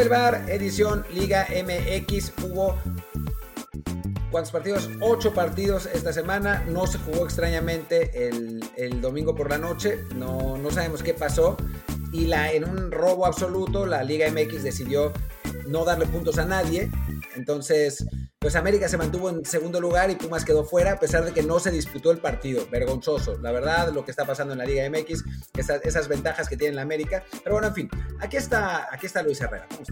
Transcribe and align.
del 0.00 0.08
Bar, 0.08 0.46
edición 0.48 1.04
Liga 1.12 1.46
MX. 1.50 2.32
Hubo 2.42 2.78
¿Cuántos 4.30 4.50
partidos? 4.50 4.88
Ocho 5.00 5.34
partidos 5.34 5.84
esta 5.92 6.10
semana. 6.14 6.64
No 6.66 6.86
se 6.86 6.96
jugó 6.96 7.26
extrañamente 7.26 8.28
el, 8.76 9.00
domingo 9.02 9.34
por 9.34 9.50
la 9.50 9.58
noche. 9.58 9.98
No, 10.14 10.56
no 10.56 10.70
sabemos 10.70 11.02
qué 11.02 11.12
pasó. 11.12 11.58
Y 12.12 12.24
la, 12.28 12.50
en 12.50 12.64
un 12.64 12.90
robo 12.90 13.26
absoluto, 13.26 13.84
la 13.84 14.02
Liga 14.02 14.26
MX 14.30 14.62
decidió 14.62 15.12
no 15.66 15.84
darle 15.84 16.06
puntos 16.06 16.38
a 16.38 16.46
nadie. 16.46 16.90
Entonces, 17.36 18.06
pues 18.40 18.56
América 18.56 18.88
se 18.88 18.96
mantuvo 18.96 19.28
en 19.28 19.44
segundo 19.44 19.82
lugar 19.82 20.10
y 20.10 20.14
Pumas 20.14 20.46
quedó 20.46 20.64
fuera, 20.64 20.92
a 20.92 20.98
pesar 20.98 21.26
de 21.26 21.32
que 21.32 21.42
no 21.42 21.60
se 21.60 21.70
disputó 21.70 22.10
el 22.10 22.18
partido. 22.18 22.66
Vergonzoso, 22.70 23.36
la 23.38 23.52
verdad, 23.52 23.92
lo 23.92 24.02
que 24.02 24.10
está 24.10 24.24
pasando 24.24 24.54
en 24.54 24.58
la 24.60 24.64
Liga 24.64 24.88
MX, 24.88 25.24
esas, 25.58 25.84
esas 25.84 26.08
ventajas 26.08 26.48
que 26.48 26.56
tiene 26.56 26.74
la 26.74 26.80
América. 26.80 27.22
Pero 27.44 27.56
bueno, 27.56 27.68
en 27.68 27.74
fin, 27.74 27.90
aquí 28.18 28.38
está, 28.38 28.88
aquí 28.90 29.04
está 29.04 29.22
Luis 29.22 29.42
Herrera. 29.42 29.66
¿Cómo? 29.68 29.84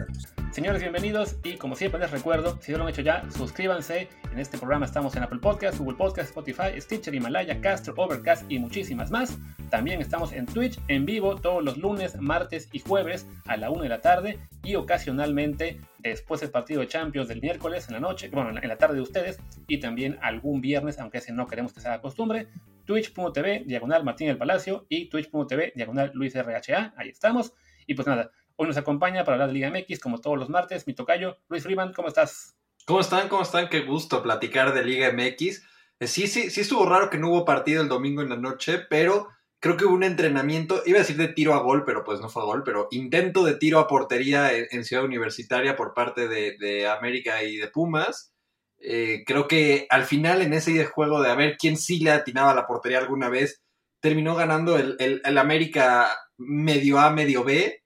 Señores, 0.50 0.80
bienvenidos 0.80 1.36
y 1.44 1.58
como 1.58 1.76
siempre 1.76 2.00
les 2.00 2.10
recuerdo, 2.10 2.58
si 2.62 2.72
no 2.72 2.78
lo 2.78 2.84
han 2.84 2.90
hecho 2.90 3.02
ya, 3.02 3.22
suscríbanse. 3.36 4.08
En 4.32 4.38
este 4.38 4.56
programa 4.56 4.86
estamos 4.86 5.14
en 5.14 5.24
Apple 5.24 5.40
Podcast, 5.40 5.78
Google 5.78 5.98
Podcast, 5.98 6.30
Spotify, 6.30 6.80
Stitcher, 6.80 7.14
Himalaya, 7.14 7.60
Castro, 7.60 7.92
Overcast 7.98 8.50
y 8.50 8.58
muchísimas 8.58 9.10
más. 9.10 9.36
También 9.68 10.00
estamos 10.00 10.32
en 10.32 10.46
Twitch 10.46 10.80
en 10.88 11.04
vivo 11.04 11.36
todos 11.36 11.62
los 11.62 11.76
lunes, 11.76 12.16
martes 12.18 12.70
y 12.72 12.78
jueves 12.78 13.26
a 13.44 13.58
la 13.58 13.68
1 13.70 13.82
de 13.82 13.88
la 13.90 14.00
tarde 14.00 14.38
y 14.62 14.74
ocasionalmente 14.76 15.80
después 15.98 16.40
del 16.40 16.50
partido 16.50 16.80
de 16.80 16.88
Champions 16.88 17.28
del 17.28 17.40
miércoles 17.40 17.86
en 17.88 17.94
la 17.94 18.00
noche, 18.00 18.28
bueno, 18.28 18.50
en 18.60 18.68
la 18.68 18.78
tarde 18.78 18.96
de 18.96 19.02
ustedes, 19.02 19.38
y 19.66 19.78
también 19.78 20.18
algún 20.22 20.60
viernes, 20.60 20.98
aunque 20.98 21.18
ese 21.18 21.32
no 21.32 21.46
queremos 21.46 21.72
que 21.72 21.80
sea 21.80 22.00
costumbre, 22.00 22.48
twitch.tv, 22.84 23.64
diagonal 23.66 24.05
Martín 24.05 24.28
del 24.28 24.38
Palacio, 24.38 24.86
y 24.88 25.08
twitch.tv, 25.08 25.72
diagonal 25.74 26.10
Luis 26.14 26.34
RHA, 26.34 26.94
ahí 26.96 27.08
estamos. 27.08 27.52
Y 27.86 27.94
pues 27.94 28.06
nada, 28.06 28.30
hoy 28.56 28.66
nos 28.66 28.77
acompaña 28.77 29.24
para 29.24 29.34
hablar 29.34 29.48
de 29.48 29.55
Liga 29.55 29.70
MX, 29.70 30.00
como 30.00 30.18
todos 30.18 30.38
los 30.38 30.48
martes, 30.48 30.86
mi 30.86 30.94
tocayo, 30.94 31.38
Luis 31.48 31.62
Freeman, 31.62 31.92
¿cómo 31.92 32.08
estás? 32.08 32.56
¿Cómo 32.86 33.00
están? 33.00 33.28
¿Cómo 33.28 33.42
están? 33.42 33.68
Qué 33.68 33.80
gusto 33.80 34.22
platicar 34.22 34.72
de 34.72 34.84
Liga 34.84 35.12
MX. 35.12 35.62
Eh, 36.00 36.06
sí, 36.06 36.27
sí, 36.27 36.50
sí 36.50 36.62
estuvo 36.62 36.86
raro 36.86 37.10
que 37.10 37.18
no 37.18 37.30
hubo 37.30 37.44
partido 37.44 37.83
el 37.83 37.88
domingo 37.88 38.22
en 38.22 38.30
la 38.30 38.36
noche, 38.36 38.78
pero 38.88 39.28
creo 39.61 39.77
que 39.77 39.84
hubo 39.84 39.95
un 39.95 40.05
entrenamiento, 40.05 40.83
iba 40.87 40.98
a 40.98 41.03
decir 41.03 41.17
de 41.17 41.28
tiro 41.28 41.55
a 41.55 41.62
gol, 41.62 41.84
pero 41.84 42.05
pues 42.05 42.20
no 42.20 42.28
fue 42.28 42.42
a 42.42 42.47
gol, 42.47 42.62
pero 42.64 42.89
intento 42.91 43.45
de 43.45 43.55
tiro 43.56 43.78
a 43.78 43.89
portería 43.89 44.53
en, 44.53 44.84
Ciudad 44.84 45.05
Universitaria 45.05 45.77
por 45.77 45.95
parte 45.95 46.28
de, 46.28 46.89
América 46.89 47.42
y 47.42 47.56
de 47.56 47.69
Pumas. 47.69 48.33
Eh, 48.81 49.25
creo 49.27 49.48
que 49.48 49.86
al 49.91 50.05
final 50.05 50.41
en 50.42 50.53
ese 50.53 50.84
juego 50.84 51.20
de 51.20 51.31
a 51.31 51.34
ver 51.34 51.56
quién 51.59 51.77
sí 51.77 51.98
le 51.98 52.12
atinaba 52.12 52.53
a 52.53 52.55
la 52.55 52.67
portería 52.67 52.98
alguna 52.98 53.29
vez, 53.29 53.61
terminó 54.01 54.36
ganando 54.36 54.77
el, 54.79 54.97
el, 55.01 55.39
América 55.39 56.17
medio 56.36 57.01
A, 57.01 57.11
medio 57.11 57.42
B. 57.45 57.83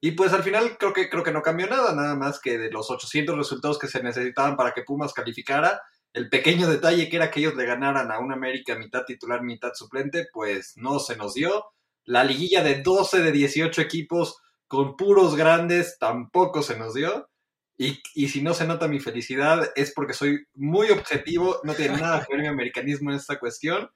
Y 0.00 0.12
pues 0.12 0.32
al 0.32 0.42
final 0.42 0.76
creo 0.78 0.92
que, 0.92 1.08
creo 1.08 1.22
que 1.22 1.32
no 1.32 1.42
cambió 1.42 1.66
nada, 1.66 1.94
nada 1.94 2.16
más 2.16 2.40
que 2.40 2.58
de 2.58 2.70
los 2.70 2.90
800 2.90 3.36
resultados 3.36 3.78
que 3.78 3.86
se 3.88 4.02
necesitaban 4.02 4.56
para 4.56 4.72
que 4.72 4.82
Pumas 4.82 5.14
calificara, 5.14 5.80
el 6.14 6.28
pequeño 6.28 6.68
detalle 6.68 7.08
que 7.08 7.16
era 7.16 7.30
que 7.30 7.40
ellos 7.40 7.56
le 7.56 7.66
ganaran 7.66 8.10
a 8.12 8.20
un 8.20 8.32
América 8.32 8.76
mitad 8.76 9.04
titular, 9.04 9.42
mitad 9.42 9.72
suplente, 9.74 10.28
pues 10.32 10.74
no 10.76 11.00
se 11.00 11.16
nos 11.16 11.34
dio. 11.34 11.66
La 12.04 12.22
liguilla 12.22 12.62
de 12.62 12.82
12 12.82 13.20
de 13.20 13.32
18 13.32 13.80
equipos 13.82 14.38
con 14.68 14.96
puros 14.96 15.34
grandes 15.34 15.98
tampoco 15.98 16.62
se 16.62 16.78
nos 16.78 16.94
dio. 16.94 17.28
Y, 17.76 18.00
si 18.28 18.42
no 18.42 18.54
se 18.54 18.64
nota 18.64 18.86
mi 18.86 19.00
felicidad 19.00 19.72
es 19.74 19.92
porque 19.92 20.12
soy 20.12 20.46
muy 20.54 20.90
objetivo, 20.90 21.58
no 21.64 21.74
tiene 21.74 21.96
nada 21.96 22.24
que 22.24 22.32
ver 22.32 22.42
mi 22.42 22.48
americanismo 22.48 23.10
en 23.10 23.16
esta 23.16 23.40
cuestión. 23.40 23.90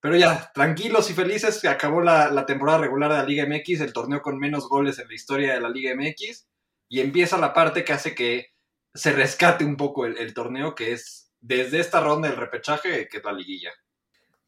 Pero 0.00 0.16
ya, 0.16 0.52
tranquilos 0.54 1.10
y 1.10 1.14
felices, 1.14 1.64
acabó 1.64 2.00
la, 2.00 2.46
temporada 2.46 2.78
regular 2.78 3.10
de 3.10 3.16
la 3.16 3.24
Liga 3.24 3.46
MX, 3.46 3.80
el 3.80 3.92
torneo 3.92 4.22
con 4.22 4.38
menos 4.38 4.68
goles 4.68 5.00
en 5.00 5.08
la 5.08 5.14
historia 5.14 5.54
de 5.54 5.60
la 5.60 5.68
Liga 5.68 5.96
MX, 5.96 6.46
y 6.88 7.00
empieza 7.00 7.38
la 7.38 7.52
parte 7.52 7.84
que 7.84 7.92
hace 7.92 8.14
que 8.14 8.52
se 8.94 9.12
rescate 9.12 9.64
un 9.64 9.76
poco 9.76 10.06
el 10.06 10.32
torneo, 10.32 10.76
que 10.76 10.92
es 10.92 11.29
desde 11.40 11.80
esta 11.80 12.00
ronda 12.00 12.28
del 12.28 12.38
repechaje, 12.38 13.08
que 13.08 13.18
es 13.18 13.24
la 13.24 13.32
liguilla. 13.32 13.70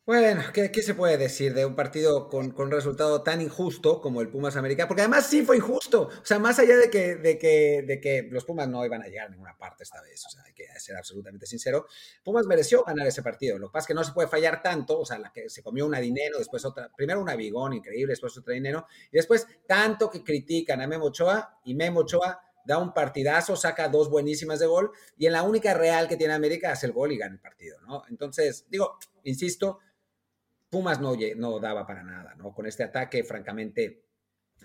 Bueno, 0.05 0.43
¿qué, 0.53 0.69
se 0.83 0.95
puede 0.95 1.17
decir 1.17 1.55
de 1.55 1.65
un 1.65 1.77
partido 1.77 2.29
con, 2.29 2.51
con, 2.51 2.73
resultado 2.73 3.23
tan 3.23 3.41
injusto 3.41 4.01
como 4.01 4.21
el 4.21 4.29
Pumas 4.31 4.57
América? 4.57 4.89
Porque 4.89 5.03
además 5.03 5.29
sí 5.29 5.45
fue 5.45 5.59
injusto. 5.59 6.09
O 6.09 6.25
sea, 6.25 6.41
más 6.41 6.59
allá 6.59 6.77
de 6.77 6.91
que, 6.91 7.15
de, 7.15 7.39
que, 7.39 7.85
de 7.87 8.01
que 8.01 8.29
los 8.29 8.45
Pumas 8.45 8.67
no 8.67 8.85
iban 8.85 9.01
a 9.01 9.07
llegar 9.07 9.29
a 9.29 9.31
ninguna 9.31 9.57
parte 9.57 9.85
esta 9.85 10.03
vez, 10.03 10.27
o 10.27 10.29
sea, 10.29 10.43
hay 10.43 10.55
que 10.55 10.67
ser 10.81 10.97
absolutamente 10.97 11.47
sincero, 11.47 11.87
Pumas 12.25 12.47
mereció 12.47 12.83
ganar 12.83 13.07
ese 13.07 13.23
partido. 13.23 13.61
Lo 13.61 13.69
que 13.69 13.75
pasa 13.75 13.85
es 13.85 13.87
que 13.87 13.95
no 13.95 14.03
se 14.03 14.11
puede 14.11 14.27
fallar 14.27 14.61
tanto, 14.61 14.99
o 14.99 15.07
sea, 15.07 15.21
la 15.21 15.33
que 15.33 15.49
se 15.49 15.63
comió 15.63 15.87
una 15.87 16.01
dinero, 16.01 16.39
después 16.39 16.65
otra, 16.65 16.91
primero 16.97 17.21
una 17.21 17.37
bigón 17.37 17.73
increíble, 17.73 18.11
después 18.11 18.37
otra 18.37 18.55
dinero, 18.55 18.87
y 19.13 19.17
después 19.19 19.47
tanto 19.69 20.11
que 20.11 20.25
critican 20.25 20.81
a 20.81 20.89
Memo 20.89 21.07
Ochoa 21.07 21.61
y 21.65 21.77
Memo 21.77 22.01
Ochoa 22.01 22.43
da 22.65 22.79
un 22.79 22.93
partidazo, 22.93 23.57
saca 23.57 23.89
dos 23.89 24.09
buenísimas 24.11 24.59
de 24.59 24.67
gol 24.67 24.91
y 25.17 25.27
en 25.27 25.33
la 25.33 25.43
única 25.43 25.75
real 25.75 26.09
que 26.09 26.17
tiene 26.17 26.35
América 26.35 26.73
hace 26.73 26.87
el 26.87 26.93
gol 26.93 27.13
y 27.13 27.19
gana 27.19 27.35
el 27.35 27.41
partido, 27.41 27.81
¿no? 27.83 28.05
Entonces, 28.09 28.67
digo, 28.69 28.99
insisto, 29.25 29.81
Pumas 30.71 31.01
no, 31.01 31.15
no 31.37 31.61
daba 31.61 31.87
para 31.87 32.03
nada, 32.03 32.35
¿no? 32.37 32.55
Con 32.55 32.67
este 32.67 32.83
ataque, 32.83 33.25
francamente, 33.25 34.05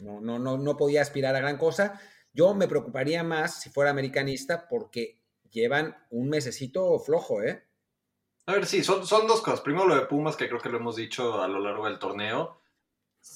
no, 0.02 0.22
no, 0.22 0.40
no, 0.40 0.58
no 0.58 0.78
podía 0.78 1.02
aspirar 1.02 1.36
a 1.36 1.40
gran 1.40 1.58
cosa. 1.58 2.00
Yo 2.34 2.54
me 2.54 2.68
preocuparía 2.68 3.24
más 3.24 3.62
si 3.62 3.70
fuera 3.70 3.92
americanista 3.92 4.68
porque 4.68 5.20
llevan 5.50 5.98
un 6.10 6.30
mesecito 6.30 6.98
flojo, 7.00 7.42
¿eh? 7.42 7.64
A 8.46 8.54
ver, 8.54 8.66
sí, 8.66 8.84
son, 8.84 9.06
son 9.06 9.28
dos 9.28 9.42
cosas. 9.42 9.60
Primero 9.60 9.88
lo 9.88 9.96
de 9.96 10.06
Pumas, 10.06 10.38
que 10.38 10.48
creo 10.48 10.62
que 10.62 10.70
lo 10.70 10.78
hemos 10.78 10.96
dicho 10.96 11.42
a 11.42 11.48
lo 11.48 11.60
largo 11.60 11.86
del 11.86 12.00
torneo 12.00 12.62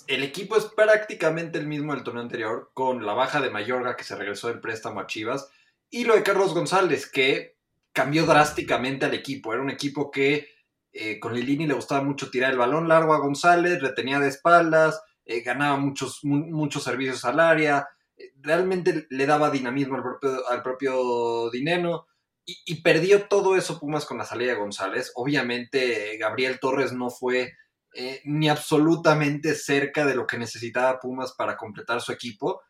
el 0.07 0.24
equipo 0.24 0.57
es 0.57 0.66
prácticamente 0.66 1.57
el 1.57 1.68
mismo 1.68 1.94
del 1.94 2.03
torneo 2.03 2.24
anterior, 2.24 2.72
con 2.74 3.06
la 3.06 3.13
baja 3.13 3.41
de 3.41 3.50
Mayorga 3.50 3.96
que 3.96 4.03
se 4.03 4.16
regresó 4.16 4.47
del 4.47 4.59
préstamo 4.59 5.00
a 5.00 5.07
Chivas, 5.07 5.50
y 5.90 6.06
lo 6.06 6.16
de 6.16 6.24
Carlos 6.24 6.53
González, 6.53 7.09
que 7.09 7.57
cambió 7.94 8.25
drásticamente 8.25 9.06
al 9.06 9.13
equipo. 9.13 9.53
Era 9.53 9.62
un 9.62 9.69
equipo 9.69 10.12
que 10.12 10.47
eh, 10.94 11.19
con 11.19 11.34
Lilini 11.34 11.68
le 11.68 11.74
gustaba 11.74 12.03
mucho 12.03 12.29
tirar 12.29 12.52
el 12.52 12.57
balón 12.57 12.88
largo 12.88 13.13
a 13.13 13.19
González, 13.19 13.81
retenía 13.81 14.19
de 14.19 14.29
espaldas, 14.29 15.02
eh, 15.25 15.41
ganaba 15.41 15.78
muchos, 15.78 16.19
muchos 16.23 16.84
servicios 16.84 17.23
al 17.25 17.40
área, 17.40 17.88
eh, 18.18 18.34
realmente 18.41 19.08
le 19.09 19.25
daba 19.25 19.50
dinamismo 19.50 19.96
al 19.96 20.03
propio, 20.03 20.47
al 20.50 20.63
propio 20.63 21.50
Dineno. 21.50 22.08
Y, 22.44 22.58
y, 22.66 22.81
perdió 22.81 23.28
todo 23.28 23.56
eso 23.56 23.79
Pumas 23.79 24.06
con 24.06 24.18
la 24.18 24.25
salida 24.25 24.53
de 24.53 24.59
González. 24.59 25.12
Obviamente 25.16 26.18
Gabriel 26.18 26.59
Torres 26.59 26.91
no 26.91 27.12
fue 27.12 27.53
eh, 27.94 28.22
ni 28.24 28.47
absolutamente 28.47 29.53
cerca 29.53 30.06
de 30.06 30.16
lo 30.16 30.25
que 30.25 30.38
necesitaba 30.38 31.00
Pumas 31.00 31.34
para 31.34 31.57
completar 31.57 32.02
su 32.02 32.12
equipo. 32.12 32.62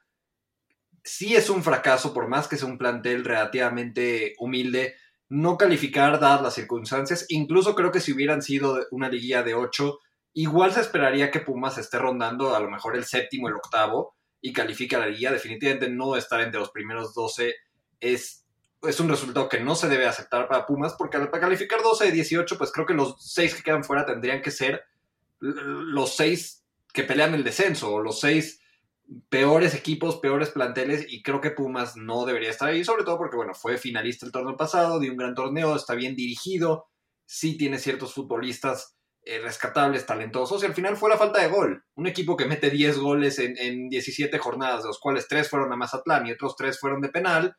Sí 1.03 1.35
es 1.35 1.49
un 1.49 1.63
fracaso, 1.63 2.13
por 2.13 2.27
más 2.27 2.47
que 2.47 2.57
sea 2.57 2.67
un 2.67 2.77
plantel 2.77 3.23
relativamente 3.23 4.33
humilde, 4.39 4.95
no 5.29 5.57
calificar 5.57 6.19
dadas 6.19 6.41
las 6.41 6.55
circunstancias. 6.55 7.25
Incluso 7.29 7.75
creo 7.75 7.91
que 7.91 7.99
si 7.99 8.13
hubieran 8.13 8.41
sido 8.41 8.85
una 8.91 9.09
liguilla 9.09 9.43
de 9.43 9.53
8, 9.53 9.99
igual 10.33 10.73
se 10.73 10.81
esperaría 10.81 11.29
que 11.29 11.39
Pumas 11.39 11.77
esté 11.77 11.99
rondando 11.99 12.55
a 12.55 12.59
lo 12.59 12.69
mejor 12.69 12.95
el 12.95 13.05
séptimo, 13.05 13.47
el 13.47 13.55
octavo 13.55 14.15
y 14.41 14.53
califique 14.53 14.97
la 14.97 15.07
liguilla. 15.07 15.31
Definitivamente 15.31 15.89
no 15.89 16.15
estar 16.15 16.41
entre 16.41 16.59
los 16.59 16.71
primeros 16.71 17.13
12 17.13 17.53
es, 17.99 18.45
es 18.81 18.99
un 18.99 19.07
resultado 19.07 19.47
que 19.47 19.59
no 19.59 19.75
se 19.75 19.87
debe 19.87 20.07
aceptar 20.07 20.47
para 20.47 20.65
Pumas, 20.65 20.95
porque 20.97 21.19
para 21.19 21.41
calificar 21.41 21.81
12 21.83 22.05
de 22.05 22.11
18, 22.11 22.57
pues 22.57 22.71
creo 22.71 22.87
que 22.87 22.95
los 22.95 23.15
6 23.19 23.55
que 23.55 23.63
quedan 23.63 23.83
fuera 23.83 24.05
tendrían 24.05 24.41
que 24.41 24.49
ser 24.51 24.83
los 25.41 26.15
seis 26.15 26.63
que 26.93 27.03
pelean 27.03 27.33
el 27.33 27.43
descenso, 27.43 27.99
los 27.99 28.19
seis 28.19 28.61
peores 29.29 29.75
equipos, 29.75 30.17
peores 30.17 30.49
planteles, 30.49 31.05
y 31.09 31.21
creo 31.21 31.41
que 31.41 31.51
Pumas 31.51 31.97
no 31.97 32.25
debería 32.25 32.49
estar 32.49 32.69
ahí, 32.69 32.83
sobre 32.83 33.03
todo 33.03 33.17
porque, 33.17 33.35
bueno, 33.35 33.53
fue 33.53 33.77
finalista 33.77 34.25
el 34.25 34.31
torneo 34.31 34.55
pasado, 34.55 34.99
de 34.99 35.09
un 35.09 35.17
gran 35.17 35.35
torneo, 35.35 35.75
está 35.75 35.95
bien 35.95 36.15
dirigido, 36.15 36.87
sí 37.25 37.57
tiene 37.57 37.79
ciertos 37.79 38.13
futbolistas 38.13 38.95
eh, 39.23 39.39
rescatables, 39.39 40.05
talentosos, 40.05 40.63
y 40.63 40.65
al 40.65 40.73
final 40.73 40.95
fue 40.95 41.09
la 41.09 41.17
falta 41.17 41.41
de 41.41 41.49
gol. 41.49 41.83
Un 41.95 42.07
equipo 42.07 42.37
que 42.37 42.45
mete 42.45 42.69
10 42.69 42.99
goles 42.99 43.39
en, 43.39 43.57
en 43.57 43.89
17 43.89 44.37
jornadas, 44.37 44.83
de 44.83 44.87
los 44.87 44.99
cuales 44.99 45.27
3 45.27 45.49
fueron 45.49 45.73
a 45.73 45.75
Mazatlán 45.75 46.27
y 46.27 46.31
otros 46.31 46.55
3 46.55 46.79
fueron 46.79 47.01
de 47.01 47.09
penal, 47.09 47.55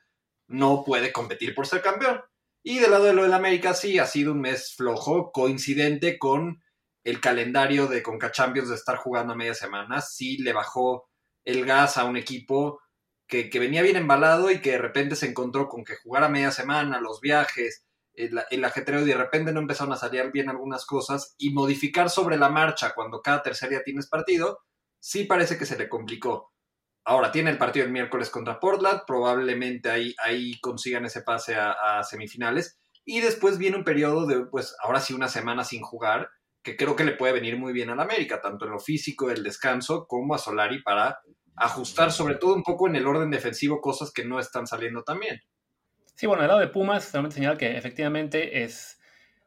no 0.48 0.84
puede 0.84 1.12
competir 1.12 1.54
por 1.54 1.66
ser 1.66 1.82
campeón. 1.82 2.20
Y 2.62 2.78
del 2.78 2.92
lado 2.92 3.04
de 3.04 3.12
lo 3.12 3.24
del 3.24 3.32
América 3.32 3.74
sí 3.74 3.98
ha 3.98 4.06
sido 4.06 4.32
un 4.32 4.40
mes 4.40 4.74
flojo, 4.76 5.32
coincidente 5.32 6.18
con 6.18 6.61
el 7.04 7.20
calendario 7.20 7.86
de 7.86 8.02
Conca 8.02 8.30
Champions 8.30 8.68
de 8.68 8.76
estar 8.76 8.96
jugando 8.96 9.32
a 9.32 9.36
media 9.36 9.54
semana, 9.54 10.00
sí 10.00 10.38
le 10.38 10.52
bajó 10.52 11.08
el 11.44 11.64
gas 11.64 11.96
a 11.98 12.04
un 12.04 12.16
equipo 12.16 12.80
que, 13.26 13.48
venía 13.58 13.82
bien 13.82 13.96
embalado 13.96 14.50
y 14.50 14.60
que 14.60 14.72
de 14.72 14.78
repente 14.78 15.16
se 15.16 15.26
encontró 15.26 15.68
con 15.68 15.84
que 15.84 15.96
jugar 15.96 16.22
a 16.24 16.28
media 16.28 16.50
semana, 16.50 17.00
los 17.00 17.20
viajes, 17.20 17.86
el, 18.12 18.38
el, 18.50 18.64
ajetreo 18.64 19.00
y 19.00 19.06
de 19.06 19.14
repente 19.14 19.52
no 19.52 19.60
empezaron 19.60 19.94
a 19.94 19.96
salir 19.96 20.30
bien 20.30 20.50
algunas 20.50 20.84
cosas 20.84 21.34
y 21.38 21.50
modificar 21.50 22.10
sobre 22.10 22.36
la 22.36 22.50
marcha 22.50 22.92
cuando 22.94 23.22
cada 23.22 23.42
tercer 23.42 23.70
día 23.70 23.82
tienes 23.82 24.06
partido, 24.06 24.60
sí 25.00 25.24
parece 25.24 25.56
que 25.56 25.64
se 25.64 25.78
le 25.78 25.88
complicó. 25.88 26.52
Ahora 27.04 27.32
tiene 27.32 27.50
el 27.50 27.58
partido 27.58 27.86
el 27.86 27.92
miércoles 27.92 28.28
contra 28.28 28.60
Portland, 28.60 29.00
probablemente 29.06 29.90
ahí, 29.90 30.14
ahí 30.22 30.60
consigan 30.60 31.06
ese 31.06 31.22
pase 31.22 31.54
a, 31.54 31.72
a 31.72 32.04
semifinales 32.04 32.78
y 33.04 33.20
después 33.20 33.56
viene 33.56 33.78
un 33.78 33.84
periodo 33.84 34.26
de, 34.26 34.44
pues 34.46 34.76
ahora 34.82 35.00
sí, 35.00 35.14
una 35.14 35.28
semana 35.28 35.64
sin 35.64 35.80
jugar 35.80 36.30
que 36.62 36.76
creo 36.76 36.94
que 36.94 37.04
le 37.04 37.12
puede 37.12 37.32
venir 37.32 37.58
muy 37.58 37.72
bien 37.72 37.90
al 37.90 38.00
América, 38.00 38.40
tanto 38.40 38.64
en 38.64 38.72
lo 38.72 38.78
físico, 38.78 39.30
el 39.30 39.42
descanso, 39.42 40.06
como 40.06 40.34
a 40.34 40.38
Solari 40.38 40.82
para 40.82 41.20
ajustar, 41.56 42.12
sobre 42.12 42.36
todo 42.36 42.54
un 42.54 42.62
poco 42.62 42.88
en 42.88 42.96
el 42.96 43.06
orden 43.06 43.30
defensivo, 43.30 43.80
cosas 43.80 44.12
que 44.12 44.24
no 44.24 44.38
están 44.38 44.66
saliendo 44.66 45.02
también. 45.02 45.40
Sí, 46.14 46.26
bueno, 46.26 46.42
el 46.42 46.48
lado 46.48 46.60
de 46.60 46.68
Pumas, 46.68 47.04
solamente 47.04 47.36
señalar 47.36 47.58
que 47.58 47.76
efectivamente 47.76 48.62
es 48.62 49.00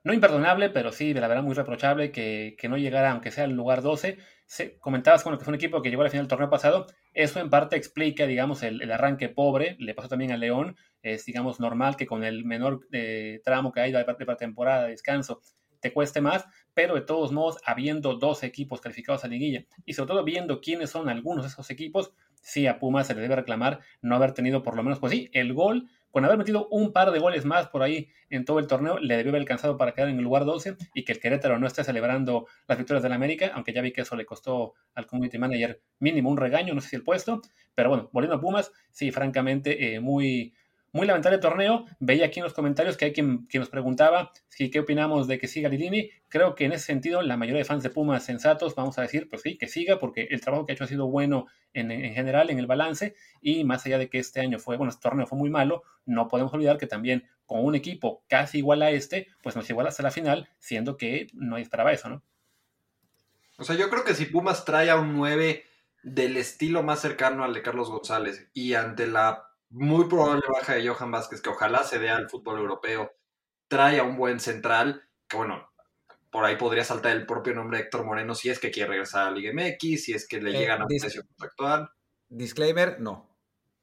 no 0.03 0.13
imperdonable, 0.13 0.69
pero 0.69 0.91
sí, 0.91 1.13
de 1.13 1.21
la 1.21 1.27
verdad, 1.27 1.41
muy 1.41 1.55
reprochable 1.55 2.11
que, 2.11 2.55
no 2.69 2.77
llegara, 2.77 3.11
aunque 3.11 3.31
sea 3.31 3.45
el 3.45 3.53
lugar 3.53 3.81
12. 3.81 4.19
Se, 4.45 4.77
comentabas 4.77 5.23
con 5.23 5.31
lo 5.31 5.39
que 5.39 5.45
fue 5.45 5.51
un 5.51 5.55
equipo 5.55 5.81
que 5.81 5.89
llegó 5.89 6.03
a 6.03 6.05
la 6.05 6.11
final 6.11 6.25
del 6.25 6.29
torneo 6.29 6.49
pasado. 6.49 6.85
Eso 7.11 7.39
en 7.39 7.49
parte 7.49 7.75
explica, 7.75 8.27
digamos, 8.27 8.61
el, 8.61 8.91
arranque 8.91 9.29
pobre. 9.29 9.75
Le 9.79 9.95
pasó 9.95 10.07
también 10.09 10.31
a 10.31 10.37
León. 10.37 10.77
Es, 11.01 11.25
digamos, 11.25 11.59
normal 11.59 11.95
que 11.95 12.05
con 12.05 12.23
el 12.23 12.45
menor 12.45 12.81
eh, 12.91 13.41
tramo 13.43 13.71
que 13.71 13.79
hay 13.79 13.91
de, 13.91 14.03
de 14.03 14.35
temporada 14.35 14.83
de 14.83 14.91
descanso 14.91 15.41
te 15.85 15.93
cueste 15.93 16.19
más, 16.19 16.47
pero 16.73 16.95
de 16.95 17.01
todos 17.01 17.31
modos, 17.31 17.59
habiendo 17.63 18.15
dos 18.15 18.41
equipos 18.41 18.81
calificados 18.81 19.23
a 19.23 19.27
liguilla 19.27 19.65
y 19.85 19.93
sobre 19.93 20.07
todo 20.07 20.23
viendo 20.23 20.59
quiénes 20.59 20.89
son 20.89 21.09
algunos 21.09 21.43
de 21.43 21.49
esos 21.49 21.69
equipos, 21.69 22.11
sí 22.41 22.65
a 22.65 22.79
Pumas 22.79 23.05
se 23.05 23.13
le 23.13 23.21
debe 23.21 23.35
reclamar 23.35 23.81
no 24.01 24.15
haber 24.15 24.31
tenido 24.31 24.63
por 24.63 24.75
lo 24.75 24.81
menos, 24.81 24.97
pues 24.97 25.11
sí, 25.11 25.29
el 25.31 25.53
gol 25.53 25.87
con 26.09 26.25
haber 26.25 26.39
metido 26.39 26.67
un 26.71 26.91
par 26.91 27.11
de 27.11 27.19
goles 27.19 27.45
más 27.45 27.67
por 27.67 27.83
ahí 27.83 28.09
en 28.31 28.45
todo 28.45 28.57
el 28.57 28.65
torneo, 28.65 28.97
le 28.97 29.15
debió 29.15 29.29
haber 29.29 29.41
alcanzado 29.41 29.77
para 29.77 29.93
quedar 29.93 30.09
en 30.09 30.17
el 30.17 30.23
lugar 30.23 30.45
12 30.45 30.75
y 30.95 31.05
que 31.05 31.11
el 31.11 31.19
Querétaro 31.19 31.59
no 31.59 31.67
esté 31.67 31.83
celebrando 31.83 32.47
las 32.67 32.79
victorias 32.79 33.03
del 33.03 33.13
América, 33.13 33.51
aunque 33.53 33.71
ya 33.71 33.83
vi 33.83 33.91
que 33.91 34.01
eso 34.01 34.15
le 34.15 34.25
costó 34.25 34.73
al 34.95 35.05
community 35.05 35.37
manager 35.37 35.81
mínimo 35.99 36.31
un 36.31 36.37
regaño, 36.37 36.73
no 36.73 36.81
sé 36.81 36.89
si 36.89 36.95
el 36.95 37.03
puesto, 37.03 37.43
pero 37.75 37.89
bueno, 37.89 38.09
volviendo 38.11 38.37
a 38.37 38.41
Pumas, 38.41 38.71
sí, 38.89 39.11
francamente, 39.11 39.93
eh, 39.93 39.99
muy, 39.99 40.55
muy 40.95 41.05
lamentable 41.05 41.39
torneo. 41.39 41.85
Veía 41.99 42.27
aquí 42.27 42.39
en 42.39 42.45
los 42.45 42.53
comentarios 42.53 42.95
que 42.95 43.03
hay 43.03 43.11
quien, 43.11 43.49
nos 43.53 43.67
preguntaba 43.69 44.31
si 44.47 44.71
qué 44.71 44.79
opinamos 44.79 45.27
de 45.27 45.37
que 45.37 45.49
siga 45.49 45.67
Lilini. 45.67 46.09
Creo 46.29 46.55
que 46.55 46.63
en 46.63 46.71
ese 46.71 46.85
sentido, 46.85 47.21
la 47.21 47.35
mayoría 47.35 47.59
de 47.59 47.65
fans 47.65 47.83
de 47.83 47.89
Pumas 47.89 48.23
sensatos 48.23 48.75
vamos 48.75 48.97
a 48.97 49.01
decir, 49.01 49.27
pues 49.29 49.41
sí, 49.41 49.57
que 49.57 49.67
siga, 49.67 49.99
porque 49.99 50.29
el 50.31 50.39
trabajo 50.39 50.65
que 50.65 50.71
ha 50.71 50.75
hecho 50.75 50.85
ha 50.85 50.87
sido 50.87 51.07
bueno 51.07 51.47
en, 51.73 51.89
general, 52.13 52.49
en 52.49 52.59
el 52.59 52.65
balance, 52.65 53.13
y 53.41 53.65
más 53.65 53.85
allá 53.85 53.97
de 53.97 54.09
que 54.09 54.19
este 54.19 54.39
año 54.39 54.57
fue, 54.57 54.77
bueno, 54.77 54.89
este 54.89 55.01
torneo 55.01 55.27
fue 55.27 55.37
muy 55.37 55.49
malo, 55.49 55.83
no 56.05 56.29
podemos 56.29 56.53
olvidar 56.53 56.77
que 56.77 56.87
también 56.87 57.27
con 57.45 57.65
un 57.65 57.75
equipo 57.75 58.23
casi 58.29 58.59
igual 58.59 58.81
a 58.81 58.89
este, 58.89 59.27
pues 59.43 59.57
nos 59.57 59.69
igual 59.69 59.87
hasta 59.87 60.01
la 60.01 60.11
final, 60.11 60.47
siendo 60.59 60.95
que 60.95 61.27
no 61.33 61.57
esperaba 61.57 61.91
eso, 61.91 62.07
¿no? 62.07 62.23
O 63.57 63.65
sea, 63.65 63.75
yo 63.75 63.89
creo 63.89 64.05
que 64.05 64.15
si 64.15 64.27
Pumas 64.27 64.63
trae 64.63 64.89
a 64.89 64.95
un 64.95 65.13
9 65.13 65.61
del 66.03 66.37
estilo 66.37 66.83
más 66.83 67.01
cercano 67.01 67.43
al 67.43 67.53
de 67.53 67.61
Carlos 67.61 67.89
González 67.89 68.49
y 68.53 68.75
ante 68.75 69.07
la 69.07 69.54
muy 69.75 70.07
probable 70.07 70.43
baja 70.47 70.75
de 70.75 70.87
Johan 70.87 71.11
Vázquez, 71.11 71.41
que 71.41 71.49
ojalá 71.49 71.83
se 71.83 71.97
vea 71.97 72.15
al 72.15 72.29
fútbol 72.29 72.59
europeo, 72.59 73.11
trae 73.67 73.99
a 73.99 74.03
un 74.03 74.15
buen 74.15 74.39
central, 74.39 75.03
que 75.27 75.35
bueno, 75.35 75.69
por 76.31 76.45
ahí 76.45 76.55
podría 76.55 76.85
saltar 76.85 77.11
el 77.11 77.25
propio 77.25 77.53
nombre 77.53 77.77
de 77.77 77.83
Héctor 77.83 78.05
Moreno 78.05 78.35
si 78.35 78.49
es 78.49 78.59
que 78.59 78.71
quiere 78.71 78.91
regresar 78.91 79.27
a 79.27 79.31
Liga 79.31 79.51
MX, 79.53 80.05
si 80.05 80.13
es 80.13 80.27
que 80.27 80.39
le 80.39 80.51
eh, 80.51 80.59
llegan 80.59 80.81
a 80.81 80.85
un 80.85 80.97
precio 80.97 81.23
contractual. 81.25 81.89
Disclaimer, 82.29 83.01
no. 83.01 83.37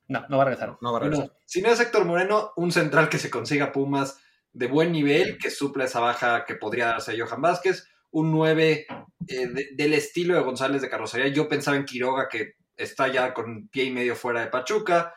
No, 0.08 0.24
no 0.30 0.36
va 0.38 0.44
a 0.44 0.46
regresar. 0.46 0.78
No 0.80 0.92
va 0.92 0.98
a 0.98 1.00
regresar. 1.02 1.32
si 1.44 1.60
no 1.60 1.68
es 1.68 1.78
Héctor 1.78 2.06
Moreno, 2.06 2.52
un 2.56 2.72
central 2.72 3.10
que 3.10 3.18
se 3.18 3.28
consiga 3.28 3.70
Pumas 3.70 4.18
de 4.54 4.68
buen 4.68 4.92
nivel, 4.92 5.36
que 5.36 5.50
suple 5.50 5.84
esa 5.84 6.00
baja 6.00 6.46
que 6.46 6.54
podría 6.54 6.86
darse 6.86 7.12
a 7.12 7.26
Johan 7.26 7.42
Vázquez, 7.42 7.86
un 8.10 8.32
9 8.32 8.86
eh, 9.28 9.48
del 9.74 9.92
estilo 9.92 10.34
de 10.34 10.40
González 10.40 10.80
de 10.80 10.88
Carrocería. 10.88 11.28
Yo 11.28 11.48
pensaba 11.48 11.76
en 11.76 11.84
Quiroga, 11.84 12.28
que 12.30 12.54
está 12.76 13.08
ya 13.08 13.34
con 13.34 13.68
pie 13.68 13.84
y 13.84 13.90
medio 13.90 14.16
fuera 14.16 14.40
de 14.40 14.46
Pachuca 14.46 15.14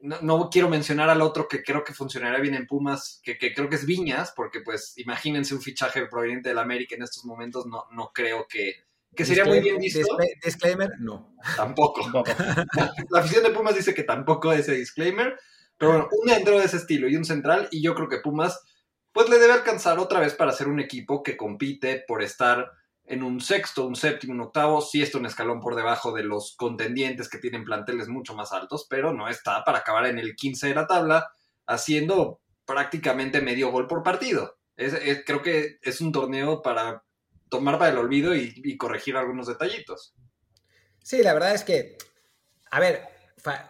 no, 0.00 0.48
quiero 0.50 0.68
mencionar 0.68 1.10
al 1.10 1.22
otro 1.22 1.48
que 1.48 1.62
creo 1.62 1.82
que 1.82 1.92
funcionaría 1.92 2.40
bien 2.40 2.54
en 2.54 2.66
Pumas, 2.66 3.20
que, 3.22 3.36
creo 3.38 3.68
que 3.68 3.76
es 3.76 3.86
Viñas, 3.86 4.32
porque 4.34 4.60
pues 4.60 4.94
imagínense 4.96 5.54
un 5.54 5.60
fichaje 5.60 6.06
proveniente 6.06 6.50
del 6.50 6.58
América 6.58 6.94
en 6.94 7.02
estos 7.02 7.24
momentos, 7.24 7.66
no, 7.66 7.86
no 7.90 8.12
creo 8.12 8.46
que, 8.48 8.84
que 9.14 9.24
sería 9.24 9.44
muy 9.44 9.60
bien 9.60 9.78
visto. 9.78 10.16
Disclaimer, 10.44 10.90
no. 11.00 11.34
Tampoco. 11.56 12.22
La 13.10 13.20
afición 13.20 13.42
de 13.42 13.50
Pumas 13.50 13.74
dice 13.74 13.94
que 13.94 14.04
tampoco 14.04 14.52
ese 14.52 14.72
disclaimer, 14.72 15.38
pero 15.76 15.92
bueno, 15.92 16.08
un 16.12 16.28
dentro 16.28 16.58
de 16.58 16.64
ese 16.64 16.76
estilo 16.76 17.08
y 17.08 17.16
un 17.16 17.24
central, 17.24 17.68
y 17.70 17.82
yo 17.82 17.94
creo 17.94 18.08
que 18.08 18.18
Pumas 18.18 18.60
pues 19.12 19.28
le 19.28 19.38
debe 19.38 19.54
alcanzar 19.54 19.98
otra 19.98 20.20
vez 20.20 20.34
para 20.34 20.52
ser 20.52 20.68
un 20.68 20.78
equipo 20.78 21.22
que 21.22 21.36
compite 21.36 22.04
por 22.06 22.22
estar 22.22 22.70
en 23.08 23.22
un 23.22 23.40
sexto, 23.40 23.86
un 23.86 23.96
séptimo, 23.96 24.34
un 24.34 24.40
octavo, 24.42 24.80
sí 24.82 25.02
está 25.02 25.18
un 25.18 25.26
escalón 25.26 25.60
por 25.60 25.74
debajo 25.74 26.12
de 26.12 26.22
los 26.22 26.54
contendientes 26.56 27.28
que 27.28 27.38
tienen 27.38 27.64
planteles 27.64 28.08
mucho 28.08 28.34
más 28.34 28.52
altos, 28.52 28.86
pero 28.88 29.12
no 29.12 29.28
está 29.28 29.64
para 29.64 29.78
acabar 29.78 30.06
en 30.06 30.18
el 30.18 30.36
15 30.36 30.68
de 30.68 30.74
la 30.74 30.86
tabla, 30.86 31.30
haciendo 31.66 32.42
prácticamente 32.66 33.40
medio 33.40 33.70
gol 33.70 33.86
por 33.86 34.02
partido. 34.02 34.58
creo 34.76 35.42
que 35.42 35.78
es 35.80 36.00
un 36.02 36.12
torneo 36.12 36.60
para 36.60 37.02
tomar 37.48 37.78
para 37.78 37.92
el 37.92 37.98
olvido 37.98 38.34
y, 38.34 38.76
corregir 38.76 39.16
algunos 39.16 39.46
detallitos. 39.46 40.14
Sí, 41.02 41.22
la 41.22 41.32
verdad 41.32 41.54
es 41.54 41.64
que, 41.64 41.96
a 42.70 42.78
ver, 42.78 43.08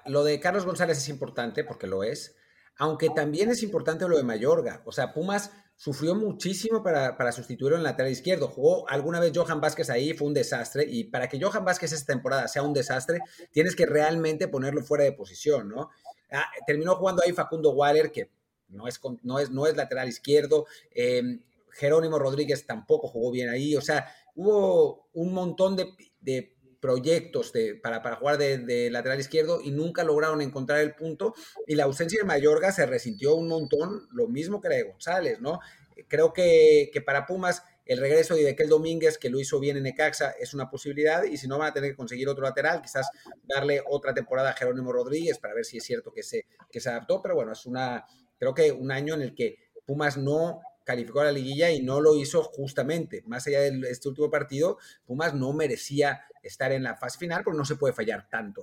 lo 0.06 0.24
de 0.24 0.40
Carlos 0.40 0.66
González 0.66 0.98
es 0.98 1.08
importante 1.08 1.62
porque 1.62 1.86
lo 1.86 2.02
es, 2.02 2.34
aunque 2.76 3.08
también 3.10 3.50
es 3.50 3.62
importante 3.62 4.08
lo 4.08 4.16
de 4.16 4.24
Mayorga. 4.24 4.82
O 4.84 4.90
sea, 4.90 5.12
Pumas 5.12 5.52
sufrió 5.78 6.16
muchísimo 6.16 6.82
para, 6.82 7.16
para 7.16 7.30
sustituirlo 7.30 7.76
en 7.76 7.84
lateral 7.84 8.10
izquierdo. 8.10 8.48
Jugó 8.48 8.88
alguna 8.88 9.20
vez 9.20 9.30
Johan 9.32 9.60
Vázquez 9.60 9.88
ahí, 9.90 10.12
fue 10.12 10.26
un 10.26 10.34
desastre. 10.34 10.84
Y 10.86 11.04
para 11.04 11.28
que 11.28 11.40
Johan 11.40 11.64
Vázquez 11.64 11.92
esta 11.92 12.12
temporada 12.12 12.48
sea 12.48 12.64
un 12.64 12.74
desastre, 12.74 13.20
tienes 13.52 13.76
que 13.76 13.86
realmente 13.86 14.48
ponerlo 14.48 14.82
fuera 14.82 15.04
de 15.04 15.12
posición, 15.12 15.68
¿no? 15.68 15.90
Ah, 16.32 16.46
terminó 16.66 16.96
jugando 16.96 17.22
ahí 17.24 17.32
Facundo 17.32 17.70
Waller, 17.70 18.10
que 18.10 18.28
no 18.70 18.88
es, 18.88 19.00
no 19.22 19.38
es, 19.38 19.50
no 19.50 19.68
es 19.68 19.76
lateral 19.76 20.08
izquierdo. 20.08 20.66
Em, 20.90 21.40
Jerónimo 21.70 22.18
Rodríguez 22.18 22.66
tampoco 22.66 23.06
jugó 23.06 23.30
bien 23.30 23.48
ahí. 23.48 23.76
O 23.76 23.80
sea, 23.80 24.12
hubo 24.34 25.08
un 25.12 25.32
montón 25.32 25.76
de 25.76 26.56
proyectos 26.80 27.52
de, 27.52 27.74
para, 27.74 28.02
para 28.02 28.16
jugar 28.16 28.38
de, 28.38 28.90
lateral 28.90 29.20
izquierdo 29.20 29.60
y 29.62 29.70
nunca 29.70 30.04
lograron 30.04 30.40
encontrar 30.40 30.80
el 30.80 30.94
punto. 30.94 31.34
Y 31.66 31.74
la 31.74 31.84
ausencia 31.84 32.20
de 32.20 32.26
Mayorga 32.26 32.72
se 32.72 32.86
resintió 32.86 33.34
un 33.34 33.48
montón, 33.48 34.08
lo 34.12 34.28
mismo 34.28 34.60
que 34.60 34.68
la 34.68 34.76
de 34.76 34.82
González, 34.84 35.40
¿no? 35.40 35.60
Creo 36.06 36.32
que, 36.32 36.90
para 37.04 37.26
Pumas 37.26 37.64
el 37.84 37.98
regreso 37.98 38.34
de 38.34 38.44
Dequel 38.44 38.68
Domínguez, 38.68 39.16
que 39.16 39.30
lo 39.30 39.40
hizo 39.40 39.58
bien 39.58 39.78
en 39.78 39.84
Necaxa, 39.84 40.32
es 40.38 40.52
una 40.52 40.68
posibilidad. 40.68 41.24
Y 41.24 41.38
si 41.38 41.48
no, 41.48 41.58
van 41.58 41.70
a 41.70 41.72
tener 41.72 41.92
que 41.92 41.96
conseguir 41.96 42.28
otro 42.28 42.44
lateral, 42.44 42.82
quizás 42.82 43.08
darle 43.48 43.82
otra 43.88 44.12
temporada 44.12 44.50
a 44.50 44.52
Jerónimo 44.52 44.92
Rodríguez 44.92 45.38
para 45.38 45.54
ver 45.54 45.64
si 45.64 45.78
es 45.78 45.84
cierto 45.84 46.12
que 46.12 46.22
se, 46.22 46.46
que 46.70 46.80
se 46.80 46.90
adaptó. 46.90 47.22
Pero 47.22 47.34
bueno, 47.34 47.52
es 47.52 47.64
una, 47.64 48.04
creo 48.38 48.52
que 48.54 48.72
un 48.72 48.92
año 48.92 49.14
en 49.14 49.22
el 49.22 49.34
que 49.34 49.56
Pumas 49.86 50.18
no 50.18 50.60
calificó 50.88 51.20
a 51.20 51.24
la 51.24 51.32
liguilla 51.32 51.70
y 51.70 51.82
no 51.82 52.00
lo 52.00 52.16
hizo 52.16 52.42
justamente. 52.42 53.22
Más 53.26 53.46
allá 53.46 53.60
de 53.60 53.78
este 53.90 54.08
último 54.08 54.30
partido, 54.30 54.78
Pumas 55.04 55.34
no 55.34 55.52
merecía 55.52 56.22
estar 56.42 56.72
en 56.72 56.82
la 56.82 56.96
fase 56.96 57.18
final 57.18 57.42
porque 57.44 57.58
no 57.58 57.64
se 57.64 57.76
puede 57.76 57.94
fallar 57.94 58.28
tanto 58.28 58.62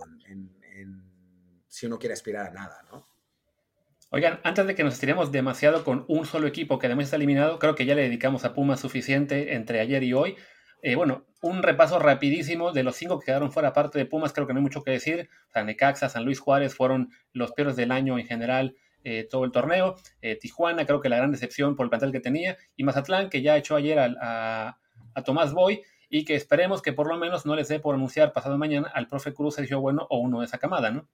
si 1.68 1.86
uno 1.86 2.00
quiere 2.00 2.14
aspirar 2.14 2.48
a 2.48 2.52
nada, 2.52 2.82
¿no? 2.90 3.06
Oigan, 4.12 4.40
antes 4.44 4.66
de 4.66 4.76
que 4.76 4.84
nos 4.84 4.94
estiremos 4.94 5.32
demasiado 5.32 5.84
con 5.84 6.06
un 6.08 6.26
solo 6.26 6.48
equipo 6.48 6.80
que 6.80 6.88
además 6.88 7.06
está 7.06 7.18
eliminado, 7.18 7.60
creo 7.60 7.76
que 7.76 7.86
ya 7.86 7.96
le 7.96 8.04
dedicamos 8.04 8.46
a 8.46 8.54
Pumas 8.54 8.80
suficiente 8.80 9.56
entre 9.56 9.82
ayer 9.82 10.04
y 10.04 10.14
hoy. 10.14 10.38
Eh, 10.82 10.96
bueno, 10.96 11.26
un 11.42 11.64
repaso 11.64 12.00
rapidísimo 12.00 12.72
de 12.72 12.84
los 12.84 12.96
cinco 12.96 13.20
que 13.20 13.26
quedaron 13.26 13.52
fuera 13.52 13.74
parte 13.74 13.98
de 13.98 14.06
Pumas, 14.06 14.32
creo 14.32 14.48
que 14.48 14.54
no 14.54 14.60
hay 14.60 14.64
mucho 14.64 14.84
que 14.84 14.92
decir. 14.92 15.30
O 15.50 15.52
sea, 15.52 15.64
Necaxa, 15.64 16.08
San 16.08 16.24
Luis 16.24 16.40
Juárez 16.40 16.76
fueron 16.76 17.10
los 17.34 17.52
peores 17.52 17.76
del 17.76 17.92
año 17.92 18.18
en 18.18 18.26
general. 18.26 18.76
Eh, 19.08 19.28
todo 19.30 19.46
el 19.46 19.52
torneo. 19.52 19.96
Eh, 20.22 20.36
Tijuana, 20.36 20.86
creo 20.86 21.00
que 21.00 21.10
la 21.10 21.18
gran 21.18 21.32
decepción 21.32 21.76
por 21.76 21.86
el 21.86 21.92
plantel 21.92 22.12
que 22.12 22.20
tenía. 22.20 22.58
Y 22.76 22.84
Mazatlán, 22.84 23.30
que 23.30 23.44
ya 23.44 23.56
echó 23.56 23.76
ayer 23.76 24.00
a, 24.00 24.78
Tomás 25.24 25.54
Boy 25.54 25.84
y 26.10 26.26
que 26.26 26.36
esperemos 26.36 26.82
que 26.82 26.94
por 26.94 27.08
lo 27.08 27.18
menos 27.18 27.46
no 27.46 27.56
les 27.56 27.68
dé 27.68 27.80
por 27.80 27.96
anunciar 27.96 28.34
pasado 28.34 28.58
mañana 28.58 28.92
al 28.94 29.08
profe 29.08 29.34
Cruz 29.34 29.56
Sergio 29.56 29.80
Bueno 29.80 30.08
o 30.10 30.20
uno 30.20 30.40
de 30.40 30.46
esa 30.46 30.58
camada, 30.58 30.92
¿no? 30.92 31.08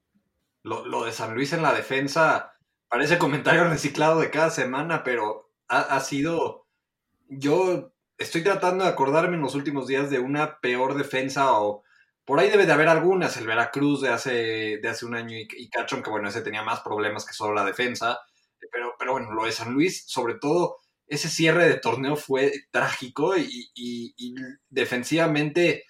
Lo, 0.63 1.05
de 1.05 1.11
San 1.11 1.33
Luis 1.33 1.53
en 1.53 1.63
la 1.63 1.73
defensa 1.73 2.53
parece 2.87 3.17
comentario 3.17 3.63
reciclado 3.69 4.19
de 4.19 4.29
cada 4.29 4.49
semana, 4.49 5.03
pero 5.03 5.51
ha, 5.67 5.79
ha 5.79 5.99
sido. 6.01 6.67
Yo 7.27 7.93
estoy 8.17 8.43
tratando 8.43 8.83
de 8.83 8.89
acordarme 8.91 9.37
en 9.37 9.41
los 9.41 9.55
últimos 9.55 9.87
días 9.87 10.09
de 10.09 10.19
una 10.19 10.59
peor 10.59 10.95
defensa 10.95 11.53
o 11.53 11.83
por 12.25 12.39
ahí 12.39 12.49
debe 12.49 12.65
de 12.65 12.73
haber 12.73 12.87
algunas, 12.87 13.35
el 13.37 13.47
Veracruz 13.47 14.01
de 14.01 14.09
hace, 14.09 14.79
de 14.81 14.87
hace 14.87 15.05
un 15.05 15.15
año 15.15 15.37
y, 15.37 15.47
y 15.57 15.69
Cachón, 15.69 16.03
que 16.03 16.09
bueno, 16.09 16.29
ese 16.29 16.41
tenía 16.41 16.63
más 16.63 16.81
problemas 16.81 17.25
que 17.25 17.33
solo 17.33 17.53
la 17.53 17.65
defensa, 17.65 18.19
pero, 18.71 18.93
pero 18.97 19.13
bueno, 19.13 19.31
lo 19.31 19.45
de 19.45 19.51
San 19.51 19.73
Luis, 19.73 20.05
sobre 20.07 20.35
todo 20.35 20.77
ese 21.11 21.27
cierre 21.27 21.67
de 21.67 21.77
torneo 21.77 22.15
fue 22.15 22.53
trágico 22.71 23.35
y, 23.37 24.33
defensivamente 24.69 25.83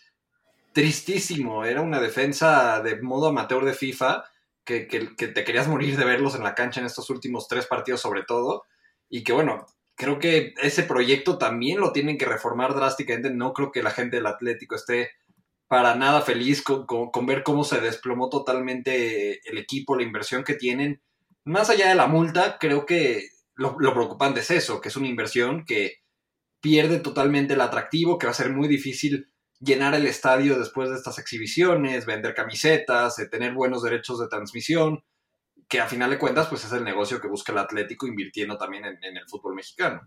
tristísimo, 0.73 1.63
era 1.63 1.81
una 1.81 1.99
defensa 1.99 2.81
de 2.81 2.99
modo 3.01 3.27
amateur 3.27 3.63
de 3.63 3.73
FIFA, 3.73 4.25
que, 4.63 4.87
que, 4.87 5.27
te 5.27 5.43
querías 5.43 5.67
morir 5.67 5.95
de 5.95 6.05
verlos 6.05 6.33
en 6.35 6.43
la 6.43 6.55
cancha 6.55 6.79
en 6.79 6.87
estos 6.87 7.09
últimos 7.11 7.47
tres 7.47 7.67
partidos 7.67 8.01
sobre 8.01 8.23
todo, 8.23 8.63
y 9.09 9.23
que 9.23 9.31
bueno, 9.31 9.67
creo 9.95 10.17
que 10.17 10.55
ese 10.59 10.81
proyecto 10.81 11.37
también 11.37 11.79
lo 11.79 11.91
tienen 11.91 12.17
que 12.17 12.25
reformar 12.25 12.73
drásticamente. 12.73 13.29
No 13.29 13.53
creo 13.53 13.71
que 13.71 13.83
la 13.83 13.91
gente 13.91 14.15
del 14.15 14.25
Atlético 14.25 14.75
esté 14.75 15.11
para 15.67 15.93
nada 15.93 16.21
feliz 16.21 16.63
con, 16.63 16.87
ver 17.27 17.43
cómo 17.43 17.63
se 17.63 17.79
desplomó 17.79 18.29
totalmente 18.29 19.47
el 19.47 19.59
equipo, 19.59 19.95
la 19.95 20.01
inversión 20.01 20.43
que 20.43 20.55
tienen. 20.55 20.99
Más 21.43 21.69
allá 21.69 21.89
de 21.89 21.95
la 21.95 22.07
multa, 22.07 22.57
creo 22.59 22.87
que 22.87 23.27
lo, 23.61 23.93
preocupante 23.93 24.41
es 24.41 24.51
eso, 24.51 24.81
que 24.81 24.89
es 24.89 24.95
una 24.95 25.07
inversión 25.07 25.65
que 25.65 26.01
pierde 26.59 26.99
totalmente 26.99 27.53
el 27.53 27.61
atractivo, 27.61 28.17
que 28.17 28.27
va 28.27 28.31
a 28.31 28.35
ser 28.35 28.51
muy 28.51 28.67
difícil 28.67 29.31
llenar 29.59 29.93
el 29.93 30.07
estadio 30.07 30.57
después 30.57 30.89
de 30.89 30.95
estas 30.95 31.19
exhibiciones, 31.19 32.05
vender 32.05 32.33
camisetas, 32.33 33.17
eh, 33.19 33.27
tener 33.27 33.53
buenos 33.53 33.83
derechos 33.83 34.19
de 34.19 34.27
transmisión, 34.27 35.03
que 35.67 35.79
a 35.79 35.87
final 35.87 36.09
de 36.09 36.19
cuentas 36.19 36.47
pues 36.47 36.65
es 36.65 36.71
el 36.73 36.83
negocio 36.83 37.21
que 37.21 37.27
busca 37.27 37.51
el 37.51 37.59
Atlético 37.59 38.07
invirtiendo 38.07 38.57
también 38.57 38.85
en, 38.85 39.17
el 39.17 39.27
fútbol 39.27 39.55
mexicano. 39.55 40.01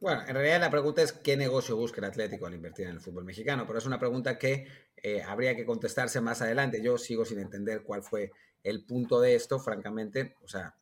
Bueno, 0.00 0.22
en 0.26 0.34
realidad 0.34 0.60
la 0.60 0.70
pregunta 0.70 1.00
es 1.02 1.12
qué 1.12 1.36
negocio 1.36 1.76
busca 1.76 2.00
el 2.00 2.06
Atlético 2.06 2.46
al 2.46 2.54
invertir 2.54 2.86
en 2.86 2.94
el 2.94 3.00
fútbol 3.00 3.24
mexicano, 3.24 3.64
pero 3.66 3.78
es 3.78 3.86
una 3.86 4.00
pregunta 4.00 4.36
que 4.36 4.66
eh, 4.96 5.22
habría 5.22 5.54
que 5.54 5.64
contestarse 5.64 6.20
más 6.20 6.42
adelante. 6.42 6.82
Yo 6.82 6.98
sigo 6.98 7.24
sin 7.24 7.38
entender 7.38 7.84
cuál 7.84 8.02
fue 8.02 8.32
el 8.64 8.84
punto 8.84 9.20
de 9.20 9.36
esto, 9.36 9.60
francamente. 9.60 10.34
O 10.42 10.48
sea, 10.48 10.74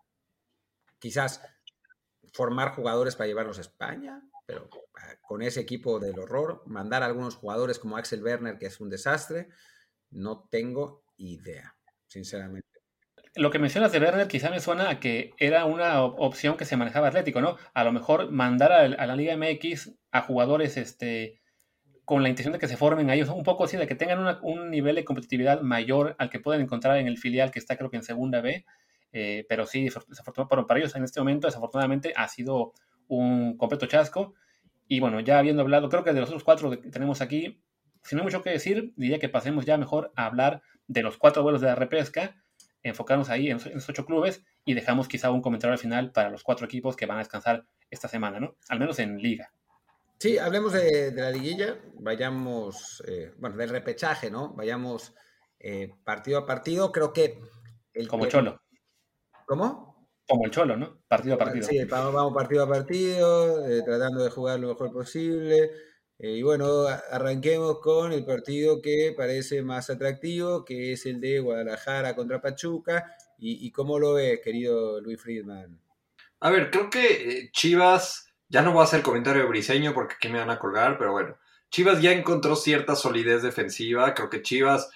quizás 0.98 1.42
formar 2.32 2.74
jugadores 2.74 3.16
para 3.16 3.28
llevarlos 3.28 3.58
a 3.58 3.62
España, 3.62 4.22
pero 4.46 4.68
ah, 4.96 5.14
con 5.22 5.42
ese 5.42 5.60
equipo 5.60 5.98
del 5.98 6.18
horror, 6.18 6.62
mandar 6.66 7.02
a 7.02 7.06
algunos 7.06 7.36
jugadores 7.36 7.78
como 7.78 7.96
Axel 7.96 8.22
Werner, 8.22 8.58
que 8.58 8.66
es 8.66 8.80
un 8.80 8.90
desastre, 8.90 9.48
no 10.10 10.48
tengo 10.50 11.04
idea, 11.16 11.76
sinceramente. 12.06 12.68
Lo 13.36 13.50
que 13.50 13.60
mencionas 13.60 13.92
de 13.92 14.00
Werner 14.00 14.26
quizá 14.26 14.50
me 14.50 14.58
suena 14.58 14.90
a 14.90 14.98
que 14.98 15.34
era 15.38 15.64
una 15.64 16.02
opción 16.02 16.56
que 16.56 16.64
se 16.64 16.76
manejaba 16.76 17.08
Atlético, 17.08 17.40
¿no? 17.40 17.56
A 17.74 17.84
lo 17.84 17.92
mejor 17.92 18.32
mandar 18.32 18.72
a, 18.72 18.88
la 18.88 19.16
Liga 19.16 19.36
MX 19.36 19.92
a 20.10 20.22
jugadores 20.22 20.76
este, 20.76 21.40
con 22.04 22.24
la 22.24 22.28
intención 22.28 22.52
de 22.52 22.58
que 22.58 22.66
se 22.66 22.76
formen 22.76 23.08
a 23.08 23.14
ellos, 23.14 23.28
un 23.28 23.44
poco 23.44 23.64
así, 23.64 23.76
de 23.76 23.86
que 23.86 23.94
tengan 23.94 24.40
un 24.42 24.70
nivel 24.70 24.96
de 24.96 25.04
competitividad 25.04 25.60
mayor 25.60 26.16
al 26.18 26.28
que 26.28 26.40
pueden 26.40 26.62
encontrar 26.62 26.98
en 26.98 27.06
el 27.06 27.18
filial 27.18 27.52
que 27.52 27.60
está 27.60 27.76
creo 27.76 27.88
que 27.88 27.98
en 27.98 28.02
segunda 28.02 28.40
B, 28.40 28.64
eh, 29.12 29.44
pero 29.48 29.66
sí, 29.66 29.84
desafortunadamente, 29.84 30.66
para 30.66 30.80
ellos 30.80 30.94
en 30.96 31.04
este 31.04 31.20
momento, 31.20 31.48
desafortunadamente, 31.48 32.12
ha 32.16 32.28
sido 32.28 32.72
un 33.08 33.56
completo 33.56 33.86
chasco. 33.86 34.34
Y 34.86 35.00
bueno, 35.00 35.20
ya 35.20 35.38
habiendo 35.38 35.62
hablado, 35.62 35.88
creo 35.88 36.04
que 36.04 36.12
de 36.12 36.20
los 36.20 36.30
otros 36.30 36.44
cuatro 36.44 36.70
que 36.70 36.90
tenemos 36.90 37.20
aquí, 37.20 37.62
si 38.02 38.14
no 38.14 38.22
hay 38.22 38.24
mucho 38.24 38.42
que 38.42 38.50
decir, 38.50 38.92
diría 38.96 39.18
que 39.18 39.28
pasemos 39.28 39.64
ya 39.66 39.76
mejor 39.76 40.12
a 40.16 40.26
hablar 40.26 40.62
de 40.88 41.02
los 41.02 41.16
cuatro 41.16 41.42
vuelos 41.42 41.60
de 41.60 41.68
la 41.68 41.74
repesca, 41.74 42.42
enfocarnos 42.82 43.28
ahí 43.28 43.50
en, 43.50 43.58
esos 43.58 43.88
ocho 43.88 44.06
clubes 44.06 44.42
y 44.64 44.74
dejamos 44.74 45.06
quizá 45.06 45.30
un 45.30 45.42
comentario 45.42 45.72
al 45.72 45.78
final 45.78 46.12
para 46.12 46.30
los 46.30 46.42
cuatro 46.42 46.66
equipos 46.66 46.96
que 46.96 47.06
van 47.06 47.18
a 47.18 47.20
descansar 47.20 47.66
esta 47.90 48.08
semana, 48.08 48.40
¿no? 48.40 48.56
Al 48.68 48.78
menos 48.78 48.98
en 48.98 49.18
liga. 49.18 49.52
Sí, 50.18 50.38
hablemos 50.38 50.72
de, 50.72 51.12
la 51.14 51.30
liguilla, 51.30 51.78
vayamos, 51.94 53.02
eh, 53.06 53.32
bueno, 53.38 53.56
del 53.56 53.70
repechaje, 53.70 54.30
¿no? 54.30 54.52
Vayamos 54.54 55.14
eh, 55.58 55.94
partido 56.04 56.38
a 56.38 56.46
partido, 56.46 56.92
creo 56.92 57.12
que... 57.12 57.38
El 57.92 58.06
Como 58.06 58.26
Cholo. 58.26 58.60
¿Cómo? 59.50 60.08
Como 60.28 60.44
el 60.44 60.52
Cholo, 60.52 60.76
¿no? 60.76 61.02
Partido 61.08 61.34
a 61.34 61.38
partido. 61.38 61.66
Sí, 61.66 61.82
vamos, 61.86 62.32
partido 62.32 62.62
a 62.62 62.68
partido, 62.68 63.68
eh, 63.68 63.82
tratando 63.84 64.22
de 64.22 64.30
jugar 64.30 64.60
lo 64.60 64.68
mejor 64.68 64.92
posible. 64.92 65.72
Eh, 66.20 66.36
y 66.36 66.42
bueno, 66.44 66.86
arranquemos 66.86 67.80
con 67.80 68.12
el 68.12 68.24
partido 68.24 68.80
que 68.80 69.12
parece 69.16 69.60
más 69.62 69.90
atractivo, 69.90 70.64
que 70.64 70.92
es 70.92 71.04
el 71.04 71.20
de 71.20 71.40
Guadalajara 71.40 72.14
contra 72.14 72.40
Pachuca. 72.40 73.12
¿Y, 73.40 73.72
cómo 73.72 73.98
lo 73.98 74.12
ve, 74.12 74.40
querido 74.40 75.00
Luis 75.00 75.20
Friedman? 75.20 75.80
A 76.38 76.50
ver, 76.50 76.70
creo 76.70 76.88
que 76.88 77.08
eh, 77.40 77.50
Chivas, 77.50 78.32
ya 78.48 78.62
no 78.62 78.70
voy 78.70 78.82
a 78.82 78.84
hacer 78.84 79.02
comentario 79.02 79.42
de 79.42 79.48
Briseño 79.48 79.92
porque 79.94 80.14
aquí 80.14 80.28
me 80.28 80.38
van 80.38 80.50
a 80.50 80.60
colgar, 80.60 80.96
pero 80.96 81.10
bueno, 81.10 81.36
Chivas 81.70 82.00
ya 82.00 82.12
encontró 82.12 82.54
cierta 82.54 82.94
solidez 82.94 83.42
defensiva. 83.42 84.14
Creo 84.14 84.30
que 84.30 84.42
Chivas 84.42 84.88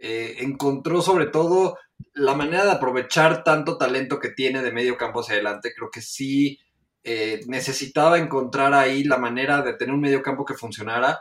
encontró 0.00 1.02
sobre 1.02 1.26
todo 1.26 1.76
la 2.14 2.34
manera 2.34 2.64
de 2.64 2.72
aprovechar 2.72 3.44
tanto 3.44 3.78
talento 3.78 4.18
que 4.18 4.30
tiene 4.30 4.62
de 4.62 4.72
medio 4.72 4.96
campo 4.96 5.20
hacia 5.20 5.34
adelante, 5.34 5.72
creo 5.74 5.90
que 5.90 6.00
sí 6.00 6.58
eh, 7.04 7.40
necesitaba 7.46 8.18
encontrar 8.18 8.74
ahí 8.74 9.04
la 9.04 9.18
manera 9.18 9.62
de 9.62 9.74
tener 9.74 9.94
un 9.94 10.00
medio 10.00 10.22
campo 10.22 10.44
que 10.44 10.54
funcionara. 10.54 11.20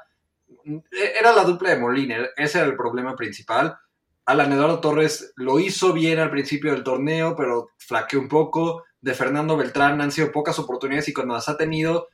Era 0.91 1.33
la 1.33 1.43
dupla 1.43 1.69
de 1.69 1.79
Molina, 1.79 2.27
ese 2.35 2.59
era 2.59 2.67
el 2.67 2.75
problema 2.75 3.15
principal. 3.15 3.77
Alan 4.25 4.51
Eduardo 4.51 4.81
Torres 4.81 5.33
lo 5.37 5.59
hizo 5.59 5.93
bien 5.93 6.19
al 6.19 6.31
principio 6.31 6.71
del 6.73 6.83
torneo, 6.83 7.35
pero 7.35 7.69
flaqueó 7.77 8.19
un 8.19 8.27
poco. 8.27 8.83
De 8.99 9.13
Fernando 9.13 9.55
Beltrán 9.55 10.01
han 10.01 10.11
sido 10.11 10.31
pocas 10.31 10.59
oportunidades 10.59 11.07
y 11.07 11.13
cuando 11.13 11.35
las 11.35 11.47
ha 11.47 11.55
tenido, 11.55 12.09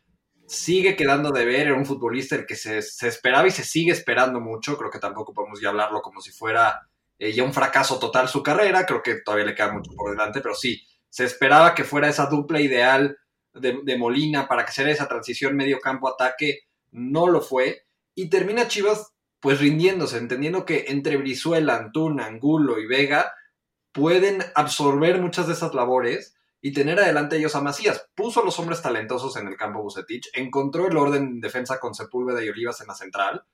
sigue 0.46 0.96
quedando 0.96 1.32
de 1.32 1.46
ver. 1.46 1.68
Era 1.68 1.74
un 1.74 1.88
futbolista 1.88 2.36
el 2.36 2.46
que 2.46 2.56
se, 2.56 2.84
se 2.84 3.08
esperaba 3.08 3.48
y 3.48 3.52
se 3.52 3.64
sigue 3.64 3.92
esperando 3.92 4.40
mucho. 4.40 4.78
Creo 4.78 4.92
que 4.92 5.00
tampoco 5.00 5.34
podemos 5.34 5.60
ya 5.60 5.70
hablarlo 5.70 6.02
como 6.02 6.22
si 6.22 6.32
fuera 6.32 6.88
eh, 7.24 7.32
ya 7.32 7.44
un 7.44 7.54
fracaso 7.54 8.00
total 8.00 8.28
su 8.28 8.44
carrera, 8.44 8.86
creo 8.86 9.02
que 9.02 9.16
todavía 9.16 9.46
le 9.46 9.56
queda 9.56 9.72
mucho 9.72 9.92
por 9.96 10.12
delante, 10.12 10.42
pero 10.42 10.54
sí, 10.56 10.86
se 11.08 11.24
esperaba 11.24 11.74
que 11.74 11.86
fuera 11.86 12.10
esa 12.10 12.26
dupla 12.26 12.60
ideal 12.60 13.18
de, 13.54 13.98
Molina 13.98 14.50
para 14.50 14.66
que 14.66 14.74
sea 14.74 14.90
esa 14.90 15.08
transición 15.08 15.56
medio 15.56 15.80
campo-ataque, 15.80 16.68
no 16.92 17.28
lo 17.28 17.40
fue, 17.40 17.86
y 18.14 18.30
termina 18.30 18.68
Chivas 18.68 19.14
pues 19.40 19.62
rindiéndose, 19.62 20.18
entendiendo 20.18 20.66
que 20.66 20.86
entre 20.90 21.16
Brizuela, 21.16 21.78
Antuna, 21.78 22.26
Angulo 22.26 22.78
y 22.78 22.88
Vega 22.88 23.34
pueden 23.94 24.44
absorber 24.54 25.22
muchas 25.22 25.48
de 25.48 25.54
esas 25.54 25.74
labores 25.74 26.36
y 26.60 26.74
tener 26.74 27.00
adelante 27.00 27.38
ellos 27.38 27.56
a 27.56 27.62
Macías. 27.62 28.06
Puso 28.16 28.42
a 28.42 28.46
los 28.46 28.60
hombres 28.60 28.82
talentosos 28.82 29.38
en 29.38 29.48
el 29.48 29.56
campo 29.56 29.82
Bucetich, 29.82 30.30
encontró 30.34 30.88
el 30.88 30.98
orden 30.98 31.24
en 31.24 31.40
defensa 31.40 31.80
con 31.80 31.94
Sepúlveda 31.94 32.44
y 32.44 32.50
Olivas 32.50 32.82
en 32.82 32.88
la 32.88 32.96
central, 32.96 33.46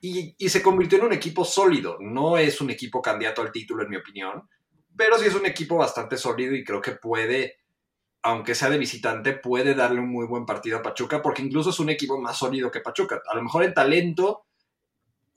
y, 0.00 0.48
se 0.48 0.62
convirtió 0.62 0.98
en 0.98 1.06
un 1.06 1.12
equipo 1.12 1.44
sólido. 1.44 1.98
No 2.00 2.38
es 2.38 2.60
un 2.60 2.70
equipo 2.70 3.02
candidato 3.02 3.42
al 3.42 3.52
título, 3.52 3.82
en 3.82 3.90
mi 3.90 3.96
opinión, 3.96 4.48
pero 4.96 5.18
sí 5.18 5.26
es 5.26 5.34
un 5.34 5.46
equipo 5.46 5.76
bastante 5.76 6.16
sólido 6.16 6.54
y 6.54 6.64
creo 6.64 6.80
que 6.80 6.92
puede, 6.92 7.58
aunque 8.22 8.54
sea 8.54 8.70
de 8.70 8.78
visitante, 8.78 9.34
puede 9.34 9.74
darle 9.74 10.00
un 10.00 10.10
muy 10.10 10.26
buen 10.26 10.46
partido 10.46 10.78
a 10.78 10.82
Pachuca, 10.82 11.22
porque 11.22 11.42
incluso 11.42 11.70
es 11.70 11.80
un 11.80 11.90
equipo 11.90 12.20
más 12.20 12.38
sólido 12.38 12.70
que 12.70 12.80
Pachuca. 12.80 13.22
A 13.28 13.36
lo 13.36 13.42
mejor 13.42 13.64
en 13.64 13.74
talento, 13.74 14.46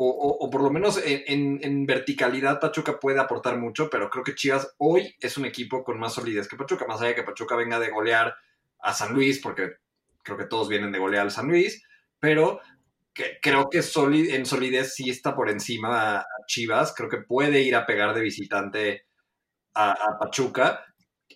o, 0.01 0.49
por 0.49 0.63
lo 0.63 0.71
menos 0.71 0.97
en, 1.03 1.59
en, 1.61 1.85
verticalidad, 1.85 2.61
Pachuca 2.61 2.97
puede 3.01 3.19
aportar 3.19 3.57
mucho, 3.57 3.89
pero 3.89 4.09
creo 4.09 4.23
que 4.23 4.33
Chivas 4.33 4.73
hoy 4.77 5.13
es 5.19 5.37
un 5.37 5.43
equipo 5.43 5.83
con 5.83 5.99
más 5.99 6.13
solidez 6.13 6.47
que 6.47 6.55
Pachuca, 6.55 6.87
más 6.87 7.01
allá 7.01 7.09
de 7.09 7.15
que 7.15 7.23
Pachuca 7.23 7.57
venga 7.57 7.79
de 7.79 7.89
golear 7.89 8.33
a 8.79 8.93
San 8.93 9.13
Luis, 9.13 9.39
porque 9.39 9.73
creo 10.23 10.37
que 10.37 10.45
todos 10.45 10.69
vienen 10.69 10.93
de 10.93 10.99
golear 10.99 11.23
al 11.23 11.31
San 11.31 11.47
Luis, 11.47 11.83
pero 12.17 12.61
creo 13.41 13.69
que 13.69 13.79
en 13.79 14.45
solidez 14.45 14.93
sí 14.95 15.09
está 15.09 15.35
por 15.35 15.49
encima 15.49 16.19
a 16.19 16.25
Chivas. 16.47 16.93
Creo 16.95 17.09
que 17.09 17.17
puede 17.17 17.61
ir 17.61 17.75
a 17.75 17.85
pegar 17.85 18.13
de 18.13 18.21
visitante 18.21 19.05
a, 19.73 20.17
Pachuca. 20.19 20.85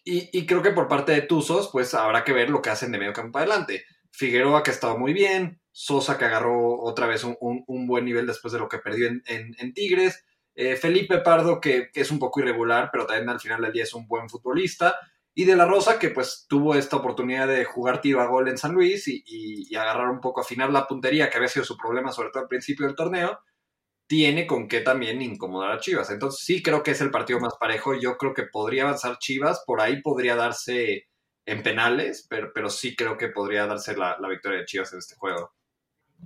Y, 0.06 0.46
creo 0.46 0.62
que 0.62 0.72
por 0.72 0.88
parte 0.88 1.14
de 1.14 1.22
Tuzos, 1.22 1.70
pues 1.72 1.94
habrá 1.94 2.24
que 2.24 2.34
ver 2.34 2.50
lo 2.50 2.62
que 2.62 2.70
hacen 2.70 2.92
de 2.92 2.98
medio 2.98 3.14
campo 3.14 3.38
adelante. 3.38 3.86
Figueroa, 4.12 4.64
que 4.64 4.72
ha 4.72 4.74
estado 4.74 4.98
muy 4.98 5.14
bien. 5.14 5.62
Sosa, 5.72 6.18
que 6.18 6.26
agarró 6.26 6.80
otra 6.82 7.08
vez 7.08 7.24
un, 7.24 7.88
buen 7.88 8.06
nivel 8.06 8.28
después 8.28 8.52
de 8.52 8.60
lo 8.60 8.68
que 8.70 8.80
perdió 8.80 9.08
en, 9.08 9.74
Tigres. 9.74 10.26
Eh, 10.56 10.76
Felipe 10.76 11.20
Pardo, 11.20 11.60
que, 11.60 11.90
que, 11.92 12.02
es 12.02 12.12
un 12.12 12.20
poco 12.20 12.42
irregular, 12.42 12.90
pero 12.92 13.06
también 13.08 13.30
al 13.30 13.40
final 13.40 13.62
del 13.62 13.72
día 13.72 13.84
es 13.84 13.94
un 13.94 14.08
buen 14.08 14.30
futbolista. 14.30 14.96
Y 15.36 15.46
De 15.46 15.56
La 15.56 15.66
Rosa, 15.66 15.98
que 15.98 16.10
pues 16.10 16.46
tuvo 16.48 16.76
esta 16.76 16.98
oportunidad 16.98 17.48
de 17.48 17.66
jugar 17.66 18.02
tiro 18.02 18.22
a 18.22 18.28
gol 18.28 18.48
en 18.50 18.58
San 18.58 18.74
Luis 18.74 19.08
y, 19.08 19.76
agarrar 19.76 20.10
un 20.10 20.22
poco, 20.22 20.42
afinar 20.42 20.70
la 20.72 20.88
puntería, 20.88 21.30
que 21.30 21.38
había 21.38 21.50
sido 21.50 21.66
su 21.66 21.76
problema, 21.76 22.12
sobre 22.12 22.30
todo 22.30 22.44
al 22.44 22.50
principio 22.50 22.86
del 22.86 22.96
torneo, 22.96 23.40
tiene 24.08 24.46
con 24.46 24.68
qué 24.68 24.82
también 24.82 25.22
incomodar 25.22 25.72
a 25.72 25.80
Chivas. 25.80 26.12
Entonces 26.12 26.46
sí 26.46 26.62
creo 26.62 26.84
que 26.84 26.92
es 26.92 27.02
el 27.02 27.12
partido 27.12 27.40
más 27.40 27.56
parejo. 27.60 27.96
Yo 27.96 28.18
creo 28.18 28.34
que 28.34 28.44
podría 28.44 28.84
avanzar 28.84 29.18
Chivas, 29.18 29.64
por 29.66 29.82
ahí 29.82 30.02
podría 30.02 30.36
darse 30.36 31.08
en 31.46 31.64
penales, 31.64 32.28
pero, 32.30 32.52
pero 32.54 32.70
sí 32.70 32.96
creo 32.96 33.18
que 33.18 33.30
podría 33.30 33.66
darse 33.66 33.98
la, 33.98 34.18
la 34.20 34.30
victoria 34.30 34.60
de 34.60 34.66
Chivas 34.66 34.94
en 34.94 35.00
este 35.00 35.16
juego. 35.16 35.54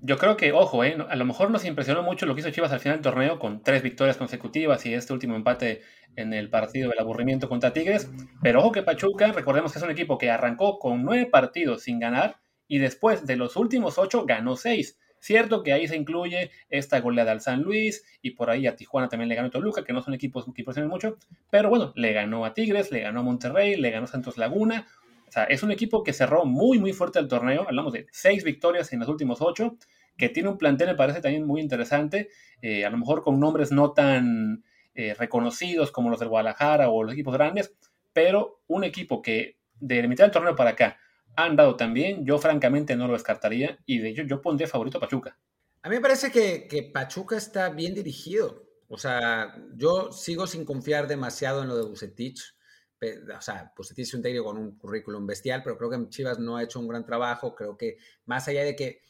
Yo 0.02 0.18
creo 0.18 0.38
que, 0.38 0.52
ojo, 0.52 0.84
eh, 0.84 0.98
a 1.10 1.16
lo 1.16 1.26
mejor 1.26 1.50
nos 1.52 1.66
impresionó 1.66 2.04
mucho 2.04 2.26
lo 2.26 2.36
que 2.36 2.42
hizo 2.42 2.52
Chivas 2.52 2.72
al 2.72 2.80
final 2.80 2.98
del 2.98 3.04
torneo 3.04 3.40
con 3.40 3.64
tres 3.64 3.82
victorias 3.82 4.18
consecutivas 4.18 4.86
y 4.86 4.94
este 4.94 5.14
último 5.14 5.36
empate 5.36 5.82
en 6.16 6.34
el 6.34 6.50
partido 6.50 6.90
del 6.90 7.00
aburrimiento 7.00 7.50
contra 7.50 7.74
Tigres. 7.74 8.10
Pero 8.42 8.60
ojo 8.60 8.72
que 8.72 8.84
Pachuca, 8.84 9.32
recordemos 9.32 9.72
que 9.72 9.80
es 9.80 9.84
un 9.84 9.92
equipo 9.92 10.18
que 10.18 10.30
arrancó 10.30 10.80
con 10.80 11.04
nueve 11.04 11.26
partidos 11.26 11.84
sin 11.84 12.00
ganar 12.00 12.38
y 12.68 12.80
después 12.80 13.26
de 13.26 13.38
los 13.38 13.56
últimos 13.56 13.98
ocho 13.98 14.26
ganó 14.26 14.56
seis. 14.56 14.98
Cierto 15.20 15.64
que 15.64 15.74
ahí 15.74 15.88
se 15.88 15.98
incluye 15.98 16.52
esta 16.70 17.00
goleada 17.00 17.32
al 17.32 17.42
San 17.42 17.62
Luis 17.62 18.04
y 18.22 18.32
por 18.32 18.50
ahí 18.50 18.68
a 18.68 18.76
Tijuana 18.76 19.10
también 19.10 19.30
le 19.30 19.36
ganó 19.36 19.50
Toluca, 19.50 19.84
que 19.84 19.94
no 19.94 20.02
son 20.02 20.14
equipos 20.14 20.46
que 20.46 20.62
impresionan 20.62 20.90
mucho, 20.90 21.18
pero 21.50 21.70
bueno, 21.70 21.92
le 21.96 22.14
ganó 22.14 22.46
a 22.46 22.54
Tigres, 22.54 22.92
le 22.92 23.02
ganó 23.02 23.22
a 23.22 23.24
Monterrey, 23.24 23.76
le 23.76 23.90
ganó 23.90 24.06
a 24.06 24.08
Santos 24.08 24.38
Laguna. 24.38 24.86
O 25.28 25.32
sea, 25.32 25.44
es 25.44 25.62
un 25.62 25.72
equipo 25.72 26.04
que 26.04 26.14
cerró 26.14 26.46
muy, 26.46 26.80
muy 26.80 26.94
fuerte 26.94 27.20
el 27.20 27.28
torneo. 27.28 27.64
Hablamos 27.68 27.94
de 27.94 28.08
seis 28.12 28.44
victorias 28.44 28.94
en 28.94 29.00
los 29.00 29.10
últimos 29.10 29.42
ocho, 29.42 29.78
que 30.18 30.30
tiene 30.30 30.50
un 30.50 30.58
plantel, 30.58 30.88
me 30.88 30.96
parece 30.96 31.22
también 31.22 31.46
muy 31.46 31.62
interesante. 31.62 32.30
Eh, 32.62 32.86
a 32.86 32.90
lo 32.90 32.98
mejor 32.98 33.24
con 33.24 33.40
nombres 33.40 33.72
no 33.72 33.92
tan 33.92 34.64
eh, 34.96 35.14
reconocidos 35.14 35.92
como 35.92 36.10
los 36.10 36.20
del 36.20 36.30
Guadalajara 36.30 36.90
o 36.90 37.04
los 37.04 37.14
equipos 37.14 37.34
grandes, 37.34 37.76
pero 38.14 38.62
un 38.68 38.84
equipo 38.84 39.22
que 39.22 39.58
de 39.80 40.08
mitad 40.08 40.24
del 40.24 40.32
torneo 40.32 40.56
para 40.56 40.72
acá 40.72 40.98
ha 41.36 41.44
andado 41.44 41.76
también, 41.76 42.26
yo 42.26 42.40
francamente 42.40 42.96
no 42.96 43.06
lo 43.06 43.14
descartaría 43.14 43.78
y 43.86 44.00
de 44.00 44.10
hecho 44.10 44.24
yo 44.24 44.42
pondría 44.42 44.68
favorito 44.68 44.98
a 44.98 45.02
Pachuca. 45.02 45.38
A 45.84 45.90
mí 45.90 45.96
me 45.98 46.02
parece 46.02 46.32
que, 46.32 46.68
que 46.68 46.82
Pachuca 46.82 47.38
está 47.38 47.70
bien 47.70 47.94
dirigido. 47.94 48.66
O 48.90 48.98
sea, 48.98 49.54
yo 49.76 50.12
sigo 50.12 50.48
sin 50.48 50.66
confiar 50.66 51.08
demasiado 51.08 51.62
en 51.62 51.68
lo 51.68 51.78
de 51.78 51.88
Bucetich 51.88 52.57
o 53.00 53.42
sea, 53.42 53.72
pues 53.76 53.94
es 53.96 54.14
un 54.14 54.22
técnico 54.22 54.46
con 54.46 54.58
un 54.58 54.78
currículum 54.78 55.26
bestial, 55.26 55.62
pero 55.64 55.78
creo 55.78 55.90
que 55.90 56.10
Chivas 56.10 56.40
no 56.40 56.58
ha 56.58 56.64
hecho 56.64 56.80
un 56.80 56.88
gran 56.88 57.06
trabajo. 57.06 57.56
Creo 57.56 57.78
que 57.78 57.98
más 58.26 58.48
allá 58.48 58.64
de 58.64 58.76
que 58.76 59.02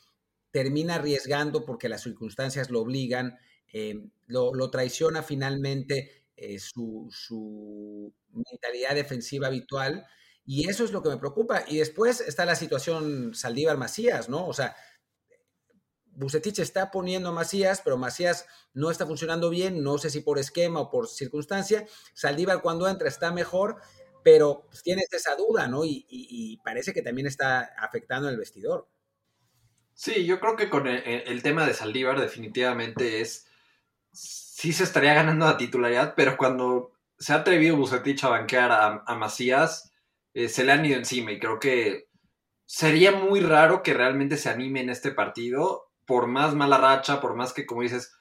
termina 0.51 0.95
arriesgando 0.95 1.65
porque 1.65 1.89
las 1.89 2.03
circunstancias 2.03 2.69
lo 2.69 2.81
obligan, 2.81 3.37
eh, 3.71 4.01
lo, 4.27 4.69
traiciona 4.69 5.23
finalmente 5.23 6.25
eh, 6.35 6.59
su, 6.59 7.07
su, 7.11 8.13
mentalidad 8.31 8.95
defensiva 8.95 9.47
habitual. 9.47 10.05
Y 10.45 10.69
eso 10.69 10.85
es 10.85 10.91
lo 10.91 11.03
que 11.03 11.09
me 11.09 11.17
preocupa. 11.17 11.65
Y 11.67 11.77
después 11.77 12.21
está 12.21 12.45
la 12.45 12.55
situación 12.55 13.35
Saldívar 13.35 13.77
Macías, 13.77 14.29
¿no? 14.29 14.47
O 14.47 14.53
sea, 14.53 14.75
Bucetich 16.17 16.57
está 16.59 16.89
poniendo 16.89 17.29
a 17.29 17.31
Macías, 17.31 17.81
pero 17.83 17.95
Macías 17.95 18.47
no 18.73 18.89
está 18.89 19.05
funcionando 19.05 19.51
bien, 19.51 19.83
no 19.83 19.99
sé 19.99 20.09
si 20.09 20.21
por 20.21 20.39
esquema 20.39 20.79
o 20.79 20.89
por 20.89 21.07
circunstancia. 21.07 21.85
Saldívar 22.15 22.61
cuando 22.63 22.89
entra 22.89 23.07
está 23.07 23.31
mejor, 23.31 23.77
pero 24.23 24.65
pues, 24.67 24.81
tienes 24.81 25.13
esa 25.13 25.35
duda, 25.35 25.67
¿no? 25.67 25.85
Y, 25.85 26.59
parece 26.63 26.91
que 26.91 27.03
también 27.03 27.27
está 27.27 27.71
afectando 27.77 28.29
el 28.29 28.37
vestidor. 28.37 28.89
Sí, 29.93 30.25
yo 30.25 30.39
creo 30.39 30.55
que 30.55 30.69
con 30.69 30.87
el, 30.87 31.43
tema 31.43 31.67
de 31.67 31.75
Saldívar 31.75 32.19
definitivamente 32.19 33.21
es, 33.21 33.45
sí 34.11 34.73
se 34.73 34.83
estaría 34.85 35.13
ganando 35.13 35.45
la 35.45 35.57
titularidad, 35.57 36.15
pero 36.15 36.35
cuando 36.35 36.93
se 37.19 37.33
ha 37.33 37.37
atrevido 37.37 37.77
Bucetich 37.77 38.23
a 38.23 38.29
banquear 38.29 38.71
a, 38.71 39.15
Macías, 39.15 39.91
eh, 40.33 40.49
se 40.49 40.63
le 40.63 40.71
han 40.71 40.85
ido 40.85 40.97
encima 40.97 41.31
y 41.31 41.39
creo 41.39 41.59
que 41.59 42.09
sería 42.65 43.11
muy 43.11 43.39
raro 43.39 43.83
que 43.83 43.93
realmente 43.93 44.37
se 44.37 44.49
anime 44.49 44.81
en 44.81 44.89
este 44.89 45.11
partido 45.11 45.86
por 46.07 46.25
más 46.25 46.55
mala 46.55 46.77
racha, 46.77 47.21
por 47.21 47.35
más 47.35 47.53
que, 47.53 47.67
como 47.67 47.81
dices, 47.81 48.17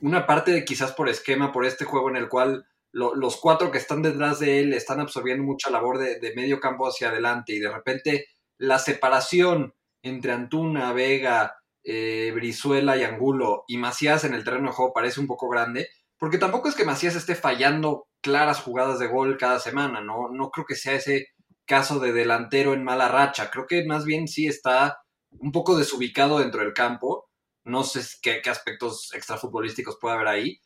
una 0.00 0.26
parte 0.26 0.52
de 0.52 0.64
quizás 0.64 0.92
por 0.92 1.08
esquema, 1.08 1.52
por 1.52 1.66
este 1.66 1.84
juego 1.84 2.08
en 2.08 2.16
el 2.16 2.28
cual 2.28 2.66
los 2.92 3.38
cuatro 3.38 3.70
que 3.70 3.78
están 3.78 4.02
detrás 4.02 4.38
de 4.38 4.60
él 4.60 4.74
están 4.74 5.00
absorbiendo 5.00 5.42
mucha 5.42 5.70
labor 5.70 5.98
de, 5.98 6.32
medio 6.36 6.60
campo 6.60 6.86
hacia 6.86 7.08
adelante 7.08 7.54
y 7.54 7.58
de 7.58 7.72
repente 7.72 8.26
la 8.58 8.78
separación 8.78 9.74
entre 10.02 10.32
Antuna, 10.32 10.92
Vega, 10.92 11.56
eh, 11.82 12.30
Brizuela 12.34 12.98
y 12.98 13.04
Angulo 13.04 13.64
y 13.66 13.78
Macías 13.78 14.24
en 14.24 14.34
el 14.34 14.44
terreno 14.44 14.68
de 14.68 14.74
juego 14.74 14.92
parece 14.92 15.20
un 15.20 15.26
poco 15.26 15.48
grande, 15.48 15.88
porque 16.18 16.38
tampoco 16.38 16.68
es 16.68 16.74
que 16.74 16.84
Macías 16.84 17.16
esté 17.16 17.34
fallando 17.34 18.08
claras 18.20 18.60
jugadas 18.60 18.98
de 18.98 19.08
gol 19.08 19.38
cada 19.38 19.58
semana, 19.58 20.02
¿no? 20.02 20.28
No 20.28 20.50
creo 20.50 20.66
que 20.66 20.76
sea 20.76 20.94
ese 20.94 21.28
caso 21.64 21.98
de 21.98 22.12
delantero 22.12 22.74
en 22.74 22.84
mala 22.84 23.08
racha, 23.08 23.50
creo 23.50 23.66
que 23.66 23.86
más 23.86 24.04
bien 24.04 24.28
sí 24.28 24.46
está 24.46 25.01
un 25.38 25.52
poco 25.52 25.76
desubicado 25.76 26.38
dentro 26.38 26.60
del 26.60 26.72
campo. 26.72 27.28
No 27.64 27.84
sé 27.84 28.00
qué, 28.22 28.42
aspectos 28.50 29.12
extrafutbolísticos 29.14 29.98
puede 30.00 30.16
haber 30.16 30.28
ahí. 30.28 30.60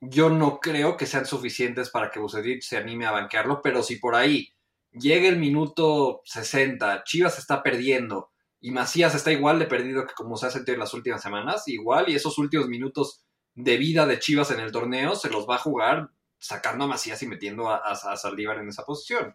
Yo 0.00 0.30
no 0.30 0.60
creo 0.60 0.96
que 0.96 1.06
sean 1.06 1.26
suficientes 1.26 1.90
para 1.90 2.10
que 2.10 2.20
Bucetich 2.20 2.62
se 2.62 2.76
anime 2.76 3.06
a 3.06 3.10
banquearlo, 3.10 3.60
pero 3.62 3.82
si 3.82 3.96
por 3.96 4.14
ahí 4.14 4.54
llega 4.92 5.28
el 5.28 5.38
minuto 5.38 6.22
60, 6.24 7.02
Chivas 7.04 7.38
está 7.38 7.62
perdiendo 7.62 8.30
y 8.60 8.70
Macías 8.70 9.14
está 9.14 9.32
igual 9.32 9.58
de 9.58 9.66
perdido 9.66 10.06
que 10.06 10.14
como 10.14 10.36
se 10.36 10.46
ha 10.46 10.50
sentido 10.50 10.74
en 10.74 10.80
las 10.80 10.94
últimas 10.94 11.22
semanas, 11.22 11.66
igual 11.66 12.08
y 12.08 12.14
esos 12.14 12.38
últimos 12.38 12.68
minutos 12.68 13.24
de 13.54 13.76
vida 13.76 14.06
de 14.06 14.18
Chivas 14.18 14.50
en 14.52 14.60
el 14.60 14.72
torneo 14.72 15.16
se 15.16 15.30
los 15.30 15.48
va 15.48 15.56
a 15.56 15.60
jugar 15.60 16.10
sacando 16.38 16.84
a 16.84 16.88
Macías 16.88 17.22
y 17.22 17.26
metiendo 17.26 17.68
a, 17.68 17.78
a 17.78 18.16
Saldívar 18.16 18.58
en 18.58 18.68
esa 18.68 18.84
posición 18.84 19.34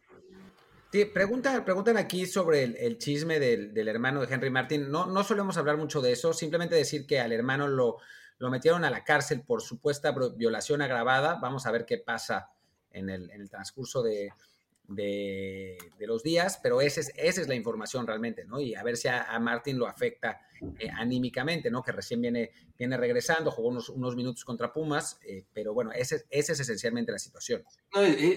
preguntan, 1.05 1.97
aquí 1.97 2.25
sobre 2.25 2.63
el, 2.63 2.97
chisme 2.97 3.39
del, 3.39 3.87
hermano 3.87 4.21
de 4.21 4.33
Henry 4.33 4.49
Martin. 4.49 4.91
No, 4.91 5.05
no 5.05 5.23
solemos 5.23 5.57
hablar 5.57 5.77
mucho 5.77 6.01
de 6.01 6.11
eso, 6.11 6.33
simplemente 6.33 6.75
decir 6.75 7.05
que 7.07 7.19
al 7.19 7.31
hermano 7.31 7.67
lo, 7.67 7.97
lo 8.37 8.49
metieron 8.49 8.83
a 8.85 8.89
la 8.89 9.03
cárcel 9.03 9.41
por 9.41 9.61
supuesta 9.61 10.13
violación 10.35 10.81
agravada. 10.81 11.39
Vamos 11.41 11.65
a 11.65 11.71
ver 11.71 11.85
qué 11.85 11.97
pasa 11.97 12.51
en 12.91 13.09
el, 13.09 13.29
en 13.31 13.41
el 13.41 13.49
transcurso 13.49 14.03
de, 14.03 14.31
de, 14.87 15.77
los 15.99 16.23
días, 16.23 16.59
pero 16.61 16.81
esa 16.81 16.99
es, 16.99 17.13
esa 17.15 17.41
es 17.41 17.47
la 17.47 17.55
información 17.55 18.05
realmente, 18.05 18.45
¿no? 18.45 18.59
Y 18.59 18.75
a 18.75 18.83
ver 18.83 18.97
si 18.97 19.07
a, 19.07 19.39
Martín 19.39 19.79
lo 19.79 19.87
afecta 19.87 20.41
eh, 20.79 20.89
anímicamente, 20.93 21.71
¿no? 21.71 21.81
Que 21.81 21.91
recién 21.91 22.21
viene, 22.21 22.51
viene 22.77 22.97
regresando, 22.97 23.51
jugó 23.51 23.69
unos, 23.69 23.89
unos 23.89 24.15
minutos 24.15 24.43
contra 24.43 24.73
Pumas, 24.73 25.19
eh, 25.25 25.45
pero 25.53 25.73
bueno, 25.73 25.91
esa 25.93 26.17
es 26.29 26.49
esencialmente 26.49 27.11
la 27.11 27.19
situación. 27.19 27.63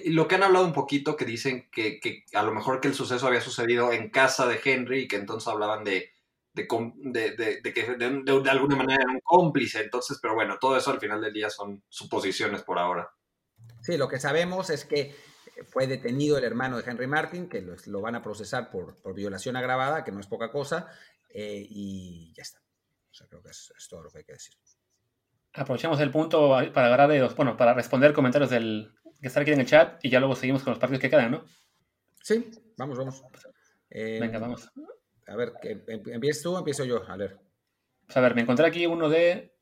lo 0.06 0.28
que 0.28 0.34
han 0.36 0.42
hablado 0.44 0.64
un 0.64 0.72
poquito, 0.72 1.16
que 1.16 1.24
dicen 1.24 1.68
que, 1.70 1.98
que, 2.00 2.24
a 2.32 2.42
lo 2.42 2.54
mejor 2.54 2.80
que 2.80 2.88
el 2.88 2.94
suceso 2.94 3.26
había 3.26 3.40
sucedido 3.40 3.92
en 3.92 4.10
casa 4.10 4.46
de 4.46 4.60
Henry 4.64 5.00
y 5.00 5.08
que 5.08 5.16
entonces 5.16 5.48
hablaban 5.48 5.84
de, 5.84 6.10
de, 6.56 7.32
de, 7.36 7.60
de 7.60 7.72
que 7.74 7.82
de, 7.96 8.50
alguna 8.50 8.76
manera 8.76 9.02
era 9.02 9.12
un 9.12 9.20
cómplice, 9.20 9.80
entonces, 9.80 10.18
pero 10.22 10.34
bueno, 10.34 10.56
todo 10.60 10.76
eso 10.76 10.90
al 10.90 11.00
final 11.00 11.20
del 11.20 11.32
día 11.32 11.50
son 11.50 11.82
suposiciones 11.88 12.62
por 12.62 12.78
ahora. 12.78 13.10
Sí, 13.82 13.96
lo 13.96 14.08
que 14.08 14.18
sabemos 14.18 14.70
es 14.70 14.84
que 14.84 15.14
fue 15.64 15.86
detenido 15.86 16.38
el 16.38 16.44
hermano 16.44 16.76
de 16.76 16.90
Henry 16.90 17.06
Martin, 17.06 17.48
que 17.48 17.62
lo, 17.86 18.00
van 18.00 18.14
a 18.14 18.22
procesar 18.22 18.70
por, 18.70 18.96
violación 19.14 19.56
agravada, 19.56 20.04
que 20.04 20.12
no 20.12 20.20
es 20.20 20.26
poca 20.26 20.50
cosa, 20.50 20.88
eh, 21.30 21.66
y 21.68 22.32
ya 22.34 22.42
está. 22.42 22.60
O 23.10 23.14
sea, 23.14 23.26
creo 23.26 23.42
que 23.42 23.50
es, 23.50 23.72
todo 23.88 24.02
lo 24.02 24.10
que 24.10 24.18
hay 24.18 24.24
que 24.24 24.34
decir. 24.34 24.54
Aprovechamos 25.54 26.00
el 26.00 26.10
punto 26.10 26.50
para 26.74 26.86
agarrar 26.86 27.08
de 27.08 27.26
bueno, 27.34 27.56
para 27.56 27.72
responder 27.72 28.12
comentarios 28.12 28.50
del 28.50 28.92
que 29.20 29.28
está 29.28 29.40
aquí 29.40 29.52
en 29.52 29.60
el 29.60 29.66
chat 29.66 30.04
y 30.04 30.10
ya 30.10 30.20
luego 30.20 30.36
seguimos 30.36 30.62
con 30.62 30.72
los 30.72 30.78
partidos 30.78 31.00
que 31.00 31.08
quedan, 31.08 31.30
¿no? 31.30 31.46
Sí, 32.22 32.50
vamos, 32.76 32.98
vamos. 32.98 33.24
Eh, 33.88 34.18
Venga, 34.20 34.38
vamos. 34.38 34.70
A 35.26 35.36
ver, 35.36 35.54
em, 35.62 36.02
¿empiezas 36.06 36.42
tú 36.42 36.54
o 36.54 36.58
empiezo 36.58 36.84
yo? 36.84 37.08
A 37.08 37.16
ver. 37.16 37.38
Pues 38.04 38.16
a 38.16 38.20
ver, 38.20 38.34
me 38.34 38.42
encontré 38.42 38.66
aquí 38.66 38.86
uno 38.86 39.08
de 39.08 39.55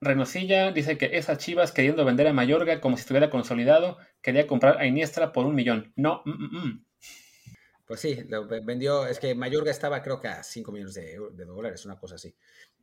Renosilla 0.00 0.70
dice 0.70 0.96
que 0.96 1.16
esas 1.18 1.38
chivas 1.38 1.72
queriendo 1.72 2.04
vender 2.04 2.26
a 2.28 2.32
Mayorga 2.32 2.80
como 2.80 2.96
si 2.96 3.00
estuviera 3.00 3.30
consolidado, 3.30 3.98
quería 4.22 4.46
comprar 4.46 4.78
a 4.78 4.86
Iniestra 4.86 5.32
por 5.32 5.46
un 5.46 5.54
millón. 5.54 5.92
No, 5.96 6.22
mm, 6.24 6.30
mm, 6.30 6.66
mm. 6.66 6.84
Pues 7.88 8.00
sí, 8.00 8.22
lo 8.28 8.46
vendió, 8.46 9.06
es 9.06 9.18
que 9.18 9.34
Mayorga 9.34 9.70
estaba 9.70 10.02
creo 10.02 10.20
que 10.20 10.28
a 10.28 10.42
5 10.42 10.70
millones 10.70 10.94
de, 10.94 11.44
dólares, 11.46 11.86
una 11.86 11.98
cosa 11.98 12.16
así. 12.16 12.34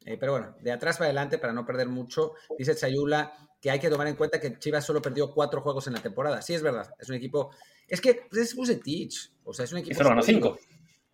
Eh, 0.03 0.17
pero 0.19 0.31
bueno, 0.31 0.55
de 0.59 0.71
atrás 0.71 0.97
para 0.97 1.05
adelante, 1.05 1.37
para 1.37 1.53
no 1.53 1.63
perder 1.63 1.87
mucho, 1.87 2.33
dice 2.57 2.75
Chayula 2.75 3.31
que 3.61 3.69
hay 3.69 3.79
que 3.79 3.89
tomar 3.89 4.07
en 4.07 4.15
cuenta 4.15 4.39
que 4.39 4.57
Chivas 4.57 4.83
solo 4.83 5.03
perdió 5.03 5.31
cuatro 5.31 5.61
juegos 5.61 5.85
en 5.85 5.93
la 5.93 6.01
temporada. 6.01 6.41
Sí, 6.41 6.55
es 6.55 6.63
verdad, 6.63 6.91
es 6.99 7.07
un 7.07 7.15
equipo, 7.15 7.51
es 7.87 8.01
que 8.01 8.25
pues, 8.29 8.41
es 8.41 8.55
Bucetich, 8.55 9.31
o 9.43 9.53
sea, 9.53 9.65
es 9.65 9.71
un 9.73 9.79
equipo... 9.79 9.93
Y 9.93 9.95
solo 9.95 10.09
ganó 10.09 10.23
cinco. 10.23 10.57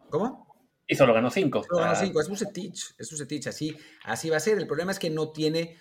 ¿Cómo? 0.09 0.47
Y 0.87 0.95
solo 0.95 1.13
ganó 1.13 1.29
cinco. 1.29 1.61
Solo 1.63 1.81
ganó 1.81 1.95
cinco, 1.95 2.21
es 2.21 2.29
Bucetich, 2.29 2.95
es 2.97 3.11
Bucetich, 3.11 3.47
así, 3.47 3.77
así 4.05 4.29
va 4.29 4.37
a 4.37 4.41
ser. 4.41 4.57
El 4.57 4.67
problema 4.67 4.93
es 4.93 4.99
que 4.99 5.09
no 5.09 5.31
tiene 5.33 5.77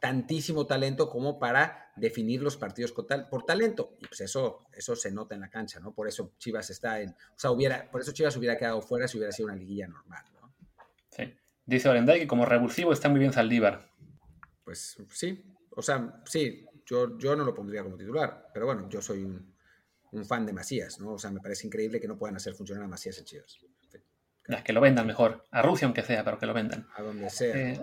tantísimo 0.00 0.66
talento 0.66 1.08
como 1.08 1.38
para 1.38 1.92
definir 1.96 2.42
los 2.42 2.56
partidos 2.56 2.92
por 2.92 3.44
talento. 3.44 3.96
Y 4.00 4.06
pues 4.06 4.20
eso, 4.20 4.66
eso 4.72 4.96
se 4.96 5.10
nota 5.10 5.34
en 5.34 5.40
la 5.40 5.50
cancha, 5.50 5.80
¿no? 5.80 5.94
Por 5.94 6.08
eso 6.08 6.34
Chivas 6.38 6.70
está 6.70 7.00
en. 7.00 7.10
O 7.10 7.38
sea, 7.38 7.50
hubiera, 7.50 7.90
por 7.90 8.00
eso 8.00 8.12
Chivas 8.12 8.36
hubiera 8.36 8.56
quedado 8.56 8.80
fuera 8.82 9.08
si 9.08 9.18
hubiera 9.18 9.32
sido 9.32 9.48
una 9.48 9.56
liguilla 9.56 9.88
normal, 9.88 10.24
¿no? 10.40 10.54
Sí. 11.10 11.34
Dice 11.64 11.88
Orenday 11.88 12.20
que 12.20 12.26
como 12.26 12.46
revulsivo 12.46 12.92
está 12.92 13.08
muy 13.08 13.18
bien 13.18 13.32
Saldívar. 13.32 13.90
Pues 14.64 14.96
sí. 15.10 15.44
O 15.70 15.82
sea, 15.82 16.22
sí, 16.24 16.66
yo, 16.84 17.18
yo 17.18 17.36
no 17.36 17.44
lo 17.44 17.54
pondría 17.54 17.82
como 17.82 17.96
titular. 17.96 18.50
Pero 18.52 18.66
bueno, 18.66 18.88
yo 18.88 19.02
soy 19.02 19.24
un, 19.24 19.54
fan 20.24 20.46
de 20.46 20.52
Macías, 20.52 20.98
¿no? 20.98 21.12
O 21.12 21.18
sea, 21.18 21.30
me 21.30 21.40
parece 21.40 21.66
increíble 21.66 22.00
que 22.00 22.08
no 22.08 22.16
puedan 22.16 22.36
hacer 22.36 22.54
funcionar 22.54 22.84
a 22.84 22.88
Macías 22.88 23.18
en 23.18 23.24
Chivas. 23.24 23.58
que 24.64 24.72
lo 24.72 24.80
vendan 24.80 25.06
mejor. 25.06 25.44
A 25.50 25.60
Rusia 25.60 25.86
aunque 25.86 26.02
sea, 26.02 26.24
pero 26.24 26.38
que 26.38 26.46
lo 26.46 26.54
vendan. 26.54 26.88
A 26.94 27.02
donde 27.02 27.28
sea. 27.28 27.54
Eh, 27.54 27.82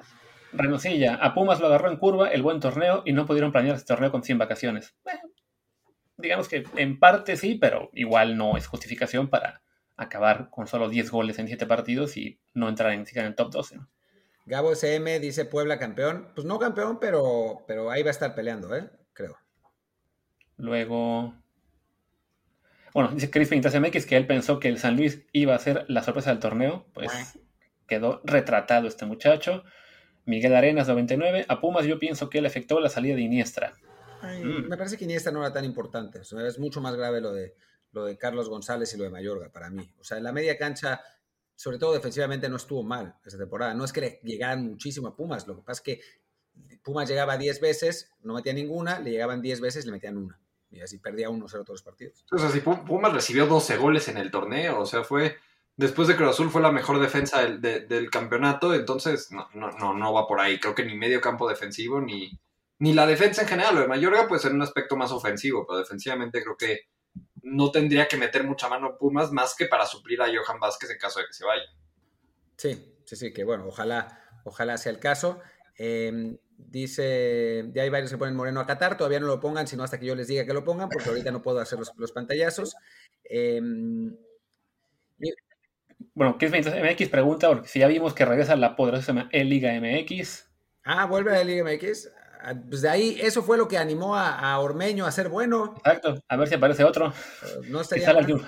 Renuncilla, 0.54 1.16
a 1.16 1.34
Pumas 1.34 1.60
lo 1.60 1.68
agarró 1.68 1.90
en 1.90 1.98
curva 1.98 2.30
el 2.30 2.42
buen 2.42 2.60
torneo 2.60 3.04
y 3.06 3.14
no 3.14 3.26
pudieron 3.26 3.52
planear 3.52 3.76
este 3.76 3.88
torneo 3.88 4.12
con 4.12 4.24
100 4.24 4.38
vacaciones. 4.38 4.96
digamos 6.18 6.48
que 6.48 6.64
en 6.76 7.00
parte 7.00 7.36
sí, 7.38 7.56
pero 7.56 7.90
igual 7.94 8.38
no 8.38 8.56
es 8.58 8.68
justificación 8.68 9.30
para 9.30 9.62
acabar 9.98 10.50
con 10.50 10.68
solo 10.68 10.90
10 10.90 11.12
goles 11.12 11.40
en 11.40 11.48
7 11.48 11.66
partidos 11.66 12.18
y 12.18 12.40
no 12.54 12.70
entrar 12.70 12.92
en, 12.94 13.06
en 13.14 13.26
el 13.26 13.36
top 13.36 13.52
12. 13.52 13.80
Gabo 14.46 14.74
SM 14.74 15.20
dice 15.20 15.46
Puebla 15.46 15.80
campeón. 15.80 16.30
Pues 16.36 16.46
no 16.46 16.60
campeón, 16.60 17.00
pero, 17.00 17.64
pero 17.68 17.90
ahí 17.90 18.04
va 18.04 18.10
a 18.10 18.12
estar 18.12 18.36
peleando, 18.36 18.76
¿eh? 18.76 18.90
Creo. 19.14 19.38
Luego. 20.58 21.34
Bueno, 22.94 23.10
dice 23.12 23.32
Chris 23.32 23.50
MX 23.52 24.06
que 24.06 24.18
él 24.18 24.28
pensó 24.28 24.60
que 24.60 24.68
el 24.68 24.78
San 24.78 24.98
Luis 24.98 25.26
iba 25.32 25.56
a 25.56 25.60
ser 25.60 25.86
la 25.88 26.04
sorpresa 26.04 26.30
del 26.32 26.40
torneo. 26.40 26.86
Pues 26.94 27.40
quedó 27.88 28.22
retratado 28.26 28.88
este 28.88 29.06
muchacho. 29.06 29.64
Miguel 30.26 30.56
Arenas, 30.56 30.88
99. 30.88 31.46
A 31.48 31.60
Pumas 31.60 31.86
yo 31.86 32.00
pienso 32.00 32.30
que 32.30 32.42
le 32.42 32.48
afectó 32.48 32.80
la 32.80 32.90
salida 32.90 33.16
de 33.16 33.22
Iniestra. 33.22 33.74
Mm. 34.22 34.70
Me 34.70 34.78
parece 34.78 34.98
que 34.98 35.04
Iniestra 35.04 35.32
no 35.32 35.42
era 35.42 35.52
tan 35.52 35.66
importante. 35.66 36.22
es 36.22 36.60
mucho 36.60 36.82
más 36.82 36.96
grave 36.96 37.22
lo 37.22 37.34
de, 37.34 37.56
lo 37.92 38.06
de 38.06 38.18
Carlos 38.18 38.50
González 38.50 38.94
y 38.94 38.98
lo 38.98 39.04
de 39.04 39.10
Mayorga 39.10 39.50
para 39.52 39.70
mí. 39.70 39.94
O 40.00 40.04
sea, 40.04 40.18
en 40.18 40.24
la 40.24 40.32
media 40.32 40.58
cancha, 40.58 41.02
sobre 41.56 41.78
todo 41.78 41.94
defensivamente, 41.94 42.50
no 42.50 42.56
estuvo 42.56 42.84
mal 42.84 43.16
esa 43.26 43.38
temporada. 43.38 43.74
No 43.74 43.86
es 43.86 43.92
que 43.92 44.02
le 44.02 44.20
llegaran 44.24 44.66
muchísimo 44.66 45.08
a 45.08 45.16
Pumas. 45.16 45.48
Lo 45.48 45.56
que 45.58 45.62
pasa 45.64 45.80
es 45.80 45.82
que 45.82 46.02
Pumas 46.84 47.10
llegaba 47.10 47.38
10 47.38 47.60
veces, 47.60 48.12
no 48.22 48.36
metía 48.36 48.54
ninguna, 48.54 49.00
le 49.00 49.12
llegaban 49.12 49.42
10 49.42 49.62
veces, 49.62 49.86
le 49.86 49.92
metían 49.92 50.18
una. 50.18 50.40
Y 50.70 50.82
así 50.82 50.98
perdía 50.98 51.30
1-0 51.30 51.50
todos 51.50 51.70
los 51.70 51.84
partidos. 51.84 52.26
O 52.32 52.38
sea, 52.38 52.50
si 52.50 52.62
Pumas 52.62 53.14
recibió 53.14 53.46
12 53.46 53.78
goles 53.78 54.08
en 54.08 54.18
el 54.18 54.32
torneo, 54.32 54.80
o 54.80 54.86
sea, 54.86 55.04
fue 55.04 55.38
después 55.78 56.08
de 56.08 56.16
Cruz 56.16 56.30
Azul 56.30 56.50
fue 56.50 56.62
la 56.62 56.72
mejor 56.72 57.00
defensa 57.00 57.44
del, 57.46 58.10
campeonato, 58.10 58.74
entonces 58.74 59.32
no, 59.32 59.48
no, 59.54 59.94
no, 59.94 60.14
va 60.14 60.28
por 60.28 60.40
ahí. 60.40 60.60
Creo 60.60 60.76
que 60.76 60.86
ni 60.86 60.96
medio 60.96 61.22
campo 61.22 61.50
defensivo, 61.50 62.02
ni, 62.02 62.40
ni 62.80 62.94
la 62.94 63.06
defensa 63.06 63.42
en 63.42 63.48
general. 63.48 63.76
Lo 63.76 63.82
de 63.82 63.88
Mayorga, 63.88 64.28
pues 64.28 64.46
en 64.46 64.56
un 64.56 64.62
aspecto 64.62 64.96
más 64.96 65.12
ofensivo, 65.12 65.66
pero 65.68 65.80
defensivamente 65.80 66.42
creo 66.42 66.58
que 66.58 66.82
no 67.44 67.72
tendría 67.72 68.08
que 68.08 68.18
meter 68.18 68.44
mucha 68.44 68.70
mano 68.70 68.98
Pumas 68.98 69.32
más 69.32 69.56
que 69.56 69.66
para 69.66 69.86
suplir 69.86 70.22
a 70.22 70.28
Johan 70.28 70.60
Vázquez 70.60 70.90
en 70.90 70.98
caso 70.98 71.20
de 71.20 71.26
que 71.26 71.34
se 71.34 71.46
vaya. 71.46 71.64
Sí, 72.58 73.02
sí, 73.06 73.16
sí, 73.16 73.34
que 73.34 73.44
bueno, 73.44 73.66
ojalá, 73.68 74.22
ojalá 74.46 74.78
sea 74.78 74.92
el 74.92 75.00
caso. 75.00 75.42
Em, 75.78 76.38
dice, 76.58 77.70
ya 77.74 77.84
hay 77.84 77.90
varios 77.90 78.12
que 78.12 78.18
ponen 78.18 78.36
Moreno 78.36 78.60
a 78.60 78.66
Qatar, 78.66 78.96
todavía 78.96 79.20
no 79.20 79.28
lo 79.28 79.40
pongan, 79.40 79.68
sino 79.68 79.84
hasta 79.84 80.00
que 80.00 80.06
yo 80.06 80.16
les 80.16 80.28
diga 80.28 80.46
que 80.46 80.54
lo 80.54 80.64
pongan, 80.64 80.90
porque 80.90 81.10
ahorita 81.10 81.32
no 81.32 81.42
puedo 81.42 81.60
hacer 81.60 81.80
los, 81.80 82.12
pantallazos. 82.12 82.76
Em, 83.24 84.16
bueno, 86.14 86.38
¿qué 86.38 86.46
es 86.48 86.52
MX? 86.52 87.10
Pregunta, 87.10 87.48
porque 87.50 87.68
si 87.68 87.80
ya 87.80 87.88
vimos 87.88 88.14
que 88.14 88.26
regresa 88.26 88.56
la 88.56 88.76
poderosa 88.76 89.14
Liga 89.32 89.72
MX. 89.80 90.50
Ah, 90.84 91.06
vuelve 91.06 91.32
a 91.32 91.40
la 91.40 91.44
Liga 91.44 91.64
MX. 91.64 92.10
Ah, 92.42 92.56
pues 92.70 92.82
de 92.82 92.90
ahí, 92.90 93.18
eso 93.22 93.42
fue 93.42 93.58
lo 93.58 93.70
que 93.70 93.78
animó 93.78 94.18
a, 94.18 94.60
Ormeño 94.60 95.06
a 95.06 95.12
ser 95.12 95.30
bueno. 95.30 95.76
Exacto, 95.78 96.22
a 96.28 96.36
ver 96.36 96.48
si 96.50 96.56
aparece 96.56 96.84
otro. 96.84 97.08
Uh, 97.08 97.64
no 97.70 97.82
estaría 97.82 98.06
que, 98.06 98.12
salga 98.12 98.48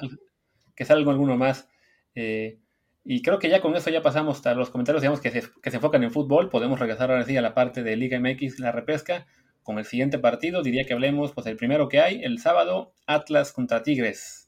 que 0.75 0.85
salga 0.85 1.11
alguno 1.11 1.37
más. 1.37 1.69
Eh, 2.13 2.59
y 3.05 3.21
creo 3.21 3.39
que 3.39 3.49
ya 3.49 3.61
con 3.61 3.75
eso 3.75 3.89
ya 3.89 4.01
pasamos 4.01 4.45
a 4.45 4.53
los 4.53 4.69
comentarios, 4.69 5.01
digamos, 5.01 5.21
que 5.21 5.31
se, 5.31 5.43
que 5.61 5.71
se 5.71 5.77
enfocan 5.77 6.03
en 6.03 6.11
fútbol. 6.11 6.49
Podemos 6.49 6.79
regresar 6.79 7.11
ahora 7.11 7.23
sí 7.23 7.37
a 7.37 7.41
la 7.41 7.53
parte 7.53 7.83
de 7.83 7.95
Liga 7.95 8.19
MX, 8.19 8.59
la 8.59 8.71
repesca, 8.71 9.27
con 9.63 9.77
el 9.79 9.85
siguiente 9.85 10.19
partido. 10.19 10.61
Diría 10.61 10.83
que 10.85 10.93
hablemos, 10.93 11.31
pues, 11.31 11.47
el 11.47 11.55
primero 11.55 11.87
que 11.87 12.01
hay, 12.01 12.23
el 12.23 12.39
sábado, 12.39 12.93
Atlas 13.05 13.53
contra 13.53 13.83
Tigres. 13.83 14.44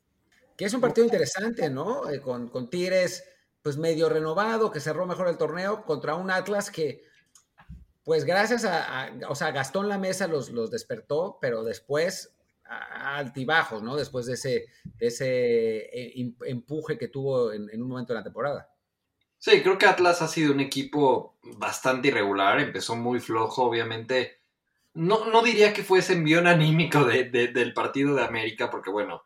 Que 0.57 0.65
es 0.65 0.73
un 0.73 0.81
partido 0.81 1.05
interesante, 1.05 1.69
¿no? 1.69 2.09
Eh, 2.09 2.19
con, 2.19 2.49
con 2.49 2.69
Tigres, 2.69 3.23
pues, 3.61 3.77
medio 3.77 4.09
renovado, 4.09 4.71
que 4.71 4.79
cerró 4.79 5.05
mejor 5.05 5.27
el 5.27 5.37
torneo, 5.37 5.85
contra 5.85 6.15
un 6.15 6.31
Atlas 6.31 6.71
que 6.71 7.03
pues 8.07 8.23
gracias 8.23 8.63
a, 8.63 9.11
o 9.27 9.35
sea, 9.35 9.51
Gastón 9.51 9.89
La 9.89 9.97
Mesa 9.97 10.27
los, 10.27 10.51
los 10.51 10.71
despertó, 10.71 11.39
pero 11.41 11.65
después 11.65 12.37
altibajos, 12.63 13.83
¿no? 13.83 13.97
Después 13.97 14.27
de 14.27 14.35
ese, 14.35 14.67
ese 14.97 15.89
eh, 15.91 16.33
empuje 16.45 16.97
que 16.97 17.09
tuvo 17.09 17.51
en, 17.51 17.69
un 17.81 17.89
momento 17.89 18.13
de 18.13 18.19
la 18.19 18.23
temporada. 18.23 18.73
Sí, 19.37 19.61
creo 19.61 19.77
que 19.77 19.87
Atlas 19.87 20.21
ha 20.21 20.29
sido 20.29 20.53
un 20.53 20.61
equipo 20.61 21.37
bastante 21.57 22.07
irregular, 22.07 22.61
empezó 22.61 22.95
muy 22.95 23.19
flojo, 23.19 23.63
obviamente. 23.63 24.39
No, 24.93 25.25
no 25.25 25.41
diría 25.41 25.73
que 25.73 25.83
fue 25.83 25.99
ese 25.99 26.13
envión 26.13 26.47
anímico 26.47 27.03
del 27.03 27.73
partido 27.73 28.15
de 28.15 28.23
América, 28.23 28.71
porque 28.71 28.89
bueno, 28.89 29.23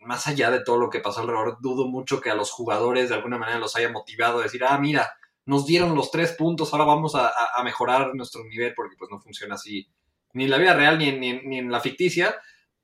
más 0.00 0.26
allá 0.26 0.50
de 0.50 0.62
todo 0.62 0.78
lo 0.78 0.90
que 0.90 1.00
pasó 1.00 1.20
alrededor, 1.20 1.58
dudo 1.60 1.88
mucho 1.88 2.20
que 2.20 2.30
a 2.30 2.34
los 2.34 2.50
jugadores 2.50 3.08
de 3.08 3.14
alguna 3.14 3.38
manera 3.38 3.58
los 3.58 3.76
haya 3.76 3.90
motivado 3.90 4.40
a 4.40 4.44
decir, 4.44 4.64
ah, 4.64 4.78
mira, 4.78 5.12
nos 5.44 5.66
dieron 5.66 5.94
los 5.94 6.10
tres 6.10 6.32
puntos, 6.32 6.72
ahora 6.72 6.84
vamos 6.84 7.14
a, 7.14 7.32
mejorar 7.64 8.14
nuestro 8.14 8.44
nivel 8.44 8.74
porque 8.74 8.96
pues 8.96 9.10
no 9.10 9.20
funciona 9.20 9.54
así 9.54 9.88
ni 10.34 10.44
en 10.44 10.50
la 10.50 10.58
vida 10.58 10.74
real 10.74 10.98
ni 10.98 11.08
en, 11.08 11.70
la 11.70 11.80
ficticia. 11.80 12.34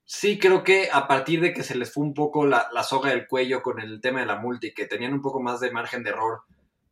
Sí 0.04 0.38
creo 0.38 0.64
que 0.64 0.88
a 0.92 1.06
partir 1.06 1.40
de 1.40 1.52
que 1.52 1.62
se 1.62 1.76
les 1.76 1.92
fue 1.92 2.04
un 2.04 2.14
poco 2.14 2.46
la, 2.46 2.70
soga 2.82 3.10
del 3.10 3.26
cuello 3.26 3.62
con 3.62 3.80
el 3.80 4.00
tema 4.00 4.20
de 4.20 4.26
la 4.26 4.36
multi, 4.36 4.72
que 4.72 4.86
tenían 4.86 5.12
un 5.12 5.22
poco 5.22 5.40
más 5.40 5.60
de 5.60 5.70
margen 5.70 6.02
de 6.02 6.10
error 6.10 6.42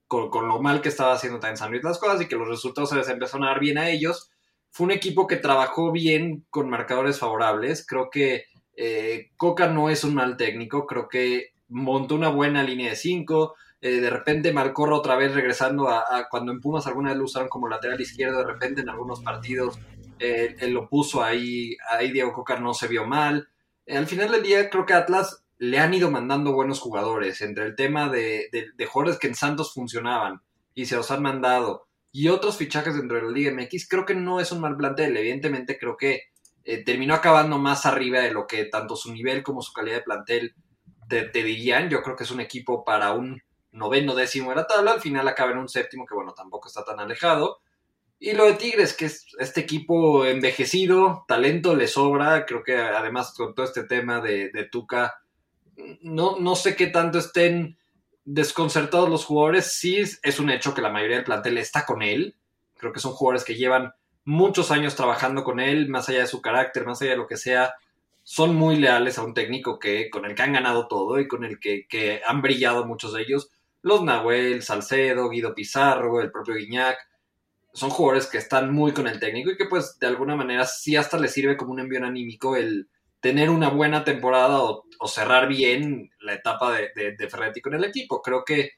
con, 0.07 0.31
lo 0.47 0.61
mal 0.61 0.81
que 0.83 0.89
estaba 0.89 1.15
haciendo 1.15 1.41
también 1.41 1.57
San 1.57 1.71
Luis 1.71 1.83
las 1.83 1.99
cosas 1.99 2.21
y 2.21 2.29
que 2.29 2.37
los 2.37 2.49
resultados 2.49 2.91
se 2.91 2.97
les 2.97 3.09
empezaron 3.09 3.45
a 3.45 3.51
dar 3.51 3.61
bien 3.61 3.79
a 3.79 3.91
ellos, 3.91 4.31
fue 4.71 4.85
un 4.85 4.93
equipo 4.93 5.27
que 5.27 5.37
trabajó 5.37 5.91
bien 5.91 6.47
con 6.51 6.69
marcadores 6.69 7.19
favorables. 7.19 7.85
Creo 7.87 8.11
que 8.11 8.45
eh, 8.77 9.31
Coca 9.37 9.69
no 9.69 9.89
es 9.89 10.05
un 10.05 10.15
mal 10.15 10.37
técnico, 10.37 10.87
creo 10.87 11.09
que 11.09 11.55
montó 11.69 12.15
una 12.15 12.29
buena 12.29 12.63
línea 12.63 12.91
de 12.91 12.97
cinco, 12.97 13.55
eh, 13.81 14.01
de 14.01 14.11
repente 14.11 14.53
Malcorro 14.53 14.97
otra 14.97 15.17
vez 15.17 15.35
regresando 15.35 15.89
a, 15.89 16.29
cuando 16.31 16.53
en 16.53 16.61
Pumas 16.61 16.87
alguna 16.87 17.11
vez 17.11 17.19
lo 17.19 17.25
usaron 17.25 17.49
como 17.49 17.69
lateral 17.69 18.01
izquierdo, 18.01 18.39
de 18.39 18.47
repente 18.47 18.83
en 18.83 18.89
algunos 18.89 19.21
partidos 19.21 19.79
eh, 20.19 20.57
él 20.61 20.73
lo 20.73 20.89
puso 20.89 21.23
ahí, 21.23 21.77
ahí 21.91 22.11
Diego 22.13 22.33
Coca 22.33 22.59
no 22.59 22.75
se 22.75 22.89
vio 22.89 23.07
mal. 23.07 23.49
Al 23.89 24.07
final 24.07 24.31
del 24.31 24.43
día 24.43 24.71
creo 24.71 24.87
que 24.87 24.95
Atlas 24.95 25.45
le 25.59 25.79
han 25.79 25.95
ido 25.95 26.11
mandando 26.11 26.53
buenos 26.53 26.81
jugadores, 26.81 27.41
entre 27.41 27.65
el 27.65 27.77
tema 27.77 28.09
de, 28.09 28.49
de, 28.53 28.87
jugadores 28.87 29.19
que 29.19 29.29
en 29.29 29.35
Santos 29.35 29.73
funcionaban 29.73 30.43
y 30.75 30.87
se 30.87 30.97
los 30.97 31.11
han 31.11 31.23
mandado, 31.23 31.87
y 32.13 32.29
otros 32.29 32.57
fichajes 32.57 32.95
dentro 32.95 33.17
de 33.17 33.25
la 33.25 33.31
Liga 33.31 33.53
MX, 33.53 33.89
creo 33.89 34.05
que 34.05 34.15
no 34.15 34.41
es 34.41 34.53
un 34.53 34.61
mal 34.61 34.77
plantel, 34.77 35.17
evidentemente 35.17 35.79
creo 35.79 35.97
que 35.97 36.23
terminó 36.85 37.15
acabando 37.15 37.59
más 37.59 37.87
arriba 37.87 38.21
de 38.21 38.33
lo 38.33 38.47
que 38.47 38.65
tanto 38.65 38.97
su 38.97 39.13
nivel 39.13 39.43
como 39.43 39.63
su 39.63 39.73
calidad 39.73 39.97
de 39.97 40.03
plantel 40.03 40.55
te, 41.09 41.31
dirían, 41.31 41.89
yo 41.89 42.03
creo 42.03 42.17
que 42.17 42.25
es 42.25 42.31
un 42.31 42.41
equipo 42.41 42.85
para 42.85 43.13
un 43.13 43.41
noveno 43.71 44.15
décimo 44.15 44.51
de 44.51 44.57
la 44.57 44.67
tabla, 44.67 44.93
al 44.93 45.01
final 45.01 45.29
acaba 45.29 45.53
en 45.53 45.59
un 45.59 45.69
séptimo 45.69 46.05
que 46.07 46.15
bueno, 46.15 46.35
tampoco 46.35 46.69
está 46.69 46.85
tan 46.85 46.99
alejado. 46.99 47.61
Y 48.19 48.33
lo 48.33 48.47
de 48.47 48.55
Tigres, 48.55 48.95
que 48.95 49.05
es 49.05 49.27
este 49.39 49.61
equipo 49.61 50.25
envejecido, 50.25 51.25
talento 51.29 51.77
le 51.77 51.87
sobra, 51.87 52.47
creo 52.47 52.65
que 52.65 52.77
además 52.77 53.35
con 53.37 53.55
todo 53.55 53.67
este 53.67 53.85
tema 53.85 54.21
de, 54.21 54.69
Tuca, 54.73 55.21
no, 56.01 56.39
no 56.41 56.57
sé 56.57 56.75
qué 56.75 56.87
tanto 56.87 57.19
estén 57.19 57.79
desconcertados 58.25 59.09
los 59.09 59.25
jugadores, 59.25 59.75
sí 59.79 59.99
es 59.99 60.41
un 60.41 60.51
hecho 60.51 60.75
que 60.75 60.81
la 60.81 60.91
mayoría 60.91 61.17
del 61.17 61.27
plantel 61.27 61.59
está 61.59 61.85
con 61.85 62.03
él, 62.03 62.35
creo 62.77 62.93
que 62.93 63.01
son 63.01 63.13
jugadores 63.13 63.45
que 63.45 63.55
llevan 63.55 63.93
muchos 64.27 64.71
años 64.71 64.95
trabajando 64.95 65.43
con 65.43 65.59
él, 65.59 65.89
más 65.89 66.11
allá 66.11 66.21
de 66.21 66.27
su 66.27 66.43
carácter, 66.43 66.85
más 66.85 67.01
allá 67.01 67.13
de 67.13 67.17
lo 67.17 67.27
que 67.27 67.39
sea, 67.39 67.75
son 68.23 68.55
muy 68.55 68.77
leales 68.77 69.17
a 69.17 69.25
un 69.25 69.33
técnico 69.33 69.79
que, 69.79 70.11
con 70.11 70.27
el 70.27 70.35
que 70.35 70.43
han 70.43 70.53
ganado 70.53 70.89
todo 70.89 71.19
y 71.19 71.27
con 71.27 71.45
el 71.45 71.59
que, 71.59 71.87
que 71.89 72.21
han 72.27 72.43
brillado 72.43 72.85
muchos 72.85 73.15
de 73.15 73.23
ellos 73.23 73.51
los 73.87 74.03
Nahuel, 74.03 74.65
Salcedo, 74.65 75.29
Guido 75.29 75.55
Pizarro, 75.55 76.21
el 76.21 76.33
propio 76.33 76.57
Guiñac, 76.57 76.99
son 77.73 77.91
jugadores 77.91 78.27
que 78.27 78.39
están 78.39 78.73
muy 78.75 78.93
con 78.93 79.07
el 79.07 79.21
técnico 79.21 79.53
y 79.53 79.57
que 79.57 79.67
pues 79.67 79.97
de 80.01 80.09
alguna 80.09 80.35
manera 80.35 80.65
sí 80.67 80.97
hasta 80.97 81.19
les 81.19 81.33
sirve 81.33 81.57
como 81.57 81.71
un 81.71 81.79
envío 81.79 82.05
anímico 82.05 82.57
el 82.57 82.89
tener 83.21 83.49
una 83.49 83.69
buena 83.69 84.03
temporada 84.03 84.61
o, 84.61 84.85
cerrar 85.07 85.47
bien 85.47 86.11
la 86.19 86.35
etapa 86.35 86.73
de, 86.73 87.15
de, 87.17 87.29
Ferretti 87.31 87.61
con 87.61 87.75
el 87.75 87.85
equipo. 87.85 88.21
Creo 88.23 88.45
que 88.45 88.73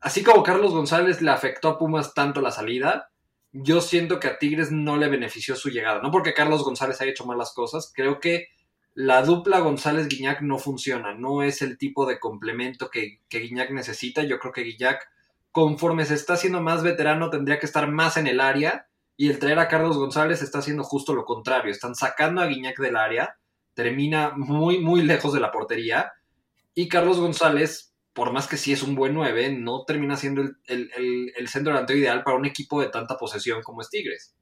así 0.00 0.22
como 0.22 0.42
Carlos 0.42 0.74
González 0.74 1.22
le 1.22 1.30
afectó 1.30 1.68
a 1.68 1.78
Pumas 1.78 2.12
tanto 2.12 2.42
la 2.42 2.50
salida, 2.50 3.10
yo 3.52 3.80
siento 3.80 4.20
que 4.20 4.28
a 4.28 4.38
Tigres 4.38 4.70
no 4.70 4.96
le 4.96 5.08
benefició 5.08 5.56
su 5.56 5.70
llegada. 5.70 6.00
No 6.02 6.10
porque 6.10 6.34
Carlos 6.34 6.64
González 6.64 7.00
haya 7.00 7.10
hecho 7.10 7.26
malas 7.26 7.52
cosas, 7.54 7.92
creo 7.94 8.20
que 8.20 8.48
la 8.94 9.22
dupla 9.22 9.60
González-Guiñac 9.60 10.42
no 10.42 10.58
funciona, 10.58 11.14
no 11.14 11.42
es 11.42 11.62
el 11.62 11.78
tipo 11.78 12.04
de 12.04 12.18
complemento 12.18 12.90
que, 12.90 13.20
que 13.28 13.38
Guiñac 13.38 13.70
necesita. 13.70 14.24
Yo 14.24 14.38
creo 14.38 14.52
que 14.52 14.62
Guiñac, 14.62 15.08
conforme 15.52 16.04
se 16.04 16.14
está 16.14 16.34
haciendo 16.34 16.60
más 16.60 16.82
veterano, 16.82 17.30
tendría 17.30 17.58
que 17.58 17.66
estar 17.66 17.88
más 17.88 18.16
en 18.16 18.26
el 18.26 18.40
área 18.40 18.88
y 19.16 19.28
el 19.28 19.38
traer 19.38 19.58
a 19.60 19.68
Carlos 19.68 19.96
González 19.96 20.42
está 20.42 20.58
haciendo 20.58 20.82
justo 20.82 21.14
lo 21.14 21.24
contrario. 21.24 21.70
Están 21.70 21.94
sacando 21.94 22.40
a 22.40 22.46
Guiñac 22.46 22.78
del 22.78 22.96
área, 22.96 23.38
termina 23.74 24.32
muy, 24.36 24.80
muy 24.80 25.02
lejos 25.02 25.32
de 25.32 25.40
la 25.40 25.52
portería 25.52 26.12
y 26.74 26.88
Carlos 26.88 27.18
González, 27.18 27.87
por 28.18 28.32
más 28.32 28.48
que 28.48 28.56
sí 28.56 28.72
es 28.72 28.82
un 28.82 28.96
buen 28.96 29.14
9, 29.14 29.52
no 29.60 29.84
termina 29.84 30.16
siendo 30.16 30.42
el, 30.42 30.56
el, 30.66 31.32
el 31.36 31.48
centro 31.48 31.72
delantero 31.72 32.00
ideal 32.00 32.24
para 32.24 32.36
un 32.36 32.46
equipo 32.46 32.80
de 32.80 32.88
tanta 32.88 33.16
posesión 33.16 33.62
como 33.62 33.80
es 33.80 33.90
Tigres. 33.90 34.34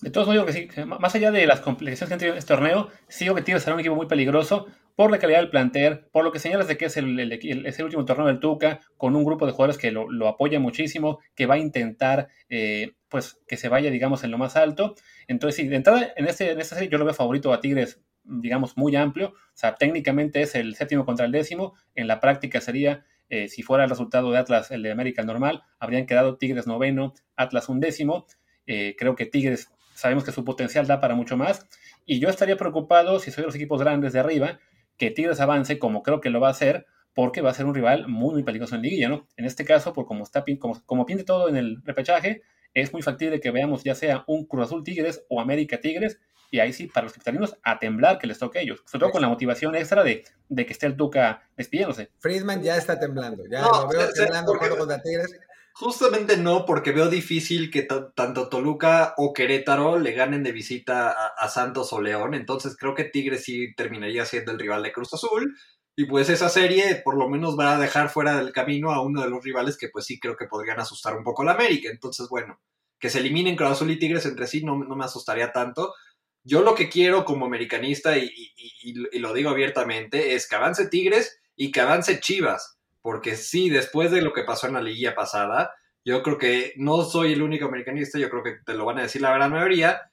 De 0.00 0.10
todos 0.10 0.28
modos, 0.28 0.46
que 0.46 0.52
sí, 0.52 0.68
más 0.86 1.12
allá 1.16 1.32
de 1.32 1.44
las 1.44 1.58
complicaciones 1.58 2.08
que 2.08 2.14
han 2.14 2.20
tenido 2.20 2.34
en 2.34 2.38
este 2.38 2.54
torneo, 2.54 2.88
sigo 3.08 3.34
que 3.34 3.42
Tigres 3.42 3.64
será 3.64 3.74
un 3.74 3.80
equipo 3.80 3.96
muy 3.96 4.06
peligroso 4.06 4.68
por 4.94 5.10
la 5.10 5.18
calidad 5.18 5.40
del 5.40 5.50
plantel, 5.50 6.06
por 6.12 6.22
lo 6.22 6.30
que 6.30 6.38
señalas 6.38 6.68
de 6.68 6.76
que 6.76 6.84
es 6.84 6.96
el, 6.98 7.18
el, 7.18 7.82
último 7.82 8.04
torneo 8.04 8.28
del 8.28 8.38
Tuca, 8.38 8.78
con 8.96 9.16
un 9.16 9.24
grupo 9.24 9.44
de 9.44 9.52
jugadores 9.52 9.76
que 9.76 9.90
lo, 9.90 10.08
lo 10.08 10.28
apoya 10.28 10.60
muchísimo, 10.60 11.18
que 11.34 11.46
va 11.46 11.56
a 11.56 11.58
intentar 11.58 12.28
eh, 12.48 12.92
pues 13.08 13.40
que 13.48 13.56
se 13.56 13.68
vaya, 13.68 13.90
digamos, 13.90 14.22
en 14.22 14.30
lo 14.30 14.38
más 14.38 14.54
alto. 14.54 14.94
Entonces, 15.26 15.56
sí, 15.56 15.66
de 15.66 15.74
entrada, 15.74 16.12
en, 16.14 16.28
este, 16.28 16.52
en 16.52 16.60
esta 16.60 16.76
serie 16.76 16.88
yo 16.88 16.98
lo 16.98 17.04
veo 17.04 17.12
favorito 17.12 17.52
a 17.52 17.60
Tigres, 17.60 18.00
digamos, 18.30 18.76
muy 18.76 18.96
amplio. 18.96 19.28
O 19.28 19.52
sea, 19.54 19.74
técnicamente 19.74 20.42
es 20.42 20.54
el 20.54 20.74
séptimo 20.74 21.04
contra 21.04 21.26
el 21.26 21.32
décimo. 21.32 21.74
En 21.94 22.06
la 22.06 22.20
práctica 22.20 22.60
sería, 22.60 23.04
eh, 23.28 23.48
si 23.48 23.62
fuera 23.62 23.84
el 23.84 23.90
resultado 23.90 24.30
de 24.30 24.38
Atlas, 24.38 24.70
el 24.70 24.82
de 24.82 24.90
América 24.90 25.22
normal, 25.22 25.62
habrían 25.78 26.06
quedado 26.06 26.36
Tigres 26.36 26.66
noveno, 26.66 27.14
Atlas 27.36 27.68
un 27.68 27.80
décimo. 27.80 28.26
Eh, 28.66 28.94
creo 28.98 29.16
que 29.16 29.26
Tigres 29.26 29.70
sabemos 29.94 30.24
que 30.24 30.32
su 30.32 30.44
potencial 30.44 30.86
da 30.86 31.00
para 31.00 31.14
mucho 31.14 31.36
más. 31.36 31.68
Y 32.06 32.20
yo 32.20 32.28
estaría 32.28 32.56
preocupado, 32.56 33.18
si 33.18 33.30
soy 33.30 33.42
de 33.42 33.46
los 33.46 33.54
equipos 33.54 33.80
grandes 33.80 34.12
de 34.12 34.20
arriba, 34.20 34.58
que 34.96 35.10
Tigres 35.10 35.40
avance 35.40 35.78
como 35.78 36.02
creo 36.02 36.20
que 36.20 36.30
lo 36.30 36.40
va 36.40 36.48
a 36.48 36.52
hacer, 36.52 36.86
porque 37.14 37.40
va 37.40 37.50
a 37.50 37.54
ser 37.54 37.66
un 37.66 37.74
rival 37.74 38.08
muy, 38.08 38.34
muy 38.34 38.42
peligroso 38.42 38.76
en 38.76 38.82
liguilla, 38.82 39.08
¿no? 39.08 39.26
En 39.36 39.44
este 39.44 39.64
caso, 39.64 39.92
por 39.92 40.06
como, 40.06 40.24
está, 40.24 40.44
como, 40.58 40.82
como 40.86 41.06
todo 41.26 41.48
en 41.48 41.56
el 41.56 41.82
repechaje, 41.84 42.42
es 42.74 42.92
muy 42.92 43.02
factible 43.02 43.40
que 43.40 43.50
veamos 43.50 43.82
ya 43.82 43.94
sea 43.94 44.24
un 44.26 44.46
Cruz 44.46 44.66
Azul 44.66 44.84
Tigres 44.84 45.24
o 45.28 45.40
América 45.40 45.80
Tigres, 45.80 46.20
y 46.50 46.58
ahí 46.58 46.72
sí, 46.72 46.86
para 46.88 47.04
los 47.04 47.12
capitalinos, 47.12 47.56
a 47.62 47.78
temblar 47.78 48.18
que 48.18 48.26
les 48.26 48.38
toque 48.38 48.58
a 48.58 48.62
ellos. 48.62 48.82
Sobre 48.84 49.00
todo 49.00 49.12
con 49.12 49.22
la 49.22 49.28
motivación 49.28 49.74
extra 49.76 50.02
de, 50.02 50.24
de 50.48 50.66
que 50.66 50.72
esté 50.72 50.86
el 50.86 50.96
Tuca 50.96 51.48
despidiéndose. 51.56 52.10
Friedman 52.18 52.62
ya 52.62 52.76
está 52.76 52.98
temblando, 52.98 53.44
ya 53.48 53.62
lo 53.62 53.88
veo 53.88 54.10
temblando 54.12 54.58
contra 54.58 55.00
Tigres. 55.00 55.38
Justamente 55.72 56.36
no, 56.36 56.66
porque 56.66 56.90
veo 56.90 57.08
difícil 57.08 57.70
que 57.70 57.82
tanto 57.82 58.48
Toluca 58.48 59.14
o 59.16 59.32
Querétaro 59.32 59.98
le 59.98 60.12
ganen 60.12 60.42
de 60.42 60.52
visita 60.52 61.10
a, 61.10 61.48
Santos 61.48 61.92
o 61.92 62.00
León. 62.00 62.34
Entonces 62.34 62.76
creo 62.76 62.94
que 62.94 63.04
Tigres 63.04 63.44
sí 63.44 63.72
terminaría 63.76 64.24
siendo 64.24 64.52
el 64.52 64.58
rival 64.58 64.82
de 64.82 64.92
Cruz 64.92 65.14
Azul. 65.14 65.56
Y 65.96 66.06
pues 66.06 66.28
esa 66.28 66.48
serie 66.48 66.96
por 67.04 67.16
lo 67.16 67.28
menos 67.28 67.58
va 67.58 67.76
a 67.76 67.78
dejar 67.78 68.10
fuera 68.10 68.36
del 68.36 68.52
camino 68.52 68.90
a 68.90 69.02
uno 69.02 69.22
de 69.22 69.30
los 69.30 69.42
rivales 69.44 69.76
que 69.76 69.88
pues 69.88 70.04
sí 70.06 70.18
creo 70.18 70.36
que 70.36 70.46
podrían 70.46 70.80
asustar 70.80 71.16
un 71.16 71.24
poco 71.24 71.42
a 71.42 71.46
la 71.46 71.52
América. 71.52 71.88
Entonces, 71.90 72.28
bueno, 72.28 72.60
que 72.98 73.08
se 73.08 73.20
eliminen 73.20 73.56
Cruz 73.56 73.70
Azul 73.70 73.90
y 73.90 73.98
Tigres 73.98 74.26
entre 74.26 74.46
sí 74.46 74.64
no, 74.64 74.76
no 74.76 74.96
me 74.96 75.04
asustaría 75.04 75.52
tanto. 75.52 75.94
Yo 76.42 76.62
lo 76.62 76.74
que 76.74 76.88
quiero 76.88 77.24
como 77.24 77.46
americanista, 77.46 78.16
y, 78.16 78.32
lo 79.18 79.32
digo 79.34 79.50
abiertamente, 79.50 80.34
es 80.34 80.48
que 80.48 80.56
avance 80.56 80.88
Tigres 80.88 81.40
y 81.54 81.70
que 81.70 81.80
avance 81.80 82.20
Chivas 82.20 82.80
porque 83.02 83.36
sí, 83.36 83.70
después 83.70 84.10
de 84.10 84.22
lo 84.22 84.32
que 84.32 84.44
pasó 84.44 84.66
en 84.66 84.74
la 84.74 84.82
liguilla 84.82 85.14
pasada, 85.14 85.74
yo 86.04 86.22
creo 86.22 86.38
que 86.38 86.74
no 86.76 87.02
soy 87.02 87.32
el 87.32 87.42
único 87.42 87.66
americanista, 87.66 88.18
yo 88.18 88.28
creo 88.28 88.42
que 88.42 88.56
te 88.64 88.74
lo 88.74 88.84
van 88.84 88.98
a 88.98 89.02
decir 89.02 89.22
la 89.22 89.34
gran 89.34 89.50
mayoría, 89.50 90.12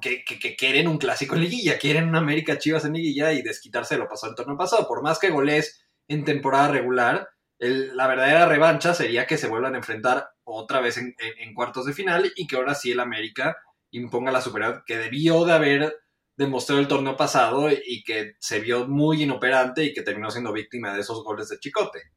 que, 0.00 0.24
quieren 0.56 0.86
un 0.86 0.98
clásico 0.98 1.34
en 1.34 1.42
liguilla, 1.42 1.78
quieren 1.78 2.08
una 2.08 2.18
América 2.18 2.58
Chivas 2.58 2.84
en 2.84 2.92
liguilla 2.92 3.32
y 3.32 3.42
desquitarse 3.42 3.94
de 3.94 4.00
lo 4.00 4.08
pasado 4.08 4.32
en 4.32 4.36
torneo 4.36 4.56
pasado. 4.56 4.86
Por 4.86 5.02
más 5.02 5.18
que 5.18 5.30
goles 5.30 5.84
en 6.06 6.24
temporada 6.24 6.68
regular, 6.68 7.28
la 7.58 8.06
verdadera 8.06 8.46
revancha 8.46 8.94
sería 8.94 9.26
que 9.26 9.36
se 9.36 9.48
vuelvan 9.48 9.74
a 9.74 9.78
enfrentar 9.78 10.30
otra 10.44 10.80
vez 10.80 10.98
en, 10.98 11.14
cuartos 11.54 11.86
de 11.86 11.92
final 11.92 12.32
y 12.36 12.46
que 12.46 12.54
ahora 12.54 12.76
sí 12.76 12.92
el 12.92 13.00
América 13.00 13.56
imponga 13.90 14.32
la 14.32 14.40
superioridad 14.40 14.82
que 14.86 14.98
debió 14.98 15.44
de 15.44 15.52
haber 15.52 15.96
demostrado 16.36 16.80
el 16.80 16.88
torneo 16.88 17.16
pasado 17.16 17.68
y 17.70 18.04
que 18.04 18.36
se 18.38 18.60
vio 18.60 18.86
muy 18.86 19.22
inoperante 19.22 19.84
y 19.84 19.92
que 19.92 20.02
terminó 20.02 20.30
siendo 20.30 20.52
víctima 20.52 20.94
de 20.94 21.00
esos 21.00 21.22
goles 21.24 21.48
de 21.48 21.58
Chicote. 21.58 22.12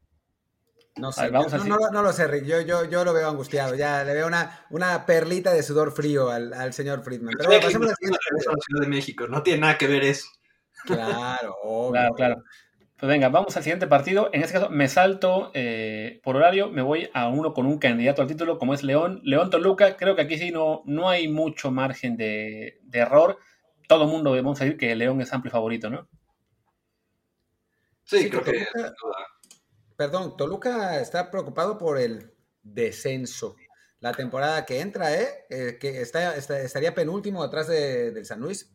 No 0.98 1.12
sé, 1.12 1.32
no, 1.32 2.04
lo 2.04 2.12
sé, 2.12 2.28
Rick. 2.28 2.46
Yo, 2.46 2.62
yo, 2.62 2.84
yo 2.84 3.06
lo 3.06 3.14
veo 3.14 3.30
angustiado. 3.30 3.76
Ya 3.76 4.04
le 4.04 4.14
veo 4.14 4.28
una, 4.28 4.66
una 4.70 5.06
perlita 5.06 5.54
de 5.54 5.64
sudor 5.64 5.94
frío 5.94 6.30
al, 6.30 6.74
señor 6.74 7.02
Friedman. 7.02 7.34
Pero 7.38 7.50
bueno, 7.50 7.64
pasemos 7.64 7.88
a 7.88 7.92
la 7.92 7.98
Ciudad 7.98 8.82
de 8.82 8.88
México. 8.88 9.28
No 9.28 9.42
tiene 9.42 9.62
nada 9.62 9.78
que 9.78 9.88
ver 9.88 10.04
eso. 10.04 10.28
Claro, 10.86 11.56
obvio. 11.64 11.92
Claro, 11.92 12.14
claro. 12.16 12.44
Pues 13.02 13.10
venga, 13.10 13.30
vamos 13.30 13.58
al 13.58 13.64
siguiente 13.64 13.88
partido. 13.88 14.30
En 14.32 14.44
este 14.44 14.54
caso 14.54 14.70
me 14.70 14.88
salto 14.88 15.50
eh, 15.56 16.22
por 16.24 16.36
horario, 16.36 16.70
me 16.70 16.84
voy 16.84 17.10
a 17.16 17.30
uno 17.30 17.52
con 17.52 17.66
un 17.66 17.80
candidato 17.80 18.22
al 18.22 18.28
título 18.28 18.60
como 18.60 18.76
es 18.76 18.84
León. 18.84 19.22
León 19.24 19.50
Toluca, 19.50 19.98
creo 19.98 20.16
que 20.16 20.22
aquí 20.22 20.38
sí 20.38 20.52
no, 20.52 20.84
no 20.86 21.10
hay 21.10 21.28
mucho 21.28 21.72
margen 21.72 22.16
de, 22.16 22.80
error. 22.94 23.40
Todo 23.88 24.04
el 24.04 24.12
mundo 24.12 24.30
debemos 24.30 24.60
decir 24.60 24.78
que 24.78 24.96
León 24.96 25.20
es 25.20 25.34
amplio 25.34 25.52
favorito, 25.52 25.90
¿no? 25.90 26.08
Sí, 28.04 28.30
creo 28.30 28.44
que... 28.44 28.68
Perdón, 29.98 30.38
Toluca 30.38 31.02
está 31.02 31.32
preocupado 31.32 31.80
por 31.80 31.98
el 31.98 32.32
descenso. 32.62 33.56
La 34.00 34.12
temporada 34.12 34.64
que 34.64 34.80
entra, 34.80 35.20
¿eh? 35.20 35.48
eh 35.50 35.78
que 35.82 36.02
está, 36.02 36.36
estaría 36.36 36.94
penúltimo 36.94 37.42
atrás 37.42 37.68
de, 37.68 38.12
del 38.12 38.28
San 38.28 38.42
Luis. 38.42 38.72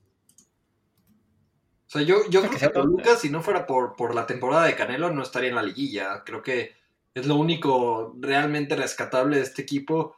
O 1.86 1.88
sea, 1.88 2.02
yo, 2.02 2.28
yo 2.28 2.42
creo 2.42 2.58
que 2.58 2.68
Toluca, 2.68 3.16
si 3.16 3.30
no 3.30 3.42
fuera 3.42 3.64
por, 3.64 3.94
por 3.94 4.14
la 4.14 4.26
temporada 4.26 4.66
de 4.66 4.74
Canelo, 4.74 5.12
no 5.12 5.22
estaría 5.22 5.50
en 5.50 5.54
la 5.54 5.62
liguilla. 5.62 6.24
Creo 6.24 6.42
que 6.42 6.74
es 7.14 7.26
lo 7.26 7.36
único 7.36 8.14
realmente 8.18 8.74
rescatable 8.74 9.36
de 9.36 9.42
este 9.42 9.62
equipo. 9.62 10.16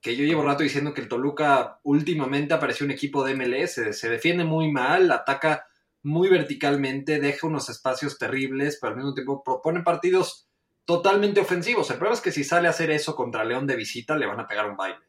Que 0.00 0.16
yo 0.16 0.24
llevo 0.24 0.44
rato 0.44 0.62
diciendo 0.62 0.94
que 0.94 1.00
el 1.00 1.08
Toluca 1.08 1.80
últimamente 1.82 2.54
apareció 2.54 2.86
un 2.86 2.92
equipo 2.92 3.24
de 3.24 3.34
MLS. 3.34 3.98
Se 3.98 4.08
defiende 4.08 4.44
muy 4.44 4.70
mal, 4.70 5.10
ataca 5.10 5.66
muy 6.02 6.28
verticalmente, 6.28 7.18
deja 7.18 7.48
unos 7.48 7.68
espacios 7.68 8.16
terribles, 8.16 8.78
pero 8.80 8.92
al 8.92 8.96
mismo 8.96 9.14
tiempo 9.14 9.42
propone 9.42 9.82
partidos 9.82 10.48
totalmente 10.84 11.40
ofensivos. 11.40 11.90
El 11.90 11.96
problema 11.96 12.14
es 12.14 12.22
que 12.22 12.32
si 12.32 12.44
sale 12.44 12.68
a 12.68 12.70
hacer 12.70 12.92
eso 12.92 13.16
contra 13.16 13.44
León 13.44 13.66
de 13.66 13.76
visita, 13.76 14.16
le 14.16 14.26
van 14.26 14.40
a 14.40 14.46
pegar 14.46 14.70
un 14.70 14.76
baile. 14.76 15.04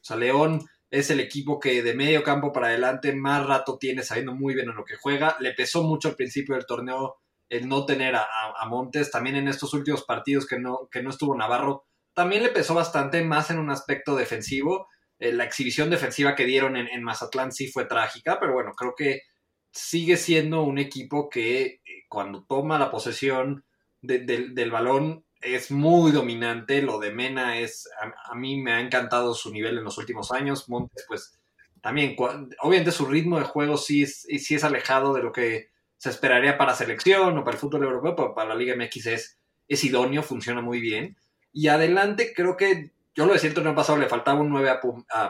O 0.00 0.04
sea, 0.04 0.16
León 0.16 0.60
es 0.90 1.10
el 1.10 1.20
equipo 1.20 1.60
que 1.60 1.82
de 1.82 1.94
medio 1.94 2.22
campo 2.22 2.52
para 2.52 2.68
adelante 2.68 3.14
más 3.14 3.46
rato 3.46 3.76
tiene 3.78 4.02
sabiendo 4.02 4.34
muy 4.34 4.54
bien 4.54 4.68
en 4.68 4.76
lo 4.76 4.84
que 4.84 4.96
juega. 4.96 5.36
Le 5.40 5.52
pesó 5.52 5.82
mucho 5.82 6.08
al 6.08 6.16
principio 6.16 6.54
del 6.54 6.66
torneo 6.66 7.16
el 7.48 7.68
no 7.68 7.86
tener 7.86 8.14
a, 8.14 8.26
Montes. 8.68 9.10
También 9.10 9.36
en 9.36 9.48
estos 9.48 9.72
últimos 9.74 10.04
partidos 10.04 10.46
que 10.46 10.58
no, 10.58 10.88
que 10.90 11.02
no 11.02 11.10
estuvo 11.10 11.34
Navarro, 11.34 11.84
también 12.14 12.42
le 12.42 12.50
pesó 12.50 12.74
bastante 12.74 13.22
más 13.22 13.50
en 13.50 13.58
un 13.58 13.70
aspecto 13.70 14.16
defensivo. 14.16 14.88
Eh, 15.18 15.32
la 15.32 15.44
exhibición 15.44 15.90
defensiva 15.90 16.34
que 16.34 16.44
dieron 16.44 16.76
en, 16.76 16.88
en 16.88 17.02
Mazatlán 17.02 17.52
sí 17.52 17.70
fue 17.70 17.86
trágica, 17.86 18.38
pero 18.40 18.52
bueno, 18.52 18.72
creo 18.72 18.94
que 18.96 19.22
sigue 19.70 20.16
siendo 20.16 20.62
un 20.62 20.78
equipo 20.78 21.28
que 21.28 21.62
eh, 21.62 21.80
cuando 22.08 22.44
toma 22.44 22.78
la 22.78 22.90
posesión 22.90 23.64
del 24.00 24.70
balón 24.70 25.24
es 25.40 25.70
muy 25.70 26.12
dominante. 26.12 26.82
Lo 26.82 26.98
de 26.98 27.10
Mena 27.10 27.58
es, 27.58 27.88
a, 28.00 28.34
mí 28.34 28.60
me 28.60 28.72
ha 28.72 28.80
encantado 28.80 29.34
su 29.34 29.52
nivel 29.52 29.78
en 29.78 29.84
los 29.84 29.98
últimos 29.98 30.32
años. 30.32 30.68
Montes, 30.68 31.04
pues 31.08 31.38
también, 31.80 32.16
obviamente 32.60 32.92
su 32.92 33.06
ritmo 33.06 33.38
de 33.38 33.44
juego 33.44 33.76
sí 33.76 34.02
es, 34.02 34.22
sí 34.22 34.54
es 34.54 34.64
alejado 34.64 35.14
de 35.14 35.22
lo 35.22 35.32
que 35.32 35.70
se 35.96 36.10
esperaría 36.10 36.58
para 36.58 36.74
selección 36.74 37.38
o 37.38 37.44
para 37.44 37.54
el 37.54 37.60
fútbol 37.60 37.84
europeo, 37.84 38.14
pero 38.14 38.34
para 38.34 38.50
la 38.50 38.54
Liga 38.54 38.76
MX 38.76 39.06
es, 39.06 39.38
es 39.66 39.84
idóneo, 39.84 40.22
funciona 40.22 40.60
muy 40.60 40.80
bien. 40.80 41.16
Y 41.52 41.68
adelante 41.68 42.32
creo 42.34 42.56
que, 42.56 42.92
yo 43.14 43.26
lo 43.26 43.32
decía 43.32 43.48
el 43.48 43.54
torneo 43.54 43.74
pasado, 43.74 43.98
le 43.98 44.08
faltaba 44.08 44.40
un 44.40 44.50
9 44.50 44.70
a, 44.70 44.80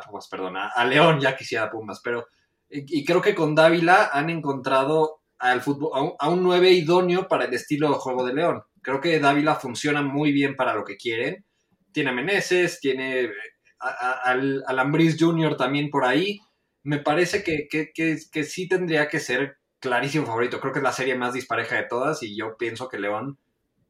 Pumas, 0.01 0.29
perdón, 0.29 0.57
a 0.57 0.85
León 0.85 1.21
ya 1.21 1.37
quisiera 1.37 1.71
Pumas, 1.71 2.01
pero 2.03 2.27
y, 2.71 3.05
creo 3.05 3.23
que 3.23 3.35
con 3.35 3.55
Dávila 3.55 4.11
han 4.13 4.31
encontrado 4.31 5.21
al 5.39 5.63
fútbol, 5.63 6.15
a 6.19 6.29
un, 6.29 6.43
9 6.43 6.71
idóneo 6.71 7.29
para 7.29 7.45
el 7.45 7.55
estilo 7.55 7.89
de 7.89 7.95
juego 7.95 8.27
de 8.27 8.35
León. 8.35 8.63
Creo 8.89 9.03
que 9.03 9.21
Dávila 9.21 9.55
funciona 9.57 10.01
muy 10.01 10.33
bien 10.33 10.57
para 10.57 10.75
lo 10.75 10.83
que 10.83 10.97
quieren. 10.97 11.45
Tiene 11.93 12.09
a 12.09 12.15
Meneses, 12.15 12.81
tiene 12.81 13.31
al, 13.79 14.65
al 14.67 14.79
Ambris 14.79 15.19
Jr. 15.21 15.59
también 15.59 15.91
por 15.91 16.07
ahí. 16.07 16.41
Me 16.85 16.99
parece 16.99 17.43
que, 17.43 17.69
que, 17.71 17.93
que, 17.93 18.45
sí 18.45 18.67
tendría 18.67 19.07
que 19.11 19.21
ser 19.21 19.59
clarísimo 19.79 20.25
favorito. 20.25 20.59
Creo 20.59 20.73
que 20.73 20.79
es 20.79 20.83
la 20.83 20.93
serie 20.93 21.17
más 21.17 21.35
dispareja 21.35 21.77
de 21.77 21.83
todas 21.83 22.23
y 22.23 22.35
yo 22.35 22.57
pienso 22.57 22.89
que 22.89 22.99
León 22.99 23.39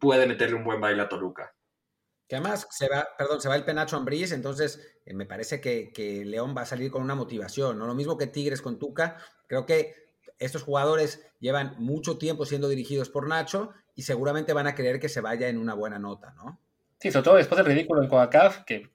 puede 0.00 0.26
meterle 0.26 0.56
un 0.56 0.64
buen 0.64 0.80
baile 0.80 1.02
a 1.02 1.08
Toluca. 1.08 1.54
Que 2.26 2.34
además 2.34 2.66
se 2.68 2.88
va, 2.88 3.06
perdón, 3.16 3.40
se 3.40 3.48
va 3.48 3.54
el 3.54 3.64
penacho 3.64 3.96
Ambriz, 3.96 4.32
entonces 4.32 4.84
eh, 5.06 5.14
me 5.14 5.26
parece 5.26 5.60
que, 5.60 6.24
León 6.26 6.56
va 6.58 6.62
a 6.62 6.66
salir 6.66 6.90
con 6.90 7.02
una 7.02 7.14
motivación, 7.14 7.78
¿no? 7.78 7.86
Lo 7.86 7.94
mismo 7.94 8.18
que 8.18 8.26
Tigres 8.26 8.62
con 8.62 8.80
Tuca. 8.80 9.16
Creo 9.46 9.64
que 9.64 9.94
estos 10.40 10.64
jugadores 10.64 11.24
llevan 11.38 11.76
mucho 11.78 12.18
tiempo 12.18 12.44
siendo 12.44 12.68
dirigidos 12.68 13.10
por 13.10 13.28
Nacho 13.28 13.72
y 13.98 14.02
seguramente 14.02 14.52
van 14.52 14.68
a 14.68 14.76
querer 14.76 15.00
que 15.00 15.08
se 15.08 15.20
vaya 15.20 15.48
en 15.48 15.58
una 15.58 15.74
buena 15.74 15.98
nota, 15.98 16.32
¿no? 16.36 16.60
Sí, 17.00 17.10
sobre 17.10 17.24
todo 17.24 17.34
después 17.34 17.56
del 17.56 17.66
ridículo 17.66 18.00
en 18.00 18.08
Coacaf, 18.08 18.62
que 18.62 18.90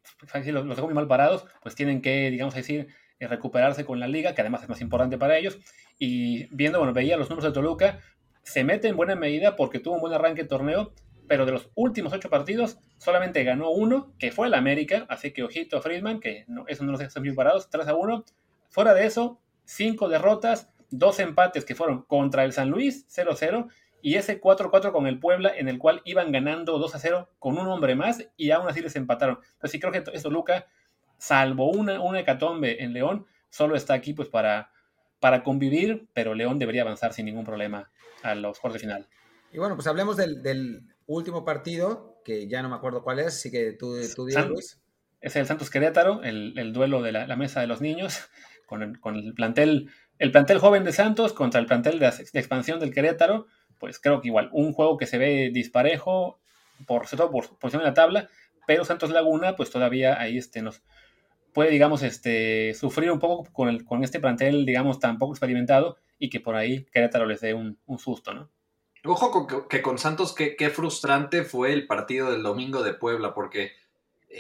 los, 0.46 0.66
los 0.66 0.78
dejó 0.78 0.88
muy 0.88 0.94
mal 0.94 1.10
parados, 1.10 1.46
pues 1.62 1.76
tienen 1.76 2.02
que, 2.02 2.32
digamos 2.32 2.56
decir, 2.56 2.88
eh, 3.20 3.28
recuperarse 3.28 3.84
con 3.84 4.00
la 4.00 4.08
liga, 4.08 4.34
que 4.34 4.40
además 4.40 4.64
es 4.64 4.70
más 4.70 4.80
importante 4.80 5.18
para 5.18 5.38
ellos. 5.38 5.60
Y 6.00 6.46
viendo, 6.56 6.78
bueno, 6.78 6.94
veía 6.94 7.18
los 7.18 7.30
números 7.30 7.52
de 7.52 7.54
Toluca, 7.54 8.00
se 8.44 8.64
mete 8.64 8.88
en 8.88 8.96
buena 8.96 9.18
medida 9.18 9.58
porque 9.58 9.80
tuvo 9.80 9.96
un 9.96 10.00
buen 10.00 10.14
arranque 10.14 10.44
de 10.44 10.48
torneo, 10.48 10.94
pero 11.28 11.46
de 11.46 11.52
los 11.52 11.70
últimos 11.76 12.14
ocho 12.14 12.30
partidos 12.30 12.78
solamente 12.98 13.44
ganó 13.44 13.72
uno, 13.72 14.14
que 14.18 14.32
fue 14.32 14.48
el 14.48 14.54
América, 14.54 15.06
así 15.10 15.32
que 15.34 15.44
ojito 15.44 15.76
a 15.76 15.82
Friedman, 15.82 16.22
que 16.22 16.46
no, 16.48 16.64
eso 16.70 16.86
no 16.86 16.94
los 16.94 17.02
deja 17.02 17.20
bien 17.20 17.36
parados, 17.36 17.70
3 17.70 17.90
a 17.90 17.96
1. 17.96 18.24
Fuera 18.70 18.94
de 18.94 19.06
eso, 19.06 19.42
cinco 19.66 20.08
derrotas, 20.08 20.70
dos 20.92 21.20
empates 21.20 21.66
que 21.66 21.76
fueron 21.76 22.04
contra 22.04 22.46
el 22.46 22.54
San 22.54 22.70
Luis, 22.70 23.06
0-0, 23.14 23.68
y 24.04 24.18
ese 24.18 24.40
4-4 24.40 24.92
con 24.92 25.08
el 25.08 25.20
Puebla, 25.20 25.52
en 25.56 25.70
el 25.70 25.80
cual 25.80 26.02
iban 26.06 26.32
ganando 26.32 26.78
2 26.78 26.94
a 26.94 27.00
0 27.00 27.30
con 27.40 27.58
un 27.58 27.68
hombre 27.68 27.96
más, 27.96 28.24
y 28.38 28.52
aún 28.52 28.68
así 28.68 28.82
les 28.82 28.96
empataron. 28.96 29.40
Entonces 29.42 29.72
sí 29.72 29.80
creo 29.80 29.92
que 29.92 30.04
esto, 30.14 30.30
Luca, 30.30 30.68
salvo 31.18 31.72
una, 31.72 32.02
una 32.02 32.20
hecatombe 32.20 32.84
en 32.84 32.94
León, 32.94 33.26
solo 33.50 33.76
está 33.76 33.94
aquí 33.94 34.14
pues 34.14 34.28
para, 34.28 34.72
para 35.20 35.42
convivir, 35.42 36.10
pero 36.14 36.34
León 36.34 36.60
debería 36.60 36.82
avanzar 36.82 37.14
sin 37.14 37.26
ningún 37.26 37.46
problema 37.46 37.90
a 38.24 38.36
los 38.36 38.60
cuartos 38.60 38.82
de 38.82 38.88
final. 38.88 39.08
Y 39.54 39.58
bueno, 39.58 39.76
pues 39.76 39.88
hablemos 39.88 40.18
del, 40.18 40.84
último 41.06 41.46
partido, 41.46 42.20
que 42.26 42.48
ya 42.48 42.62
no 42.62 42.70
me 42.70 42.76
acuerdo 42.76 43.04
cuál 43.04 43.20
es, 43.20 43.28
así 43.28 43.52
que 43.52 43.72
tú, 43.72 43.96
tú 44.16 44.28
Luis. 44.28 44.82
Es 45.22 45.36
el 45.38 45.46
Santos 45.46 45.70
Querétaro, 45.70 46.24
el, 46.24 46.74
duelo 46.74 47.02
de 47.02 47.14
la, 47.14 47.36
mesa 47.38 47.62
de 47.62 47.68
los 47.68 47.80
niños, 47.80 48.20
con 48.66 48.82
el, 48.82 49.34
plantel, 49.34 49.90
el 50.20 50.32
plantel 50.32 50.60
joven 50.60 50.84
de 50.84 50.92
Santos 50.92 51.32
contra 51.32 51.62
el 51.62 51.68
plantel 51.68 52.00
de, 52.00 52.08
expansión 52.08 52.82
del 52.82 52.94
Querétaro. 52.94 53.48
Pues 53.84 54.00
creo 54.00 54.22
que 54.22 54.30
igual, 54.30 54.50
un 54.54 54.72
juego 54.72 54.96
que 54.96 55.06
se 55.06 55.18
ve 55.18 55.50
disparejo, 55.52 56.40
por, 56.88 57.06
sobre 57.06 57.18
todo 57.18 57.32
por 57.32 57.60
posición 57.60 57.82
en 57.82 57.90
la 57.90 57.94
tabla, 57.94 58.30
pero 58.66 58.86
Santos 58.86 59.10
Laguna, 59.10 59.58
pues 59.58 59.72
todavía 59.72 60.22
ahí 60.22 60.38
este, 60.38 60.62
nos 60.62 60.84
puede, 61.52 61.70
digamos, 61.70 62.02
este, 62.02 62.74
sufrir 62.76 63.12
un 63.12 63.20
poco 63.20 63.44
con, 63.52 63.68
el, 63.68 63.84
con 63.84 64.02
este 64.06 64.22
plantel, 64.22 64.66
digamos, 64.66 65.02
tan 65.02 65.18
poco 65.18 65.34
experimentado 65.34 65.98
y 66.18 66.30
que 66.30 66.40
por 66.40 66.56
ahí 66.56 66.86
Querétaro 66.94 67.26
les 67.26 67.42
dé 67.42 67.54
un, 67.54 67.78
un 67.86 68.00
susto, 68.00 68.34
¿no? 68.34 68.50
Ojo 69.04 69.68
que 69.68 69.82
con 69.82 69.98
Santos, 69.98 70.34
qué, 70.34 70.70
frustrante 70.70 71.44
fue 71.44 71.74
el 71.74 71.86
partido 71.86 72.32
del 72.32 72.42
domingo 72.42 72.84
de 72.84 72.94
Puebla, 72.94 73.34
porque 73.34 73.74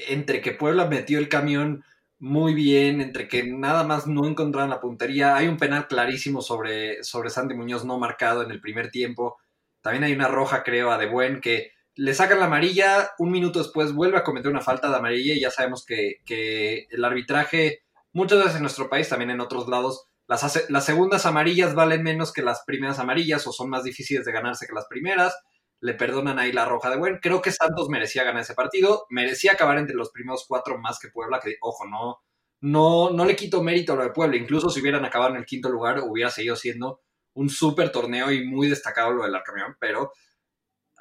entre 0.08 0.39
que 0.39 0.53
Puebla 0.53 0.86
metió 0.86 1.19
el 1.19 1.27
camión 1.27 1.84
muy 2.19 2.54
bien, 2.54 3.02
entre 3.02 3.28
que 3.28 3.43
nada 3.43 3.84
más 3.84 4.08
no 4.08 4.28
encontraron 4.28 4.69
la 4.69 4.80
puntería, 4.80 5.36
hay 5.36 5.47
un 5.47 5.58
penal 5.58 5.88
clarísimo 5.88 6.41
sobre, 6.41 7.04
sobre 7.04 7.30
Santi 7.30 7.54
Muñoz 7.54 7.86
no 7.86 7.99
marcado 7.99 8.43
en 8.43 8.52
el 8.52 8.62
primer 8.62 8.91
tiempo, 8.91 9.38
también 9.82 10.04
hay 10.04 10.13
una 10.13 10.28
roja, 10.28 10.63
creo, 10.63 10.91
a 10.91 10.97
De 10.97 11.08
Buen, 11.08 11.41
que 11.41 11.71
le 11.95 12.13
sacan 12.13 12.39
la 12.39 12.45
amarilla, 12.45 13.12
un 13.19 13.32
minuto 13.32 13.60
después 13.60 13.93
vuelve 13.93 14.17
a 14.17 14.23
cometer 14.23 14.49
una 14.49 14.62
falta 14.62 14.89
de 14.89 14.95
amarilla 14.95 15.34
y 15.34 15.41
ya 15.41 15.52
sabemos 15.52 15.86
que, 15.86 16.21
que 16.26 16.88
el 16.89 17.04
arbitraje, 17.04 17.84
muchas 18.13 18.39
veces 18.39 18.56
en 18.56 18.62
nuestro 18.62 18.89
país, 18.89 19.10
también 19.10 19.32
en 19.32 19.41
otros 19.41 19.67
lados, 19.67 20.08
las, 20.28 20.86
segundas 20.86 21.26
amarillas 21.26 21.76
valen 21.76 22.04
menos 22.04 22.32
que 22.32 22.41
las 22.41 22.63
primeras 22.65 22.99
amarillas 22.99 23.45
o 23.45 23.52
son 23.52 23.69
más 23.69 23.84
difíciles 23.84 24.26
de 24.26 24.32
ganarse 24.32 24.65
que 24.65 24.73
las 24.73 24.88
primeras. 24.88 25.38
Le 25.83 25.93
perdonan 25.93 26.39
ahí 26.39 26.51
la 26.51 26.65
roja 26.65 26.89
de 26.89 26.97
buen. 26.97 27.19
Creo 27.19 27.41
que 27.41 27.51
Santos 27.51 27.89
merecía 27.89 28.23
ganar 28.23 28.43
ese 28.43 28.53
partido. 28.53 29.05
Merecía 29.09 29.53
acabar 29.53 29.77
entre 29.77 29.95
los 29.95 30.11
primeros 30.11 30.45
cuatro 30.47 30.77
más 30.77 30.99
que 30.99 31.09
Puebla, 31.09 31.39
que, 31.39 31.57
ojo, 31.61 31.85
no, 31.87 32.19
no, 32.61 33.11
no 33.11 33.25
le 33.25 33.35
quito 33.35 33.61
mérito 33.61 33.93
a 33.93 33.95
lo 33.97 34.03
de 34.03 34.11
Puebla. 34.11 34.37
Incluso 34.37 34.69
si 34.69 34.81
hubieran 34.81 35.05
acabado 35.05 35.31
en 35.31 35.37
el 35.37 35.45
quinto 35.45 35.69
lugar, 35.69 35.99
hubiera 35.99 36.29
seguido 36.29 36.55
siendo 36.55 37.01
un 37.33 37.49
súper 37.49 37.91
torneo 37.91 38.31
y 38.31 38.45
muy 38.45 38.69
destacado 38.69 39.11
lo 39.11 39.23
del 39.23 39.35
Arcamión, 39.35 39.75
pero 39.79 40.13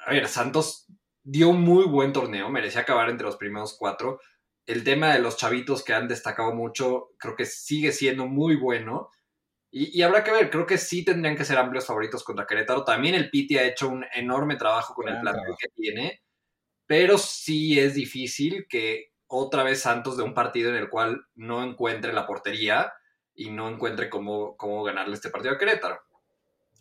a 0.05 0.11
ver, 0.11 0.27
Santos 0.27 0.87
dio 1.23 1.49
un 1.49 1.61
muy 1.61 1.85
buen 1.85 2.11
torneo, 2.11 2.49
merecía 2.49 2.81
acabar 2.81 3.09
entre 3.09 3.25
los 3.25 3.37
primeros 3.37 3.75
cuatro. 3.77 4.19
El 4.65 4.83
tema 4.83 5.13
de 5.13 5.19
los 5.19 5.37
chavitos 5.37 5.83
que 5.83 5.93
han 5.93 6.07
destacado 6.07 6.53
mucho, 6.53 7.11
creo 7.17 7.35
que 7.35 7.45
sigue 7.45 7.91
siendo 7.91 8.27
muy 8.27 8.55
bueno. 8.55 9.09
Y, 9.75 10.03
habrá 10.03 10.23
que 10.23 10.29
ver, 10.29 10.51
creo 10.51 10.67
que 10.67 10.77
sí 10.77 11.03
tendrían 11.03 11.35
que 11.35 11.45
ser 11.45 11.57
amplios 11.57 11.87
favoritos 11.87 12.23
contra 12.23 12.45
Querétaro. 12.45 12.83
También 12.83 13.15
el 13.15 13.31
Piti 13.31 13.57
ha 13.57 13.63
hecho 13.63 13.89
un 13.89 14.05
enorme 14.13 14.55
trabajo 14.55 14.93
con 14.93 15.09
el 15.09 15.19
plantel 15.19 15.55
que 15.57 15.69
tiene, 15.69 16.21
pero 16.85 17.17
sí 17.17 17.79
es 17.79 17.95
difícil 17.95 18.67
que 18.69 19.13
otra 19.25 19.63
vez 19.63 19.81
Santos 19.81 20.15
de 20.15 20.21
un 20.21 20.35
partido 20.35 20.69
en 20.69 20.75
el 20.75 20.91
cual 20.91 21.25
no 21.33 21.63
encuentre 21.63 22.13
la 22.13 22.27
portería 22.27 22.93
y 23.33 23.49
no 23.49 23.67
encuentre 23.67 24.11
cómo, 24.11 24.55
cómo 24.57 24.83
ganarle 24.83 25.15
este 25.15 25.31
partido 25.31 25.55
a 25.55 25.57
Querétaro. 25.57 25.99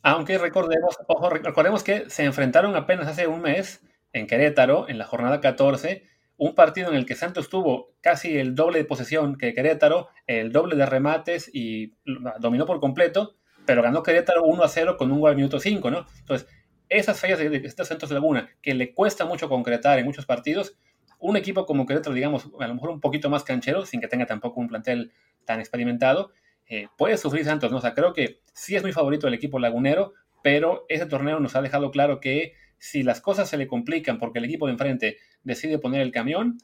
Aunque 0.03 0.37
recordemos, 0.37 0.99
ojo, 1.07 1.31
recordemos 1.31 1.83
que 1.83 2.11
se 2.11 2.25
enfrentaron 2.25 2.77
apenas 2.77 3.09
hace 3.09 3.27
un 3.27 3.41
mes 3.41 3.81
en 4.13 4.27
Querétaro, 4.27 4.87
en 4.91 4.99
la 4.99 5.07
jornada 5.07 5.41
14, 5.41 6.07
un 6.37 6.55
partido 6.55 6.91
en 6.91 6.97
el 6.97 7.07
que 7.07 7.15
Santos 7.15 7.49
tuvo 7.49 7.93
casi 8.01 8.39
el 8.39 8.55
doble 8.55 8.79
de 8.79 8.85
posesión 8.85 9.37
que 9.37 9.55
Querétaro, 9.55 10.09
el 10.27 10.53
doble 10.53 10.77
de 10.77 10.87
remates 10.87 11.51
y 11.53 11.95
dominó 12.41 12.67
por 12.67 12.81
completo, 12.81 13.37
pero 13.67 13.83
ganó 13.83 14.03
Querétaro 14.03 14.45
1 14.45 14.63
a 14.63 14.69
0 14.69 14.97
con 14.97 15.13
un 15.13 15.21
gol 15.21 15.31
al 15.31 15.37
minuto 15.37 15.61
5, 15.61 15.91
¿no? 15.91 16.07
Entonces, 16.19 16.49
esas 16.89 17.21
fallas 17.21 17.39
de, 17.39 17.57
estos 17.65 17.89
Santos 17.89 18.11
Laguna, 18.11 18.51
que 18.61 18.75
le 18.75 18.93
cuesta 18.93 19.25
mucho 19.25 19.49
concretar 19.49 19.99
en 19.99 20.05
muchos 20.05 20.27
partidos, 20.27 20.77
un 21.19 21.37
equipo 21.37 21.65
como 21.65 21.87
Querétaro, 21.87 22.15
digamos, 22.15 22.49
a 22.59 22.67
lo 22.67 22.75
mejor 22.75 22.91
un 22.91 23.01
poquito 23.01 23.31
más 23.31 23.45
canchero, 23.45 23.87
sin 23.87 24.01
que 24.01 24.09
tenga 24.09 24.27
tampoco 24.27 24.61
un 24.61 24.69
plantel 24.69 25.13
tan 25.45 25.61
experimentado, 25.61 26.33
eh, 26.69 26.89
puede 26.97 27.17
sufrir 27.19 27.45
Santos, 27.45 27.71
¿no? 27.71 27.79
O 27.79 27.81
sea, 27.81 27.95
creo 27.95 28.13
que 28.13 28.41
sí 28.53 28.75
es 28.75 28.83
muy 28.83 28.93
favorito 28.93 29.29
el 29.29 29.35
equipo 29.35 29.59
lagunero, 29.59 30.15
pero 30.43 30.85
ese 30.89 31.07
torneo 31.07 31.39
nos 31.39 31.55
ha 31.55 31.63
dejado 31.63 31.91
claro 31.91 32.21
que 32.21 32.55
si 32.83 33.05
las 33.05 33.21
cosas 33.21 33.49
se 33.49 33.57
le 33.57 33.69
complican 33.69 34.19
porque 34.19 34.41
el 34.41 34.45
equipo 34.45 34.67
de 34.67 34.73
enfrente 34.73 35.19
decide 35.45 35.79
poner 35.79 36.01
el 36.01 36.11
camión, 36.11 36.59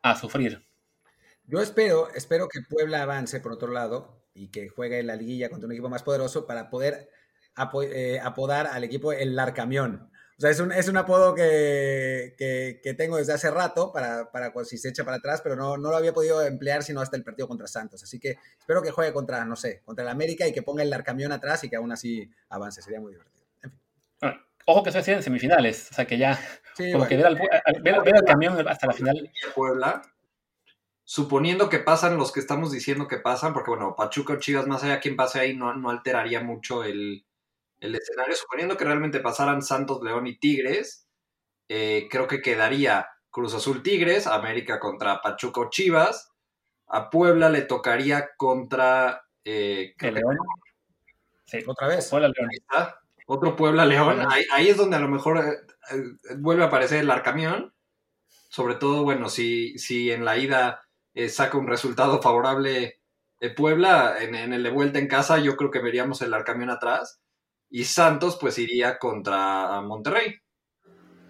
a 0.00 0.16
sufrir. 0.16 0.66
Yo 1.44 1.60
espero, 1.60 2.08
espero 2.14 2.48
que 2.48 2.60
Puebla 2.66 3.02
avance 3.02 3.40
por 3.40 3.52
otro 3.52 3.70
lado 3.70 4.24
y 4.32 4.48
que 4.48 4.70
juegue 4.70 5.00
en 5.00 5.08
la 5.08 5.16
liguilla 5.16 5.50
contra 5.50 5.66
un 5.66 5.72
equipo 5.72 5.90
más 5.90 6.02
poderoso 6.02 6.46
para 6.46 6.70
poder 6.70 7.10
eh, 7.82 8.18
apodar 8.22 8.68
al 8.68 8.84
equipo 8.84 9.12
el 9.12 9.36
Larcamión. 9.36 10.10
O 10.38 10.40
sea, 10.40 10.48
es 10.48 10.60
un, 10.60 10.72
es 10.72 10.88
un 10.88 10.96
apodo 10.96 11.34
que, 11.34 12.34
que, 12.38 12.94
tengo 12.94 13.18
desde 13.18 13.34
hace 13.34 13.50
rato 13.50 13.92
para, 13.92 14.32
para 14.32 14.50
si 14.64 14.78
se 14.78 14.88
echa 14.88 15.04
para 15.04 15.18
atrás, 15.18 15.42
pero 15.42 15.56
no, 15.56 15.76
no 15.76 15.90
lo 15.90 15.96
había 15.98 16.14
podido 16.14 16.40
emplear 16.40 16.82
sino 16.82 17.02
hasta 17.02 17.18
el 17.18 17.22
partido 17.22 17.46
contra 17.46 17.66
Santos. 17.66 18.02
Así 18.02 18.18
que 18.18 18.38
espero 18.58 18.80
que 18.80 18.92
juegue 18.92 19.12
contra, 19.12 19.44
no 19.44 19.56
sé, 19.56 19.82
contra 19.84 20.04
el 20.04 20.08
América 20.08 20.48
y 20.48 20.54
que 20.54 20.62
ponga 20.62 20.82
el 20.82 20.88
Larcamión 20.88 21.32
atrás 21.32 21.62
y 21.64 21.68
que 21.68 21.76
aún 21.76 21.92
así 21.92 22.30
avance. 22.48 22.80
Sería 22.80 23.00
muy 23.00 23.12
divertido. 23.12 23.44
Ah, 24.22 24.40
ojo 24.70 24.82
que 24.82 24.92
se 24.92 25.12
en 25.12 25.22
semifinales, 25.22 25.90
o 25.90 25.94
sea 25.94 26.06
que 26.06 26.18
ya, 26.18 26.38
como 26.92 27.06
que 27.06 27.16
ver 27.16 27.26
al, 27.26 27.36
ver, 27.82 28.24
camión 28.26 28.68
hasta 28.68 28.86
la 28.86 28.92
final. 28.92 29.30
Puebla, 29.54 30.02
suponiendo 31.04 31.68
que 31.68 31.78
pasan 31.78 32.16
los 32.16 32.32
que 32.32 32.40
estamos 32.40 32.72
diciendo 32.72 33.08
que 33.08 33.18
pasan, 33.18 33.52
porque 33.52 33.70
bueno, 33.70 33.94
Pachuca 33.96 34.34
o 34.34 34.38
Chivas, 34.38 34.66
más 34.66 34.84
allá 34.84 35.00
quien 35.00 35.16
pase 35.16 35.40
ahí, 35.40 35.56
no, 35.56 35.74
no 35.74 35.90
alteraría 35.90 36.40
mucho 36.40 36.84
el, 36.84 37.26
el 37.80 37.94
escenario, 37.94 38.34
suponiendo 38.36 38.76
que 38.76 38.84
realmente 38.84 39.20
pasaran 39.20 39.62
Santos, 39.62 40.02
León 40.02 40.26
y 40.26 40.38
Tigres, 40.38 41.08
eh, 41.68 42.08
creo 42.10 42.26
que 42.26 42.42
quedaría 42.42 43.08
Cruz 43.30 43.54
Azul 43.54 43.82
Tigres, 43.82 44.26
América 44.26 44.80
contra 44.80 45.20
Pachuca 45.22 45.60
o 45.60 45.70
Chivas, 45.70 46.32
a 46.88 47.10
Puebla 47.10 47.48
le 47.48 47.62
tocaría 47.62 48.30
contra... 48.36 49.24
Eh, 49.44 49.94
León. 50.00 50.38
Sí. 51.46 51.58
Otra 51.66 51.88
vez. 51.88 52.08
Puebla, 52.10 52.28
León. 52.28 52.50
Otro 53.32 53.54
Puebla 53.54 53.86
León. 53.86 54.26
Ahí, 54.50 54.68
es 54.68 54.76
donde 54.76 54.96
a 54.96 55.00
lo 55.00 55.08
mejor 55.08 55.38
eh, 55.38 56.34
vuelve 56.38 56.64
a 56.64 56.66
aparecer 56.66 56.98
el 56.98 57.10
Arcamión. 57.10 57.72
Sobre 58.48 58.74
todo, 58.74 59.04
bueno, 59.04 59.28
si, 59.28 59.78
si 59.78 60.10
en 60.10 60.24
la 60.24 60.36
ida 60.36 60.82
saca 61.28 61.56
un 61.56 61.68
resultado 61.68 62.20
favorable 62.20 63.00
Puebla, 63.56 64.16
en, 64.20 64.34
en, 64.34 64.52
el 64.52 64.64
de 64.64 64.70
vuelta 64.70 64.98
en 64.98 65.06
casa, 65.06 65.38
yo 65.38 65.56
creo 65.56 65.70
que 65.70 65.78
veríamos 65.78 66.20
el 66.22 66.34
Arcamión 66.34 66.70
atrás. 66.70 67.20
Y 67.70 67.84
Santos 67.84 68.36
pues 68.40 68.58
iría 68.58 68.98
contra 68.98 69.80
Monterrey. 69.80 70.34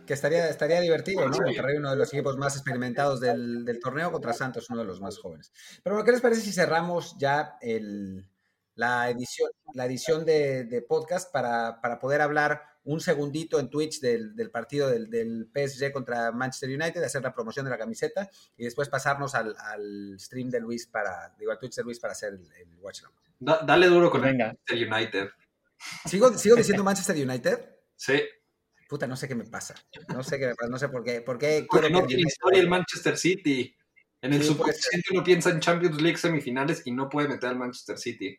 Que 0.06 0.14
estaría, 0.14 0.48
estaría 0.48 0.80
divertido, 0.80 1.28
¿no? 1.28 1.36
Monterrey, 1.36 1.76
uno 1.76 1.90
de 1.90 1.96
los 1.96 2.12
equipos 2.14 2.38
más 2.38 2.56
experimentados 2.56 3.20
del, 3.20 3.78
torneo, 3.80 4.10
contra 4.10 4.32
Santos, 4.32 4.70
uno 4.70 4.80
de 4.80 4.86
los 4.86 5.02
más 5.02 5.18
jóvenes. 5.18 5.52
Pero 5.84 5.96
bueno, 5.96 6.06
¿qué 6.06 6.12
les 6.12 6.22
parece 6.22 6.40
si 6.40 6.52
cerramos 6.52 7.14
ya 7.18 7.58
la 8.80 9.10
edición, 9.10 9.50
la 9.74 9.84
edición 9.84 10.24
de, 10.24 10.84
podcast 10.88 11.30
para, 11.30 11.98
poder 12.00 12.22
hablar 12.22 12.62
un 12.84 12.98
segundito 13.00 13.60
en 13.60 13.68
Twitch 13.68 14.00
del, 14.00 14.50
partido 14.50 14.88
del, 14.88 15.50
PSG 15.54 15.92
contra 15.92 16.32
Manchester 16.32 16.70
United, 16.70 17.04
hacer 17.04 17.22
la 17.22 17.34
promoción 17.34 17.66
de 17.66 17.70
la 17.72 17.76
camiseta 17.76 18.30
y 18.56 18.64
después 18.64 18.88
pasarnos 18.88 19.34
al, 19.34 19.54
stream 20.18 20.48
de 20.48 20.60
Luis 20.60 20.86
para, 20.86 21.34
digo, 21.38 21.52
al 21.52 21.58
Twitch 21.58 21.74
de 21.74 21.82
Luis 21.82 22.00
para 22.00 22.12
hacer 22.12 22.32
el, 22.32 22.50
el 22.52 22.78
watch 22.78 23.02
dale 23.38 23.86
duro 23.86 24.10
con 24.10 24.22
Manchester 24.22 24.92
United. 24.92 25.28
¿Sigo, 26.06 26.32
¿Sigo 26.38 26.56
diciendo 26.56 26.82
Manchester 26.82 27.16
United? 27.16 27.76
Sí. 27.96 28.22
Puta, 28.88 29.06
no 29.06 29.16
sé 29.16 29.28
qué 29.28 29.34
me 29.34 29.44
pasa. 29.44 29.74
No 30.08 30.22
sé 30.22 30.38
qué 30.38 30.46
me 30.46 30.54
pasa, 30.54 30.70
no 30.70 30.78
sé 30.78 30.88
por 30.88 31.04
qué. 31.04 31.20
¿Por 31.20 31.38
qué 31.38 31.66
Porque 31.68 31.90
no 31.90 32.06
tiene 32.06 32.22
historia 32.22 32.60
el 32.60 32.68
Manchester 32.68 33.16
City. 33.18 33.76
En 34.22 34.32
el 34.32 34.42
subconsciente 34.42 35.08
uno 35.12 35.22
piensa 35.22 35.50
en 35.50 35.60
Champions 35.60 36.00
League 36.00 36.18
semifinales 36.18 36.82
y 36.86 36.92
no 36.92 37.08
puede 37.10 37.28
meter 37.28 37.50
al 37.50 37.56
Manchester 37.56 37.98
City. 37.98 38.38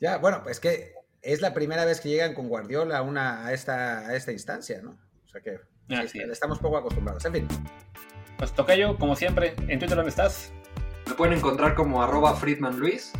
Ya, 0.00 0.18
bueno, 0.18 0.42
pues 0.42 0.60
que 0.60 0.94
es 1.22 1.40
la 1.40 1.54
primera 1.54 1.84
vez 1.84 2.00
que 2.00 2.08
llegan 2.08 2.34
con 2.34 2.48
Guardiola 2.48 2.98
a, 2.98 3.02
una, 3.02 3.46
a, 3.46 3.52
esta, 3.52 4.00
a 4.00 4.14
esta 4.14 4.32
instancia, 4.32 4.80
¿no? 4.82 4.96
O 5.24 5.28
sea 5.28 5.40
que 5.40 5.58
estamos 6.30 6.58
poco 6.58 6.76
acostumbrados. 6.76 7.24
En 7.24 7.32
fin. 7.32 7.48
Pues 8.38 8.52
yo, 8.78 8.96
como 8.98 9.16
siempre, 9.16 9.54
¿en 9.66 9.78
Twitter 9.78 9.96
dónde 9.96 10.10
estás? 10.10 10.52
Me 11.06 11.14
pueden 11.14 11.38
encontrar 11.38 11.74
como 11.74 12.02
arroba 12.02 12.36
Friedman 12.36 12.78
Luis. 12.78 13.12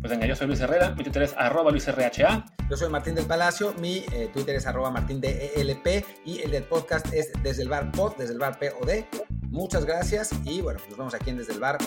Pues 0.00 0.10
venga, 0.10 0.26
yo 0.26 0.36
soy 0.36 0.46
Luis 0.46 0.60
Herrera, 0.60 0.94
mi 0.94 1.02
Twitter 1.02 1.22
es 1.22 1.34
arroba 1.36 1.70
LuisRHA. 1.70 2.46
Yo 2.70 2.76
soy 2.76 2.88
Martín 2.88 3.14
del 3.14 3.26
Palacio, 3.26 3.74
mi 3.74 4.04
eh, 4.12 4.30
Twitter 4.32 4.56
es 4.56 4.66
arroba 4.66 4.90
Martín 4.90 5.20
de 5.20 5.52
ELP 5.56 6.04
y 6.24 6.40
el 6.40 6.52
del 6.52 6.64
podcast 6.64 7.12
es 7.12 7.32
desde 7.42 7.62
el 7.62 7.68
bar 7.68 7.90
pod, 7.92 8.16
desde 8.16 8.32
el 8.32 8.38
bar 8.38 8.58
POD. 8.58 9.04
Muchas 9.50 9.84
gracias 9.84 10.30
y 10.44 10.60
bueno, 10.60 10.80
nos 10.88 10.98
vemos 10.98 11.14
aquí 11.14 11.30
en 11.30 11.38
Desde 11.38 11.54
el 11.54 11.60
Bar. 11.60 11.78